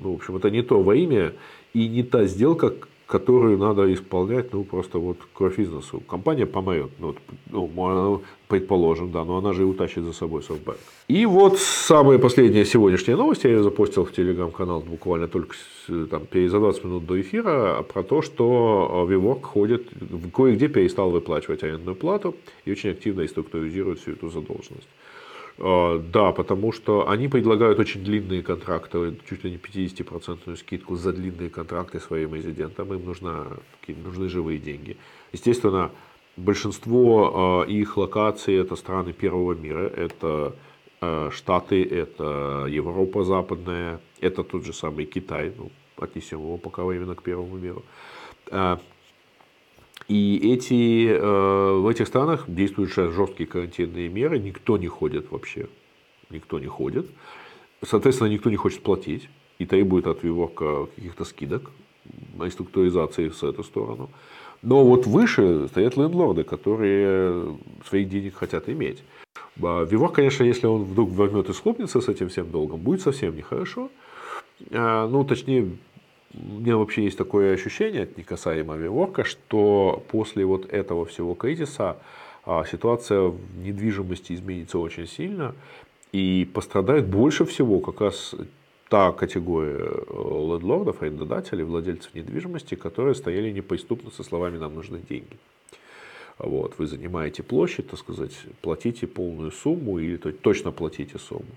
ну, 0.00 0.12
в 0.12 0.14
общем, 0.16 0.36
это 0.36 0.50
не 0.50 0.62
то 0.62 0.82
во 0.82 0.96
имя 0.96 1.34
и 1.74 1.86
не 1.86 2.02
та 2.02 2.24
сделка, 2.24 2.72
которую 3.12 3.58
надо 3.58 3.92
исполнять, 3.92 4.54
ну, 4.54 4.64
просто 4.64 4.98
вот 4.98 5.18
кровь 5.34 5.58
из 5.58 5.70
носу. 5.70 6.00
Компания 6.00 6.46
помоет, 6.46 6.90
ну, 6.98 7.14
ну, 7.50 8.22
предположим, 8.48 9.10
да, 9.12 9.24
но 9.24 9.36
она 9.36 9.52
же 9.52 9.62
и 9.62 9.64
утащит 9.64 10.04
за 10.04 10.12
собой 10.14 10.40
SoftBank. 10.40 10.78
И 11.08 11.26
вот 11.26 11.58
самая 11.58 12.18
последняя 12.18 12.64
сегодняшняя 12.64 13.16
новость, 13.16 13.44
я 13.44 13.62
запустил 13.62 14.06
в 14.06 14.12
телеграм-канал 14.12 14.80
буквально 14.80 15.28
только 15.28 15.54
там, 16.10 16.22
за 16.32 16.58
20 16.58 16.84
минут 16.84 17.06
до 17.06 17.20
эфира, 17.20 17.82
про 17.82 18.02
то, 18.02 18.22
что 18.22 19.06
WeWork 19.10 19.42
ходит, 19.42 19.88
кое-где 20.34 20.68
перестал 20.68 21.10
выплачивать 21.10 21.62
арендную 21.62 21.96
плату 21.96 22.34
и 22.64 22.72
очень 22.72 22.90
активно 22.90 23.28
структуризирует 23.28 23.98
всю 24.00 24.12
эту 24.12 24.30
задолженность. 24.30 24.88
А, 25.64 25.98
да, 25.98 26.32
потому 26.32 26.72
что 26.72 27.08
они 27.08 27.28
предлагают 27.28 27.78
очень 27.78 28.02
длинные 28.02 28.42
контракты, 28.42 29.16
чуть 29.28 29.44
ли 29.44 29.52
не 29.52 29.58
50% 29.58 30.56
скидку 30.56 30.96
за 30.96 31.12
длинные 31.12 31.50
контракты 31.50 32.00
своим 32.00 32.34
резидентам. 32.34 32.92
Им 32.92 33.04
нужна, 33.04 33.46
нужны 33.86 34.28
живые 34.28 34.58
деньги. 34.58 34.96
Естественно, 35.32 35.92
большинство 36.36 37.62
а, 37.62 37.62
их 37.62 37.96
локаций 37.96 38.56
это 38.56 38.74
страны 38.74 39.12
первого 39.12 39.54
мира. 39.54 39.86
Это 39.86 40.56
э, 41.00 41.30
Штаты, 41.30 41.84
это 41.84 42.66
Европа 42.68 43.22
западная, 43.22 44.00
это 44.20 44.42
тот 44.42 44.64
же 44.64 44.72
самый 44.72 45.04
Китай, 45.04 45.52
ну, 45.56 45.70
отнесем 45.96 46.40
его 46.40 46.56
пока 46.56 46.82
именно 46.82 47.14
к 47.14 47.22
первому 47.22 47.56
миру. 47.56 47.84
Э, 50.08 50.12
и 50.12 50.52
эти, 50.52 51.18
в 51.18 51.88
этих 51.88 52.06
странах 52.06 52.44
действуют 52.48 52.90
сейчас 52.92 53.12
жесткие 53.12 53.46
карантинные 53.46 54.08
меры, 54.08 54.38
никто 54.38 54.78
не 54.78 54.88
ходит 54.88 55.30
вообще, 55.30 55.68
никто 56.30 56.58
не 56.58 56.66
ходит. 56.66 57.06
Соответственно, 57.84 58.28
никто 58.28 58.50
не 58.50 58.56
хочет 58.56 58.82
платить 58.82 59.28
и 59.58 59.66
требует 59.66 60.06
от 60.06 60.22
Виворка 60.22 60.86
каких-то 60.94 61.24
скидок, 61.24 61.70
реструктуризации 62.40 63.28
в 63.28 63.42
эту 63.42 63.62
сторону. 63.62 64.10
Но 64.62 64.84
вот 64.84 65.06
выше 65.06 65.66
стоят 65.68 65.96
лендлорды, 65.96 66.44
которые 66.44 67.58
своих 67.88 68.08
денег 68.08 68.36
хотят 68.36 68.68
иметь. 68.68 69.02
Вивор, 69.56 70.12
конечно, 70.12 70.44
если 70.44 70.66
он 70.66 70.84
вдруг 70.84 71.10
возьмет 71.10 71.48
и 71.48 71.52
схлопнется 71.52 72.00
с 72.00 72.08
этим 72.08 72.28
всем 72.28 72.50
долгом, 72.50 72.80
будет 72.80 73.02
совсем 73.02 73.36
нехорошо. 73.36 73.90
А, 74.70 75.08
ну, 75.08 75.24
точнее, 75.24 75.76
у 76.34 76.60
меня 76.60 76.76
вообще 76.76 77.04
есть 77.04 77.18
такое 77.18 77.54
ощущение, 77.54 78.08
не 78.16 78.22
касаемо 78.22 78.76
Виворка, 78.76 79.24
что 79.24 80.02
после 80.08 80.44
вот 80.44 80.72
этого 80.72 81.04
всего 81.04 81.34
кризиса 81.34 81.98
а, 82.44 82.64
ситуация 82.64 83.20
в 83.20 83.38
недвижимости 83.58 84.32
изменится 84.32 84.78
очень 84.78 85.06
сильно. 85.06 85.54
И 86.12 86.48
пострадает 86.52 87.06
больше 87.06 87.44
всего 87.46 87.80
как 87.80 88.00
раз 88.02 88.34
та 88.90 89.12
категория 89.12 89.78
э, 89.78 90.48
лендлордов, 90.52 91.00
арендодателей, 91.00 91.64
владельцев 91.64 92.14
недвижимости, 92.14 92.74
которые 92.74 93.14
стояли 93.14 93.50
неприступно 93.50 94.10
со 94.10 94.22
словами 94.22 94.58
«нам 94.58 94.74
нужны 94.74 95.00
деньги». 95.08 95.38
Вот, 96.38 96.74
вы 96.76 96.86
занимаете 96.86 97.42
площадь, 97.42 97.88
так 97.88 97.98
сказать, 97.98 98.32
платите 98.60 99.06
полную 99.06 99.50
сумму 99.50 99.98
или 99.98 100.16
точно 100.16 100.72
платите 100.72 101.18
сумму, 101.18 101.54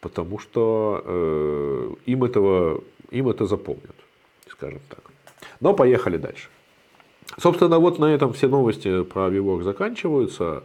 потому 0.00 0.38
что 0.38 1.02
э, 1.04 1.94
им, 2.06 2.24
этого, 2.24 2.82
им 3.12 3.28
это 3.28 3.46
запомнят, 3.46 3.96
скажем 4.48 4.80
так. 4.88 5.00
Но 5.60 5.74
поехали 5.74 6.16
дальше. 6.16 6.48
Собственно, 7.38 7.78
вот 7.78 7.98
на 7.98 8.06
этом 8.06 8.32
все 8.32 8.48
новости 8.48 9.02
про 9.04 9.28
Виворк 9.28 9.62
заканчиваются. 9.62 10.62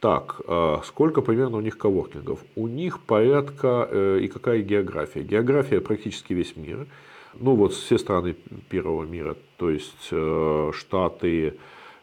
Так, 0.00 0.40
а 0.46 0.80
сколько 0.84 1.20
примерно 1.20 1.58
у 1.58 1.60
них 1.60 1.76
коворкингов? 1.76 2.40
У 2.56 2.68
них 2.68 3.00
порядка 3.00 3.86
э, 3.90 4.20
и 4.22 4.28
какая 4.28 4.62
география? 4.62 5.22
География 5.22 5.80
практически 5.80 6.32
весь 6.32 6.56
мир. 6.56 6.86
Ну 7.34 7.54
вот 7.54 7.74
все 7.74 7.98
страны 7.98 8.34
первого 8.70 9.04
мира, 9.04 9.36
то 9.56 9.70
есть 9.70 10.08
э, 10.10 10.70
Штаты, 10.72 11.54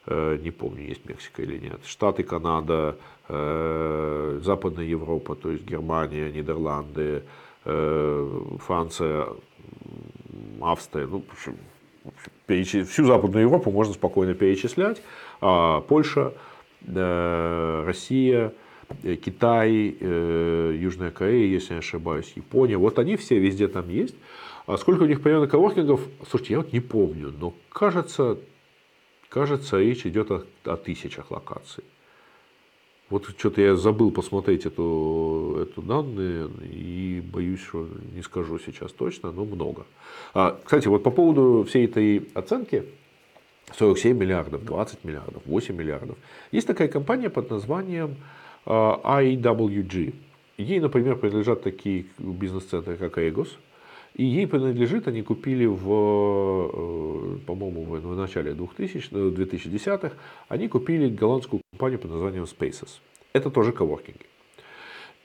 э, 0.06 0.38
не 0.44 0.52
помню, 0.52 0.84
есть 0.88 1.10
Мексика 1.10 1.42
или 1.42 1.58
нет, 1.58 1.80
Штаты, 1.86 2.24
Канада, 2.24 2.96
Западная 3.30 4.86
Европа, 4.86 5.36
то 5.36 5.52
есть 5.52 5.66
Германия, 5.66 6.32
Нидерланды, 6.32 7.24
Франция, 7.66 9.28
Австрия, 10.62 11.06
ну, 11.06 11.24
в 11.28 11.32
общем, 11.32 11.58
всю 12.86 13.06
Западную 13.06 13.44
Европу 13.44 13.72
можно 13.72 13.94
спокойно 13.94 14.34
перечислять, 14.34 15.02
а 15.42 15.82
Польша, 15.82 16.34
Россия, 16.86 18.54
э, 19.04 19.16
Китай, 19.16 19.96
э, 20.00 20.78
Южная 20.80 21.12
Корея, 21.12 21.48
если 21.48 21.74
не 21.74 21.80
ошибаюсь, 21.80 22.32
Япония. 22.36 22.78
Вот 22.78 23.00
они 23.00 23.18
все 23.18 23.40
везде 23.40 23.68
там 23.68 23.90
есть. 23.90 24.16
А 24.68 24.78
сколько 24.78 25.04
у 25.04 25.06
них 25.06 25.22
примерно 25.22 25.48
коворкингов? 25.48 26.02
Слушайте, 26.30 26.54
я 26.54 26.60
вот 26.60 26.74
не 26.74 26.80
помню, 26.80 27.34
но 27.38 27.54
кажется, 27.70 28.38
кажется 29.30 29.80
речь 29.80 30.06
идет 30.06 30.32
о, 30.32 30.46
о 30.66 30.78
тысячах 30.78 31.32
локаций. 31.32 31.84
Вот 33.10 33.26
что-то 33.38 33.62
я 33.62 33.76
забыл 33.76 34.12
посмотреть 34.12 34.66
эту, 34.66 35.60
эту 35.62 35.82
данные 35.82 36.50
и 36.62 37.22
боюсь, 37.22 37.62
что 37.62 37.88
не 38.14 38.22
скажу 38.22 38.60
сейчас 38.60 38.92
точно, 38.92 39.32
но 39.32 39.46
много. 39.46 39.86
А, 40.34 40.60
кстати, 40.62 40.90
вот 40.90 41.04
по 41.04 41.12
поводу 41.12 41.64
всей 41.64 41.86
этой 41.86 42.28
оценки, 42.34 42.84
47 43.78 44.18
миллиардов, 44.18 44.66
20 44.66 45.06
миллиардов, 45.06 45.42
8 45.46 45.76
миллиардов. 45.76 46.18
Есть 46.52 46.68
такая 46.68 46.90
компания 46.90 47.30
под 47.30 47.50
названием 47.50 48.16
а, 48.66 49.22
IWG. 49.22 50.14
Ей, 50.58 50.80
например, 50.82 51.16
принадлежат 51.16 51.64
такие 51.64 52.08
бизнес-центры, 52.18 52.98
как 52.98 53.18
Эгос. 53.20 53.58
И 54.18 54.26
ей 54.26 54.48
принадлежит, 54.48 55.08
они 55.08 55.22
купили 55.22 55.68
в, 55.68 55.86
э, 55.86 57.38
по-моему, 57.46 57.84
в 57.84 58.16
начале 58.16 58.54
2000, 58.54 59.14
2010-х, 59.14 60.12
они 60.50 60.68
купили 60.68 61.08
голландскую 61.08 61.62
компанию 61.72 62.00
под 62.00 62.12
названием 62.12 62.46
Spaces. 62.46 63.00
Это 63.34 63.52
тоже 63.52 63.72
коворкинги. 63.72 64.26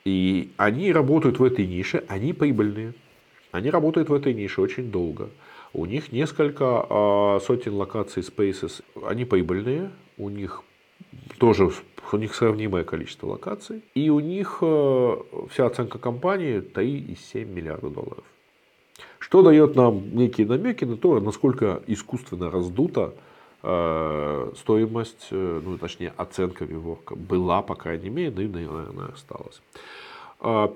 И 0.05 0.51
они 0.59 0.93
работают 0.93 1.39
в 1.39 1.45
этой 1.45 1.67
нише, 1.67 2.05
они 2.07 2.35
прибыльные. 2.35 2.93
Они 3.51 3.71
работают 3.71 4.11
в 4.11 4.15
этой 4.15 4.35
нише 4.35 4.61
очень 4.61 4.91
долго. 4.91 5.31
У 5.73 5.87
них 5.87 6.13
несколько 6.13 6.85
а, 6.89 7.41
сотен 7.41 7.75
локаций 7.75 8.23
Spaces, 8.23 8.83
они 9.07 9.25
прибыльные, 9.25 9.91
у 10.19 10.29
них 10.29 10.63
тоже 11.39 11.71
у 12.13 12.17
них 12.19 12.35
сравнимое 12.35 12.85
количество 12.85 13.27
локаций, 13.27 13.83
и 13.95 14.11
у 14.11 14.21
них 14.21 14.59
э, 14.61 15.17
вся 15.49 15.65
оценка 15.65 15.99
компании 15.99 16.61
3,7 16.61 17.47
миллиарда 17.47 17.89
долларов. 17.89 18.25
Что 19.23 19.43
дает 19.43 19.77
нам 19.77 20.17
некие 20.17 20.49
намеки 20.49 20.85
на 20.85 20.97
то, 20.97 21.21
насколько 21.21 21.81
искусственно 21.87 22.51
раздута 22.51 23.15
э, 23.63 24.53
стоимость, 24.57 25.29
э, 25.31 25.61
ну 25.65 25.79
точнее 25.79 26.13
оценка 26.17 26.65
Виворка 26.65 27.15
была, 27.15 27.63
по 27.63 27.77
крайней 27.77 28.11
мере, 28.11 28.33
ну 28.35 28.41
и, 28.41 28.49
наверное, 28.49 29.13
осталась. 29.13 29.63
А, 30.41 30.75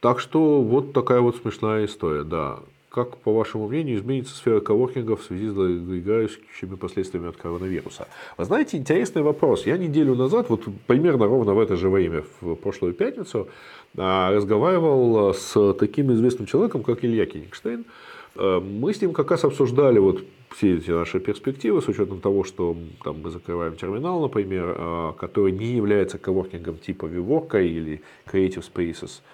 так 0.00 0.18
что 0.18 0.60
вот 0.60 0.92
такая 0.94 1.20
вот 1.20 1.36
смешная 1.36 1.84
история, 1.84 2.24
да. 2.24 2.58
Как, 2.88 3.18
по 3.18 3.32
вашему 3.32 3.68
мнению, 3.68 3.98
изменится 3.98 4.34
сфера 4.34 4.60
коворкинга 4.60 5.16
в 5.16 5.22
связи 5.22 5.48
с 5.48 5.52
долгоиграющими 5.52 6.76
последствиями 6.76 7.28
от 7.28 7.36
коронавируса? 7.36 8.08
Вы 8.38 8.44
знаете, 8.44 8.76
интересный 8.76 9.22
вопрос. 9.22 9.66
Я 9.66 9.76
неделю 9.76 10.14
назад, 10.14 10.48
вот 10.48 10.64
примерно 10.86 11.26
ровно 11.26 11.54
в 11.54 11.58
это 11.58 11.76
же 11.76 11.90
время, 11.90 12.24
в 12.40 12.54
прошлую 12.54 12.94
пятницу, 12.94 13.48
а, 13.96 14.32
разговаривал 14.32 15.34
с 15.34 15.74
таким 15.74 16.12
известным 16.12 16.46
человеком, 16.46 16.82
как 16.82 17.04
Илья 17.04 17.26
Кенигштейн. 17.26 17.84
А, 18.36 18.60
мы 18.60 18.94
с 18.94 19.00
ним 19.00 19.12
как 19.12 19.30
раз 19.30 19.44
обсуждали 19.44 19.98
вот 19.98 20.22
все 20.54 20.76
эти 20.76 20.90
наши 20.90 21.18
перспективы 21.18 21.82
с 21.82 21.88
учетом 21.88 22.20
того, 22.20 22.44
что 22.44 22.76
там, 23.02 23.20
мы 23.20 23.30
закрываем 23.30 23.76
терминал, 23.76 24.20
например, 24.20 24.74
а, 24.78 25.12
который 25.12 25.52
не 25.52 25.74
является 25.74 26.18
коворкингом 26.18 26.78
типа 26.78 27.06
Vivorka 27.06 27.62
или 27.62 28.00
Creative 28.26 28.64
Spaces– 28.64 29.20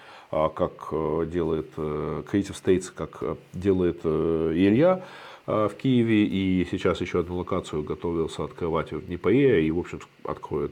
как 0.49 0.89
э, 0.91 1.25
делает 1.31 1.67
э, 1.77 2.23
Creative 2.31 2.55
States, 2.55 2.91
как 2.93 3.17
э, 3.21 3.35
делает 3.53 4.05
Илья 4.05 5.03
в 5.45 5.71
Киеве, 5.77 6.25
и 6.25 6.65
сейчас 6.71 7.01
еще 7.01 7.19
одну 7.19 7.35
локацию 7.35 7.83
готовился 7.83 8.45
открывать 8.45 8.93
в 8.93 9.05
Днепре, 9.05 9.67
и, 9.67 9.71
в 9.71 9.79
общем, 9.79 9.99
откроет, 10.23 10.71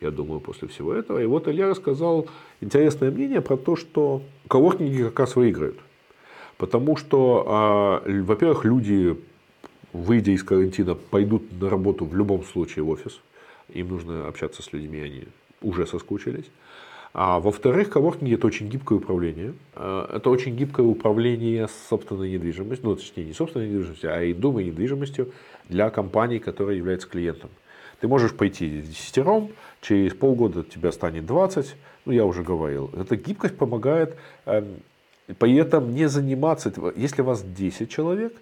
я 0.00 0.12
думаю, 0.12 0.38
после 0.38 0.68
всего 0.68 0.94
этого. 0.94 1.20
И 1.20 1.26
вот 1.26 1.48
Илья 1.48 1.68
рассказал 1.68 2.28
интересное 2.60 3.10
мнение 3.10 3.40
про 3.40 3.56
то, 3.56 3.74
что 3.74 4.22
коворкинги 4.46 5.02
как 5.02 5.18
раз 5.18 5.34
выиграют. 5.34 5.76
Потому 6.56 6.96
что, 6.96 7.44
а, 7.48 8.02
во-первых, 8.06 8.64
люди, 8.64 9.18
выйдя 9.92 10.30
из 10.30 10.44
карантина, 10.44 10.94
пойдут 10.94 11.42
на 11.60 11.68
работу 11.68 12.04
в 12.04 12.14
любом 12.14 12.44
случае 12.44 12.84
в 12.84 12.90
офис. 12.90 13.18
Им 13.70 13.88
нужно 13.88 14.28
общаться 14.28 14.62
с 14.62 14.72
людьми, 14.72 15.00
они 15.00 15.24
уже 15.62 15.84
соскучились. 15.84 16.46
А 17.14 17.40
во-вторых, 17.40 17.90
коворкинг– 17.90 18.32
это 18.32 18.46
очень 18.46 18.68
гибкое 18.68 18.98
управление. 18.98 19.52
А, 19.74 20.08
это 20.16 20.30
очень 20.30 20.56
гибкое 20.56 20.86
управление 20.86 21.68
собственной 21.88 22.30
недвижимостью, 22.30 22.88
ну, 22.88 22.96
точнее, 22.96 23.24
не 23.24 23.34
собственной 23.34 23.68
недвижимостью, 23.68 24.14
а 24.14 24.22
и 24.22 24.32
дома 24.32 24.62
недвижимостью 24.62 25.32
для 25.68 25.90
компании, 25.90 26.38
которая 26.38 26.76
является 26.76 27.08
клиентом. 27.08 27.50
Ты 28.00 28.08
можешь 28.08 28.32
пойти 28.34 28.80
десятером, 28.80 29.50
через 29.80 30.14
полгода 30.14 30.64
тебя 30.64 30.90
станет 30.90 31.26
20, 31.26 31.74
ну, 32.06 32.12
я 32.12 32.24
уже 32.24 32.42
говорил. 32.42 32.90
Эта 32.96 33.16
гибкость 33.16 33.56
помогает 33.56 34.16
э, 34.46 34.64
при 35.38 35.54
этом 35.56 35.94
не 35.94 36.08
заниматься, 36.08 36.72
если 36.96 37.22
у 37.22 37.26
вас 37.26 37.42
10 37.42 37.90
человек, 37.90 38.34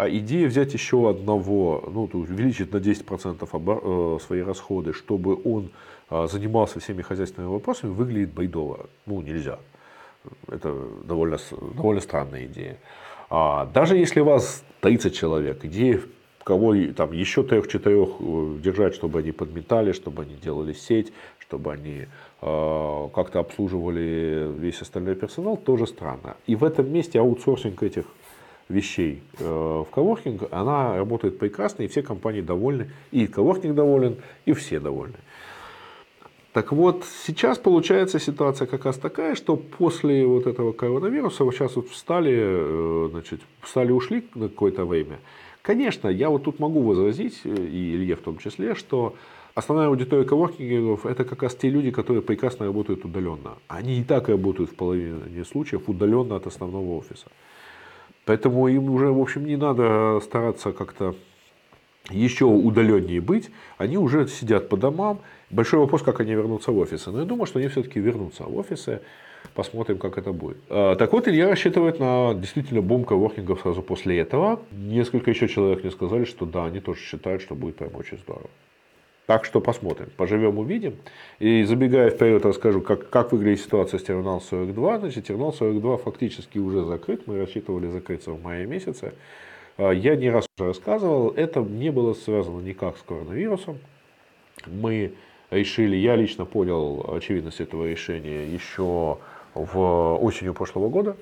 а 0.00 0.08
идея 0.08 0.48
взять 0.48 0.72
еще 0.72 1.10
одного, 1.10 1.84
ну, 1.86 2.08
увеличить 2.14 2.72
на 2.72 2.78
10% 2.78 3.46
обор- 3.52 4.16
э, 4.16 4.18
свои 4.20 4.40
расходы, 4.40 4.94
чтобы 4.94 5.38
он 5.44 5.72
а, 6.08 6.26
занимался 6.26 6.80
всеми 6.80 7.02
хозяйственными 7.02 7.52
вопросами, 7.52 7.90
выглядит 7.92 8.32
байдово. 8.32 8.86
Ну, 9.04 9.20
нельзя. 9.20 9.58
Это 10.48 10.74
довольно, 11.04 11.36
довольно 11.76 12.00
странная 12.00 12.46
идея. 12.46 12.78
А 13.28 13.66
даже 13.66 13.98
если 13.98 14.20
у 14.20 14.24
вас 14.24 14.64
30 14.80 15.14
человек, 15.14 15.64
идея 15.66 16.00
кого 16.44 16.74
там 16.96 17.12
еще 17.12 17.42
трех-четырех 17.42 18.08
э, 18.18 18.56
держать, 18.62 18.94
чтобы 18.94 19.18
они 19.18 19.32
подметали, 19.32 19.92
чтобы 19.92 20.22
они 20.22 20.34
делали 20.34 20.72
сеть, 20.72 21.12
чтобы 21.38 21.72
они 21.72 22.06
э, 22.40 23.08
как-то 23.14 23.40
обслуживали 23.40 24.50
весь 24.58 24.80
остальной 24.82 25.14
персонал, 25.14 25.56
тоже 25.56 25.86
странно. 25.86 26.36
И 26.46 26.56
в 26.56 26.64
этом 26.64 26.90
месте 26.90 27.20
аутсорсинг 27.20 27.82
этих 27.82 28.06
вещей 28.70 29.22
э, 29.38 29.44
в 29.44 29.90
коворкинг, 29.90 30.44
она 30.50 30.96
работает 30.96 31.38
прекрасно, 31.38 31.82
и 31.82 31.88
все 31.88 32.02
компании 32.02 32.40
довольны, 32.40 32.90
и 33.10 33.26
коворкинг 33.26 33.74
доволен, 33.74 34.16
и 34.46 34.52
все 34.52 34.80
довольны. 34.80 35.16
Так 36.52 36.72
вот, 36.72 37.04
сейчас 37.24 37.58
получается 37.58 38.18
ситуация 38.18 38.66
как 38.66 38.84
раз 38.84 38.96
такая, 38.96 39.36
что 39.36 39.56
после 39.56 40.26
вот 40.26 40.46
этого 40.46 40.72
коронавируса 40.72 41.44
вот 41.44 41.54
сейчас 41.54 41.76
вот 41.76 41.88
встали, 41.88 42.36
э, 42.36 43.08
значит, 43.10 43.40
встали, 43.60 43.92
ушли 43.92 44.24
на 44.34 44.48
какое-то 44.48 44.84
время. 44.84 45.20
Конечно, 45.62 46.08
я 46.08 46.28
вот 46.28 46.44
тут 46.44 46.58
могу 46.58 46.80
возразить, 46.82 47.40
э, 47.44 47.54
и 47.54 47.94
Илье 47.94 48.16
в 48.16 48.20
том 48.20 48.38
числе, 48.38 48.74
что 48.74 49.14
основная 49.54 49.88
аудитория 49.88 50.24
коворкингов 50.24 51.06
это 51.06 51.24
как 51.24 51.42
раз 51.42 51.54
те 51.54 51.70
люди, 51.70 51.90
которые 51.90 52.22
прекрасно 52.22 52.66
работают 52.66 53.04
удаленно. 53.04 53.58
Они 53.68 54.00
и 54.00 54.04
так 54.04 54.28
работают 54.28 54.70
в 54.70 54.74
половине 54.74 55.44
случаев 55.44 55.88
удаленно 55.88 56.36
от 56.36 56.46
основного 56.46 56.98
офиса. 56.98 57.26
Поэтому 58.30 58.68
им 58.68 58.90
уже, 58.90 59.10
в 59.10 59.20
общем, 59.20 59.44
не 59.44 59.56
надо 59.56 60.20
стараться 60.22 60.70
как-то 60.70 61.16
еще 62.10 62.44
удаленнее 62.44 63.20
быть, 63.20 63.50
они 63.76 63.98
уже 63.98 64.28
сидят 64.28 64.68
по 64.68 64.76
домам. 64.76 65.18
Большой 65.50 65.80
вопрос, 65.80 66.02
как 66.02 66.20
они 66.20 66.34
вернутся 66.34 66.70
в 66.70 66.78
офисы. 66.78 67.10
Но 67.10 67.18
я 67.18 67.24
думаю, 67.24 67.46
что 67.46 67.58
они 67.58 67.66
все-таки 67.66 67.98
вернутся 67.98 68.44
в 68.44 68.56
офисы. 68.56 69.00
Посмотрим, 69.54 69.98
как 69.98 70.16
это 70.16 70.32
будет. 70.32 70.58
А, 70.68 70.94
так 70.94 71.12
вот, 71.12 71.26
Илья 71.26 71.48
рассчитывает 71.48 71.98
на 71.98 72.34
действительно 72.34 72.82
бум 72.82 73.02
коворкингов 73.02 73.62
сразу 73.62 73.82
после 73.82 74.20
этого. 74.20 74.60
Несколько 74.70 75.32
еще 75.32 75.48
человек 75.48 75.82
мне 75.82 75.90
сказали, 75.90 76.24
что 76.24 76.46
да, 76.46 76.66
они 76.66 76.78
тоже 76.78 77.00
считают, 77.00 77.42
что 77.42 77.56
будет 77.56 77.78
прям 77.78 77.96
очень 77.96 78.18
здорово. 78.18 78.48
Так 79.30 79.44
что 79.44 79.60
посмотрим, 79.60 80.08
поживем, 80.16 80.58
увидим. 80.58 80.96
И 81.38 81.62
забегая 81.62 82.10
вперед, 82.10 82.44
расскажу, 82.44 82.80
как, 82.80 83.10
как 83.10 83.30
выглядит 83.30 83.60
ситуация 83.60 84.00
с 84.00 84.02
терминалом 84.02 84.40
42. 84.40 84.98
Значит, 84.98 85.28
терминал 85.28 85.52
42 85.52 85.98
фактически 85.98 86.58
уже 86.58 86.84
закрыт. 86.84 87.28
Мы 87.28 87.38
рассчитывали 87.38 87.86
закрыться 87.86 88.32
в 88.32 88.42
мае 88.42 88.66
месяце. 88.66 89.14
А, 89.76 89.92
я 89.92 90.16
не 90.16 90.30
раз 90.30 90.46
уже 90.58 90.66
рассказывал, 90.66 91.28
это 91.28 91.60
не 91.60 91.90
было 91.90 92.14
связано 92.14 92.60
никак 92.60 92.96
с 92.98 93.02
коронавирусом. 93.02 93.78
Мы 94.66 95.14
решили, 95.52 95.94
я 95.94 96.16
лично 96.16 96.44
понял 96.44 97.14
очевидность 97.14 97.60
этого 97.60 97.86
решения 97.86 98.52
еще 98.52 99.18
в 99.54 100.18
осенью 100.20 100.54
прошлого 100.54 100.88
года, 100.88 101.16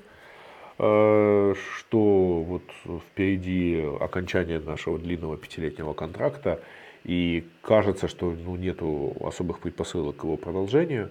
а, 0.79 1.53
что 1.77 2.41
вот 2.41 2.63
впереди 3.11 3.85
окончание 3.99 4.59
нашего 4.59 4.97
длинного 4.97 5.37
пятилетнего 5.37 5.93
контракта, 5.93 6.59
и 7.03 7.45
кажется, 7.61 8.07
что 8.07 8.31
ну, 8.31 8.55
нету 8.55 9.15
особых 9.21 9.59
предпосылок 9.59 10.17
к 10.17 10.23
его 10.23 10.37
продолжению. 10.37 11.09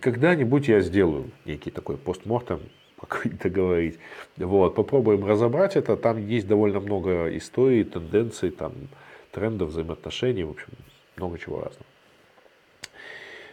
Когда-нибудь 0.00 0.68
я 0.68 0.80
сделаю 0.80 1.30
некий 1.44 1.70
такой 1.70 1.96
постмортем 1.96 2.60
как-то 3.08 3.50
говорить. 3.50 3.98
Вот, 4.36 4.74
попробуем 4.74 5.24
разобрать 5.24 5.76
это. 5.76 5.96
Там 5.96 6.26
есть 6.26 6.46
довольно 6.46 6.80
много 6.80 7.36
историй, 7.36 7.84
тенденций, 7.84 8.50
там, 8.50 8.72
трендов, 9.32 9.70
взаимоотношений, 9.70 10.44
в 10.44 10.50
общем, 10.50 10.68
много 11.16 11.38
чего 11.38 11.56
разного. 11.56 11.86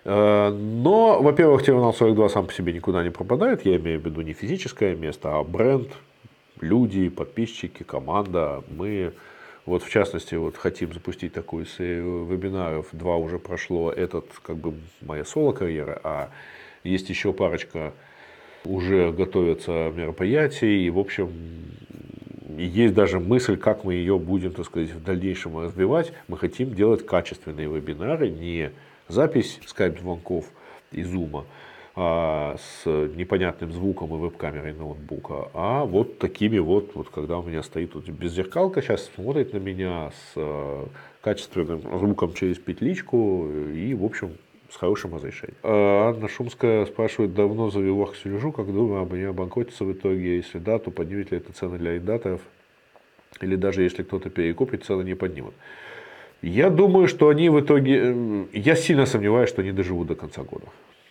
Э, 0.05 0.49
но, 0.49 1.21
во-первых, 1.21 1.63
терминал 1.63 1.93
42 1.93 2.29
сам 2.29 2.47
по 2.47 2.53
себе 2.53 2.73
никуда 2.73 3.03
не 3.03 3.09
пропадает. 3.09 3.65
Я 3.65 3.77
имею 3.77 3.99
в 3.99 4.05
виду 4.05 4.21
не 4.21 4.33
физическое 4.33 4.95
место, 4.95 5.37
а 5.37 5.43
бренд, 5.43 5.89
люди, 6.61 7.09
подписчики, 7.09 7.83
команда. 7.83 8.63
Мы, 8.69 9.13
вот 9.65 9.83
в 9.83 9.89
частности, 9.89 10.35
вот 10.35 10.57
хотим 10.57 10.93
запустить 10.93 11.33
такую 11.33 11.65
серию 11.65 12.25
вебинаров. 12.25 12.87
Два 12.91 13.17
уже 13.17 13.39
прошло. 13.39 13.91
Этот 13.91 14.25
как 14.41 14.57
бы 14.57 14.75
моя 15.01 15.23
соло-карьера, 15.23 15.99
а 16.03 16.29
есть 16.83 17.09
еще 17.09 17.31
парочка 17.31 17.93
уже 18.65 19.11
готовятся 19.11 19.91
мероприятия, 19.95 20.85
и, 20.85 20.89
в 20.89 20.99
общем, 20.99 21.31
есть 22.57 22.93
даже 22.93 23.19
мысль, 23.19 23.57
как 23.57 23.83
мы 23.83 23.95
ее 23.95 24.19
будем, 24.19 24.51
так 24.51 24.65
сказать, 24.65 24.91
в 24.91 25.03
дальнейшем 25.03 25.57
развивать. 25.57 26.13
Мы 26.27 26.37
хотим 26.37 26.73
делать 26.73 27.05
качественные 27.05 27.67
вебинары, 27.67 28.29
не 28.29 28.71
запись 29.07 29.59
скайп-звонков 29.65 30.45
и 30.91 31.03
зума, 31.03 31.45
с 31.95 32.85
непонятным 32.85 33.71
звуком 33.71 34.15
и 34.15 34.17
веб-камерой 34.17 34.73
ноутбука, 34.73 35.49
а 35.53 35.85
вот 35.85 36.17
такими 36.17 36.57
вот, 36.57 36.95
вот 36.95 37.09
когда 37.09 37.37
у 37.37 37.43
меня 37.43 37.61
стоит 37.61 37.93
вот 37.93 38.09
беззеркалка, 38.09 38.81
сейчас 38.81 39.11
смотрит 39.15 39.53
на 39.53 39.57
меня 39.57 40.09
с 40.09 40.33
э, 40.35 40.85
качественным 41.21 41.81
звуком 41.99 42.33
через 42.33 42.57
петличку 42.57 43.47
и, 43.47 43.93
в 43.93 44.03
общем, 44.03 44.31
с 44.71 44.75
хорошим 44.75 45.13
разрешением. 45.13 45.55
А 45.61 46.09
Анна 46.09 46.27
Шумская 46.27 46.85
спрашивает, 46.87 47.35
давно 47.35 47.69
за 47.69 47.79
Вилох 47.79 48.15
слежу, 48.15 48.51
как 48.51 48.65
думаю, 48.73 49.03
об 49.03 49.13
не 49.13 49.23
обанкротится 49.23 49.85
в 49.85 49.93
итоге, 49.93 50.37
если 50.37 50.57
да, 50.57 50.79
то 50.79 50.89
поднимет 50.89 51.29
ли 51.29 51.37
это 51.37 51.53
цены 51.53 51.77
для 51.77 51.91
арендаторов, 51.91 52.41
или 53.39 53.55
даже 53.55 53.83
если 53.83 54.01
кто-то 54.01 54.31
перекупит, 54.31 54.83
цены 54.83 55.03
не 55.03 55.15
поднимут. 55.15 55.53
Я 56.41 56.71
думаю, 56.71 57.07
что 57.07 57.29
они 57.29 57.49
в 57.49 57.59
итоге, 57.59 58.01
э, 58.03 58.45
я 58.53 58.75
сильно 58.75 59.05
сомневаюсь, 59.05 59.49
что 59.49 59.61
они 59.61 59.71
доживут 59.71 60.07
до 60.07 60.15
конца 60.15 60.41
года. 60.41 60.65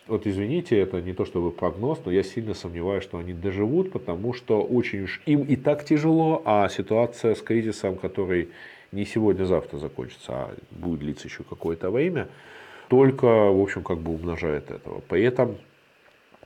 Вот 0.09 0.27
извините, 0.27 0.79
это 0.81 1.01
не 1.01 1.13
то 1.13 1.25
чтобы 1.25 1.53
прогноз, 1.53 2.01
но 2.05 2.11
я 2.11 2.25
сильно 2.25 2.55
сомневаюсь, 2.55 3.05
что 3.05 3.19
они 3.19 3.33
доживут, 3.33 3.93
потому 3.93 4.35
что 4.35 4.61
очень 4.61 5.03
уж 5.03 5.21
им 5.27 5.43
и 5.45 5.55
так 5.55 5.85
тяжело, 5.85 6.43
а 6.45 6.69
ситуация 6.69 7.37
с 7.37 7.43
кризисом, 7.43 7.97
который 7.97 8.49
не 8.91 9.07
сегодня-завтра 9.07 9.79
закончится, 9.79 10.33
а 10.33 10.55
будет 10.73 11.01
длиться 11.01 11.29
еще 11.29 11.45
какое-то 11.45 11.91
время, 11.91 12.29
только, 12.89 13.27
в 13.27 13.61
общем, 13.63 13.85
как 13.85 13.99
бы 13.99 14.13
умножает 14.13 14.71
этого. 14.73 15.03
Поэтому 15.09 15.57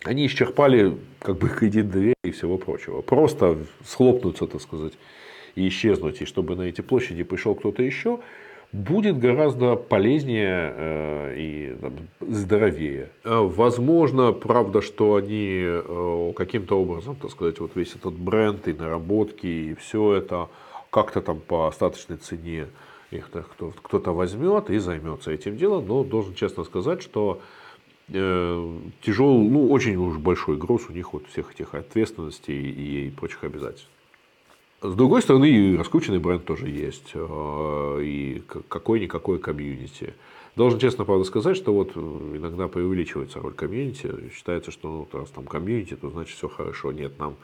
они 0.05 0.27
исчерпали 0.27 0.97
как 1.19 1.39
бы 1.39 1.49
кредит 1.49 1.91
доверия 1.91 2.15
и 2.25 2.31
всего 2.33 2.59
прочего. 2.59 3.01
Просто 3.01 3.57
схлопнуться, 3.85 4.47
так 4.47 4.61
сказать, 4.61 4.93
и 5.55 5.67
исчезнуть, 5.67 6.21
и 6.21 6.27
чтобы 6.27 6.57
на 6.57 6.63
эти 6.63 6.83
площади 6.83 7.23
пришел 7.23 7.55
кто-то 7.55 7.83
еще, 7.83 8.21
будет 8.77 9.19
гораздо 9.19 9.77
полезнее 9.77 10.75
э, 10.77 11.35
и 11.37 11.77
там, 11.81 11.93
здоровее. 12.21 13.11
Э, 13.25 13.39
возможно, 13.41 14.33
правда, 14.33 14.83
что 14.83 15.17
они 15.17 15.63
э, 15.63 16.33
каким-то 16.37 16.81
образом, 16.81 17.17
так 17.17 17.31
сказать, 17.31 17.59
вот 17.59 17.73
весь 17.75 17.95
этот 17.95 18.15
бренд 18.15 18.69
и 18.69 18.73
наработки, 18.73 19.47
и 19.47 19.75
все 19.75 20.15
это 20.15 20.49
как-то 20.91 21.21
там 21.21 21.41
по 21.41 21.67
остаточной 21.67 22.19
цене 22.19 22.67
их 23.11 23.31
кто-то 23.83 24.13
возьмет 24.13 24.71
и 24.71 24.79
займется 24.79 25.31
этим 25.31 25.57
делом, 25.57 25.87
но 25.87 26.05
должен 26.05 26.35
честно 26.35 26.65
сказать, 26.65 27.03
что 27.03 27.41
э, 28.09 28.79
тяжелый, 29.03 29.49
ну, 29.49 29.71
очень 29.71 29.97
уж 29.97 30.19
большой 30.19 30.57
груз 30.57 30.87
у 30.89 30.93
них 30.93 31.13
вот 31.13 31.27
всех 31.29 31.53
этих 31.53 31.75
ответственностей 31.75 32.71
и 32.71 33.11
прочих 33.11 33.45
обязательств. 33.45 33.89
С 34.83 34.95
другой 34.95 35.23
стороны, 35.23 35.51
и 35.51 35.77
раскрученный 35.77 36.19
бренд 36.19 36.45
тоже 36.45 36.69
есть, 36.69 37.13
э, 37.15 38.01
и 38.03 38.43
какой-никакой 38.69 39.39
комьюнити. 39.39 40.13
Должен 40.55 40.79
честно, 40.79 41.05
правда, 41.05 41.25
сказать, 41.25 41.57
что 41.57 41.73
вот 41.73 41.97
иногда 41.97 42.69
преувеличивается 42.69 43.41
роль 43.41 43.55
комьюнити. 43.55 44.31
Считается, 44.35 44.71
что 44.71 44.89
ну, 45.13 45.19
раз 45.19 45.31
там 45.31 45.45
комьюнити, 45.45 45.97
то 45.97 46.11
значит 46.11 46.37
все 46.37 46.49
хорошо. 46.49 46.93
Нет, 46.93 47.19
нам, 47.19 47.37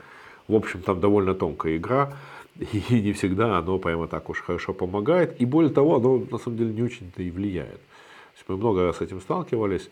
в 0.47 0.55
общем, 0.55 0.83
там 0.83 1.01
довольно 1.01 1.35
тонкая 1.35 1.77
игра 1.77 2.17
и 2.59 3.01
не 3.01 3.13
всегда 3.13 3.59
оно 3.59 3.79
прямо 3.79 4.09
так 4.09 4.29
уж 4.29 4.41
хорошо 4.41 4.73
помогает. 4.75 5.41
И 5.41 5.47
более 5.47 5.73
того, 5.73 5.97
оно 5.97 6.19
на 6.31 6.39
самом 6.39 6.59
деле 6.59 6.73
не 6.73 6.83
очень-то 6.83 7.23
и 7.23 7.31
влияет. 7.31 7.81
То 7.81 8.37
есть 8.37 8.45
мы 8.49 8.57
много 8.57 8.85
раз 8.85 8.99
с 8.99 9.01
этим 9.01 9.21
сталкивались. 9.21 9.91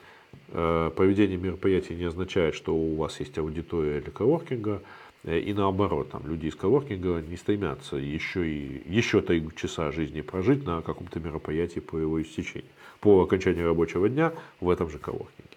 Э, 0.49 0.91
проведение 0.95 1.39
мероприятий 1.39 1.95
не 1.95 2.05
означает, 2.05 2.55
что 2.55 2.75
у 2.75 2.97
вас 2.97 3.19
есть 3.21 3.37
аудитория 3.39 4.01
для 4.01 4.13
коворкинга. 4.13 4.83
Э, 5.25 5.39
и 5.39 5.53
наоборот, 5.53 6.11
там 6.11 6.23
люди 6.27 6.47
из 6.47 6.55
коворкинга 6.55 7.23
не 7.27 7.37
стремятся 7.37 7.97
еще, 7.97 8.49
и, 8.49 8.83
еще 8.87 9.21
три 9.21 9.47
часа 9.57 9.93
жизни 9.93 10.21
прожить 10.21 10.65
на 10.65 10.83
каком-то 10.83 11.21
мероприятии 11.21 11.81
по 11.81 11.97
его 11.97 12.21
истечению, 12.21 12.71
по 13.01 13.23
окончанию 13.23 13.67
рабочего 13.67 14.09
дня 14.09 14.33
в 14.61 14.71
этом 14.71 14.91
же 14.91 14.99
коворкинге. 14.99 15.57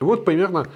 Вот 0.00 0.24
примерно 0.24 0.66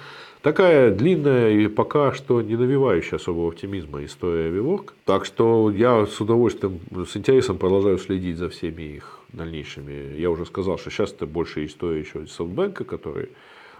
Такая 0.45 0.91
длинная 0.91 1.49
и 1.53 1.67
пока 1.67 2.13
что 2.13 2.39
не 2.39 2.55
навевающая 2.55 3.17
особого 3.17 3.47
оптимизма 3.47 4.05
история 4.05 4.51
Виворк. 4.51 4.93
Так 5.03 5.25
что 5.25 5.71
я 5.71 6.05
с 6.05 6.21
удовольствием, 6.21 6.81
с 6.91 7.17
интересом 7.17 7.57
продолжаю 7.57 7.97
следить 7.97 8.37
за 8.37 8.49
всеми 8.49 8.83
их 8.83 9.21
дальнейшими. 9.33 10.15
Я 10.19 10.29
уже 10.29 10.45
сказал, 10.45 10.77
что 10.77 10.91
сейчас 10.91 11.13
это 11.13 11.25
больше 11.25 11.65
история 11.65 11.99
еще 11.99 12.25
из 12.25 12.31
Софтбанка, 12.31 12.83
который 12.83 13.29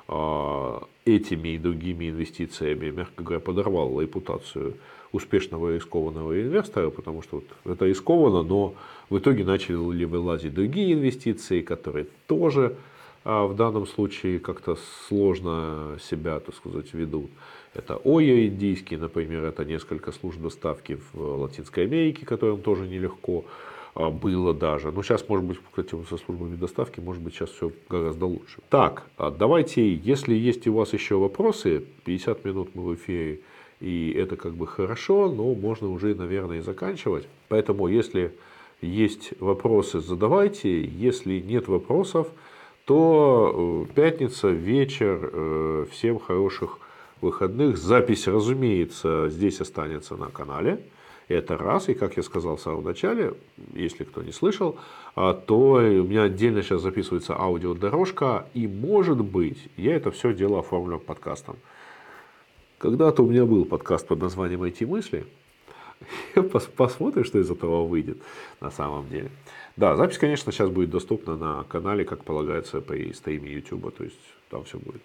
этими 0.07 1.49
и 1.49 1.57
другими 1.57 2.09
инвестициями, 2.09 2.91
мягко 2.91 3.23
говоря, 3.23 3.39
подорвал 3.39 3.99
репутацию 3.99 4.75
успешного 5.11 5.73
рискованного 5.73 6.41
инвестора, 6.41 6.89
потому 6.89 7.21
что 7.21 7.37
вот 7.63 7.73
это 7.73 7.85
рискованно, 7.85 8.43
но 8.43 8.75
в 9.09 9.17
итоге 9.17 9.43
начали 9.43 9.75
вылазить 9.75 10.53
другие 10.53 10.93
инвестиции, 10.93 11.61
которые 11.61 12.07
тоже 12.27 12.75
а 13.25 13.47
в 13.47 13.55
данном 13.55 13.87
случае 13.87 14.39
как-то 14.39 14.77
сложно 15.07 15.97
себя, 15.99 16.39
так 16.39 16.53
сказать, 16.53 16.93
ведут. 16.93 17.31
Это 17.73 17.95
ОЯ 18.03 18.47
индийский, 18.47 18.97
например, 18.97 19.43
это 19.45 19.65
несколько 19.65 20.11
служб 20.11 20.39
доставки 20.39 20.99
в 21.11 21.39
Латинской 21.41 21.85
Америке, 21.85 22.23
которым 22.23 22.61
тоже 22.61 22.87
нелегко 22.87 23.43
а, 23.43 23.74
было 23.95 24.53
даже. 24.53 24.91
Но 24.91 25.01
сейчас, 25.03 25.27
может 25.29 25.45
быть, 25.45 25.57
кстати, 25.69 25.95
со 26.09 26.17
службами 26.17 26.55
доставки, 26.55 26.99
может 26.99 27.21
быть, 27.21 27.33
сейчас 27.33 27.49
все 27.49 27.71
гораздо 27.89 28.25
лучше. 28.25 28.59
Так, 28.69 29.07
а 29.17 29.31
давайте, 29.31 29.93
если 29.93 30.35
есть 30.35 30.67
у 30.67 30.73
вас 30.73 30.93
еще 30.93 31.15
вопросы, 31.15 31.83
50 32.03 32.45
минут 32.45 32.69
мы 32.75 32.83
в 32.83 32.95
эфире, 32.95 33.39
и 33.79 34.11
это 34.11 34.35
как 34.35 34.53
бы 34.53 34.67
хорошо, 34.67 35.31
но 35.31 35.53
можно 35.53 35.89
уже, 35.89 36.13
наверное, 36.15 36.57
и 36.57 36.61
заканчивать. 36.61 37.27
Поэтому, 37.47 37.87
если 37.87 38.33
есть 38.81 39.33
вопросы, 39.39 39.99
задавайте. 39.99 40.83
Если 40.83 41.39
нет 41.39 41.67
вопросов, 41.67 42.27
то 42.85 43.85
э, 43.89 43.93
пятница, 43.93 44.49
вечер, 44.49 45.29
э, 45.31 45.85
всем 45.91 46.19
хороших 46.19 46.79
выходных. 47.21 47.77
Запись, 47.77 48.27
разумеется, 48.27 49.29
здесь 49.29 49.61
останется 49.61 50.15
на 50.15 50.27
канале. 50.27 50.83
Это 51.27 51.57
раз. 51.57 51.89
И, 51.89 51.93
как 51.93 52.17
я 52.17 52.23
сказал 52.23 52.57
в 52.57 52.61
самом 52.61 52.83
начале, 52.83 53.33
если 53.73 54.03
кто 54.03 54.21
не 54.21 54.31
слышал, 54.31 54.77
а, 55.15 55.33
то 55.33 55.57
у 55.57 56.03
меня 56.03 56.23
отдельно 56.23 56.61
сейчас 56.61 56.81
записывается 56.81 57.35
аудиодорожка. 57.35 58.47
И, 58.53 58.67
может 58.67 59.23
быть, 59.23 59.69
я 59.77 59.95
это 59.95 60.11
все 60.11 60.33
дело 60.33 60.59
оформлю 60.59 60.99
подкастом. 60.99 61.57
Когда-то 62.77 63.23
у 63.23 63.29
меня 63.29 63.45
был 63.45 63.65
подкаст 63.65 64.07
под 64.07 64.21
названием 64.21 64.63
«Эти 64.63 64.83
мысли». 64.83 65.25
Посмотрим, 66.75 67.23
что 67.23 67.39
из 67.39 67.49
этого 67.49 67.85
выйдет 67.87 68.17
на 68.61 68.69
самом 68.69 69.09
деле. 69.09 69.31
Да, 69.77 69.95
запись, 69.95 70.17
конечно, 70.17 70.51
сейчас 70.51 70.69
будет 70.69 70.89
доступна 70.89 71.35
на 71.35 71.63
канале, 71.63 72.05
как 72.05 72.23
полагается, 72.23 72.81
при 72.81 73.11
стриме 73.13 73.51
YouTube. 73.51 73.95
То 73.95 74.03
есть 74.03 74.19
там 74.49 74.63
все 74.65 74.77
будет. 74.77 75.01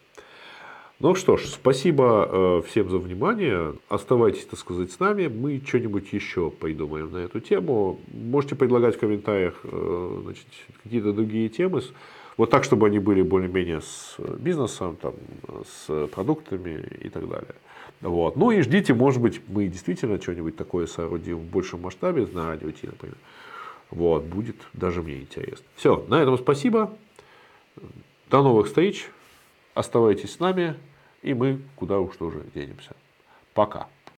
Ну 1.00 1.14
что 1.14 1.38
ж, 1.38 1.46
спасибо 1.46 2.28
э, 2.30 2.62
всем 2.68 2.90
за 2.90 2.98
внимание. 2.98 3.72
Оставайтесь, 3.88 4.44
так 4.44 4.60
сказать, 4.60 4.92
с 4.92 5.00
нами. 5.00 5.28
Мы 5.28 5.62
что-нибудь 5.66 6.12
еще 6.12 6.50
придумаем 6.50 7.10
на 7.10 7.16
эту 7.16 7.40
тему. 7.40 7.98
Можете 8.12 8.54
предлагать 8.54 8.96
в 8.96 8.98
комментариях 8.98 9.54
э, 9.64 10.20
значит, 10.24 10.44
какие-то 10.82 11.14
другие 11.14 11.48
темы. 11.48 11.80
Вот 12.36 12.50
так, 12.50 12.64
чтобы 12.64 12.86
они 12.86 12.98
были 12.98 13.22
более-менее 13.22 13.80
с 13.80 14.18
бизнесом, 14.40 14.96
там, 14.96 15.14
с 15.64 16.06
продуктами 16.08 16.86
и 17.00 17.08
так 17.08 17.26
далее. 17.26 17.54
Вот. 18.02 18.36
Ну 18.36 18.50
и 18.50 18.60
ждите, 18.60 18.92
может 18.92 19.22
быть, 19.22 19.40
мы 19.48 19.68
действительно 19.68 20.20
что-нибудь 20.20 20.56
такое 20.56 20.86
соорудим 20.86 21.38
в 21.38 21.44
большем 21.44 21.80
масштабе 21.80 22.28
на 22.30 22.48
радио 22.48 22.68
например. 22.82 23.16
Вот, 23.90 24.24
будет 24.24 24.56
даже 24.74 25.02
мне 25.02 25.20
интересно. 25.20 25.64
Все, 25.76 26.04
на 26.08 26.20
этом 26.20 26.36
спасибо. 26.36 26.94
До 28.28 28.42
новых 28.42 28.66
встреч. 28.66 29.08
Оставайтесь 29.72 30.32
с 30.32 30.40
нами. 30.40 30.76
И 31.22 31.34
мы 31.34 31.60
куда 31.76 32.00
уж 32.00 32.16
тоже 32.16 32.44
денемся. 32.54 32.94
Пока. 33.54 33.88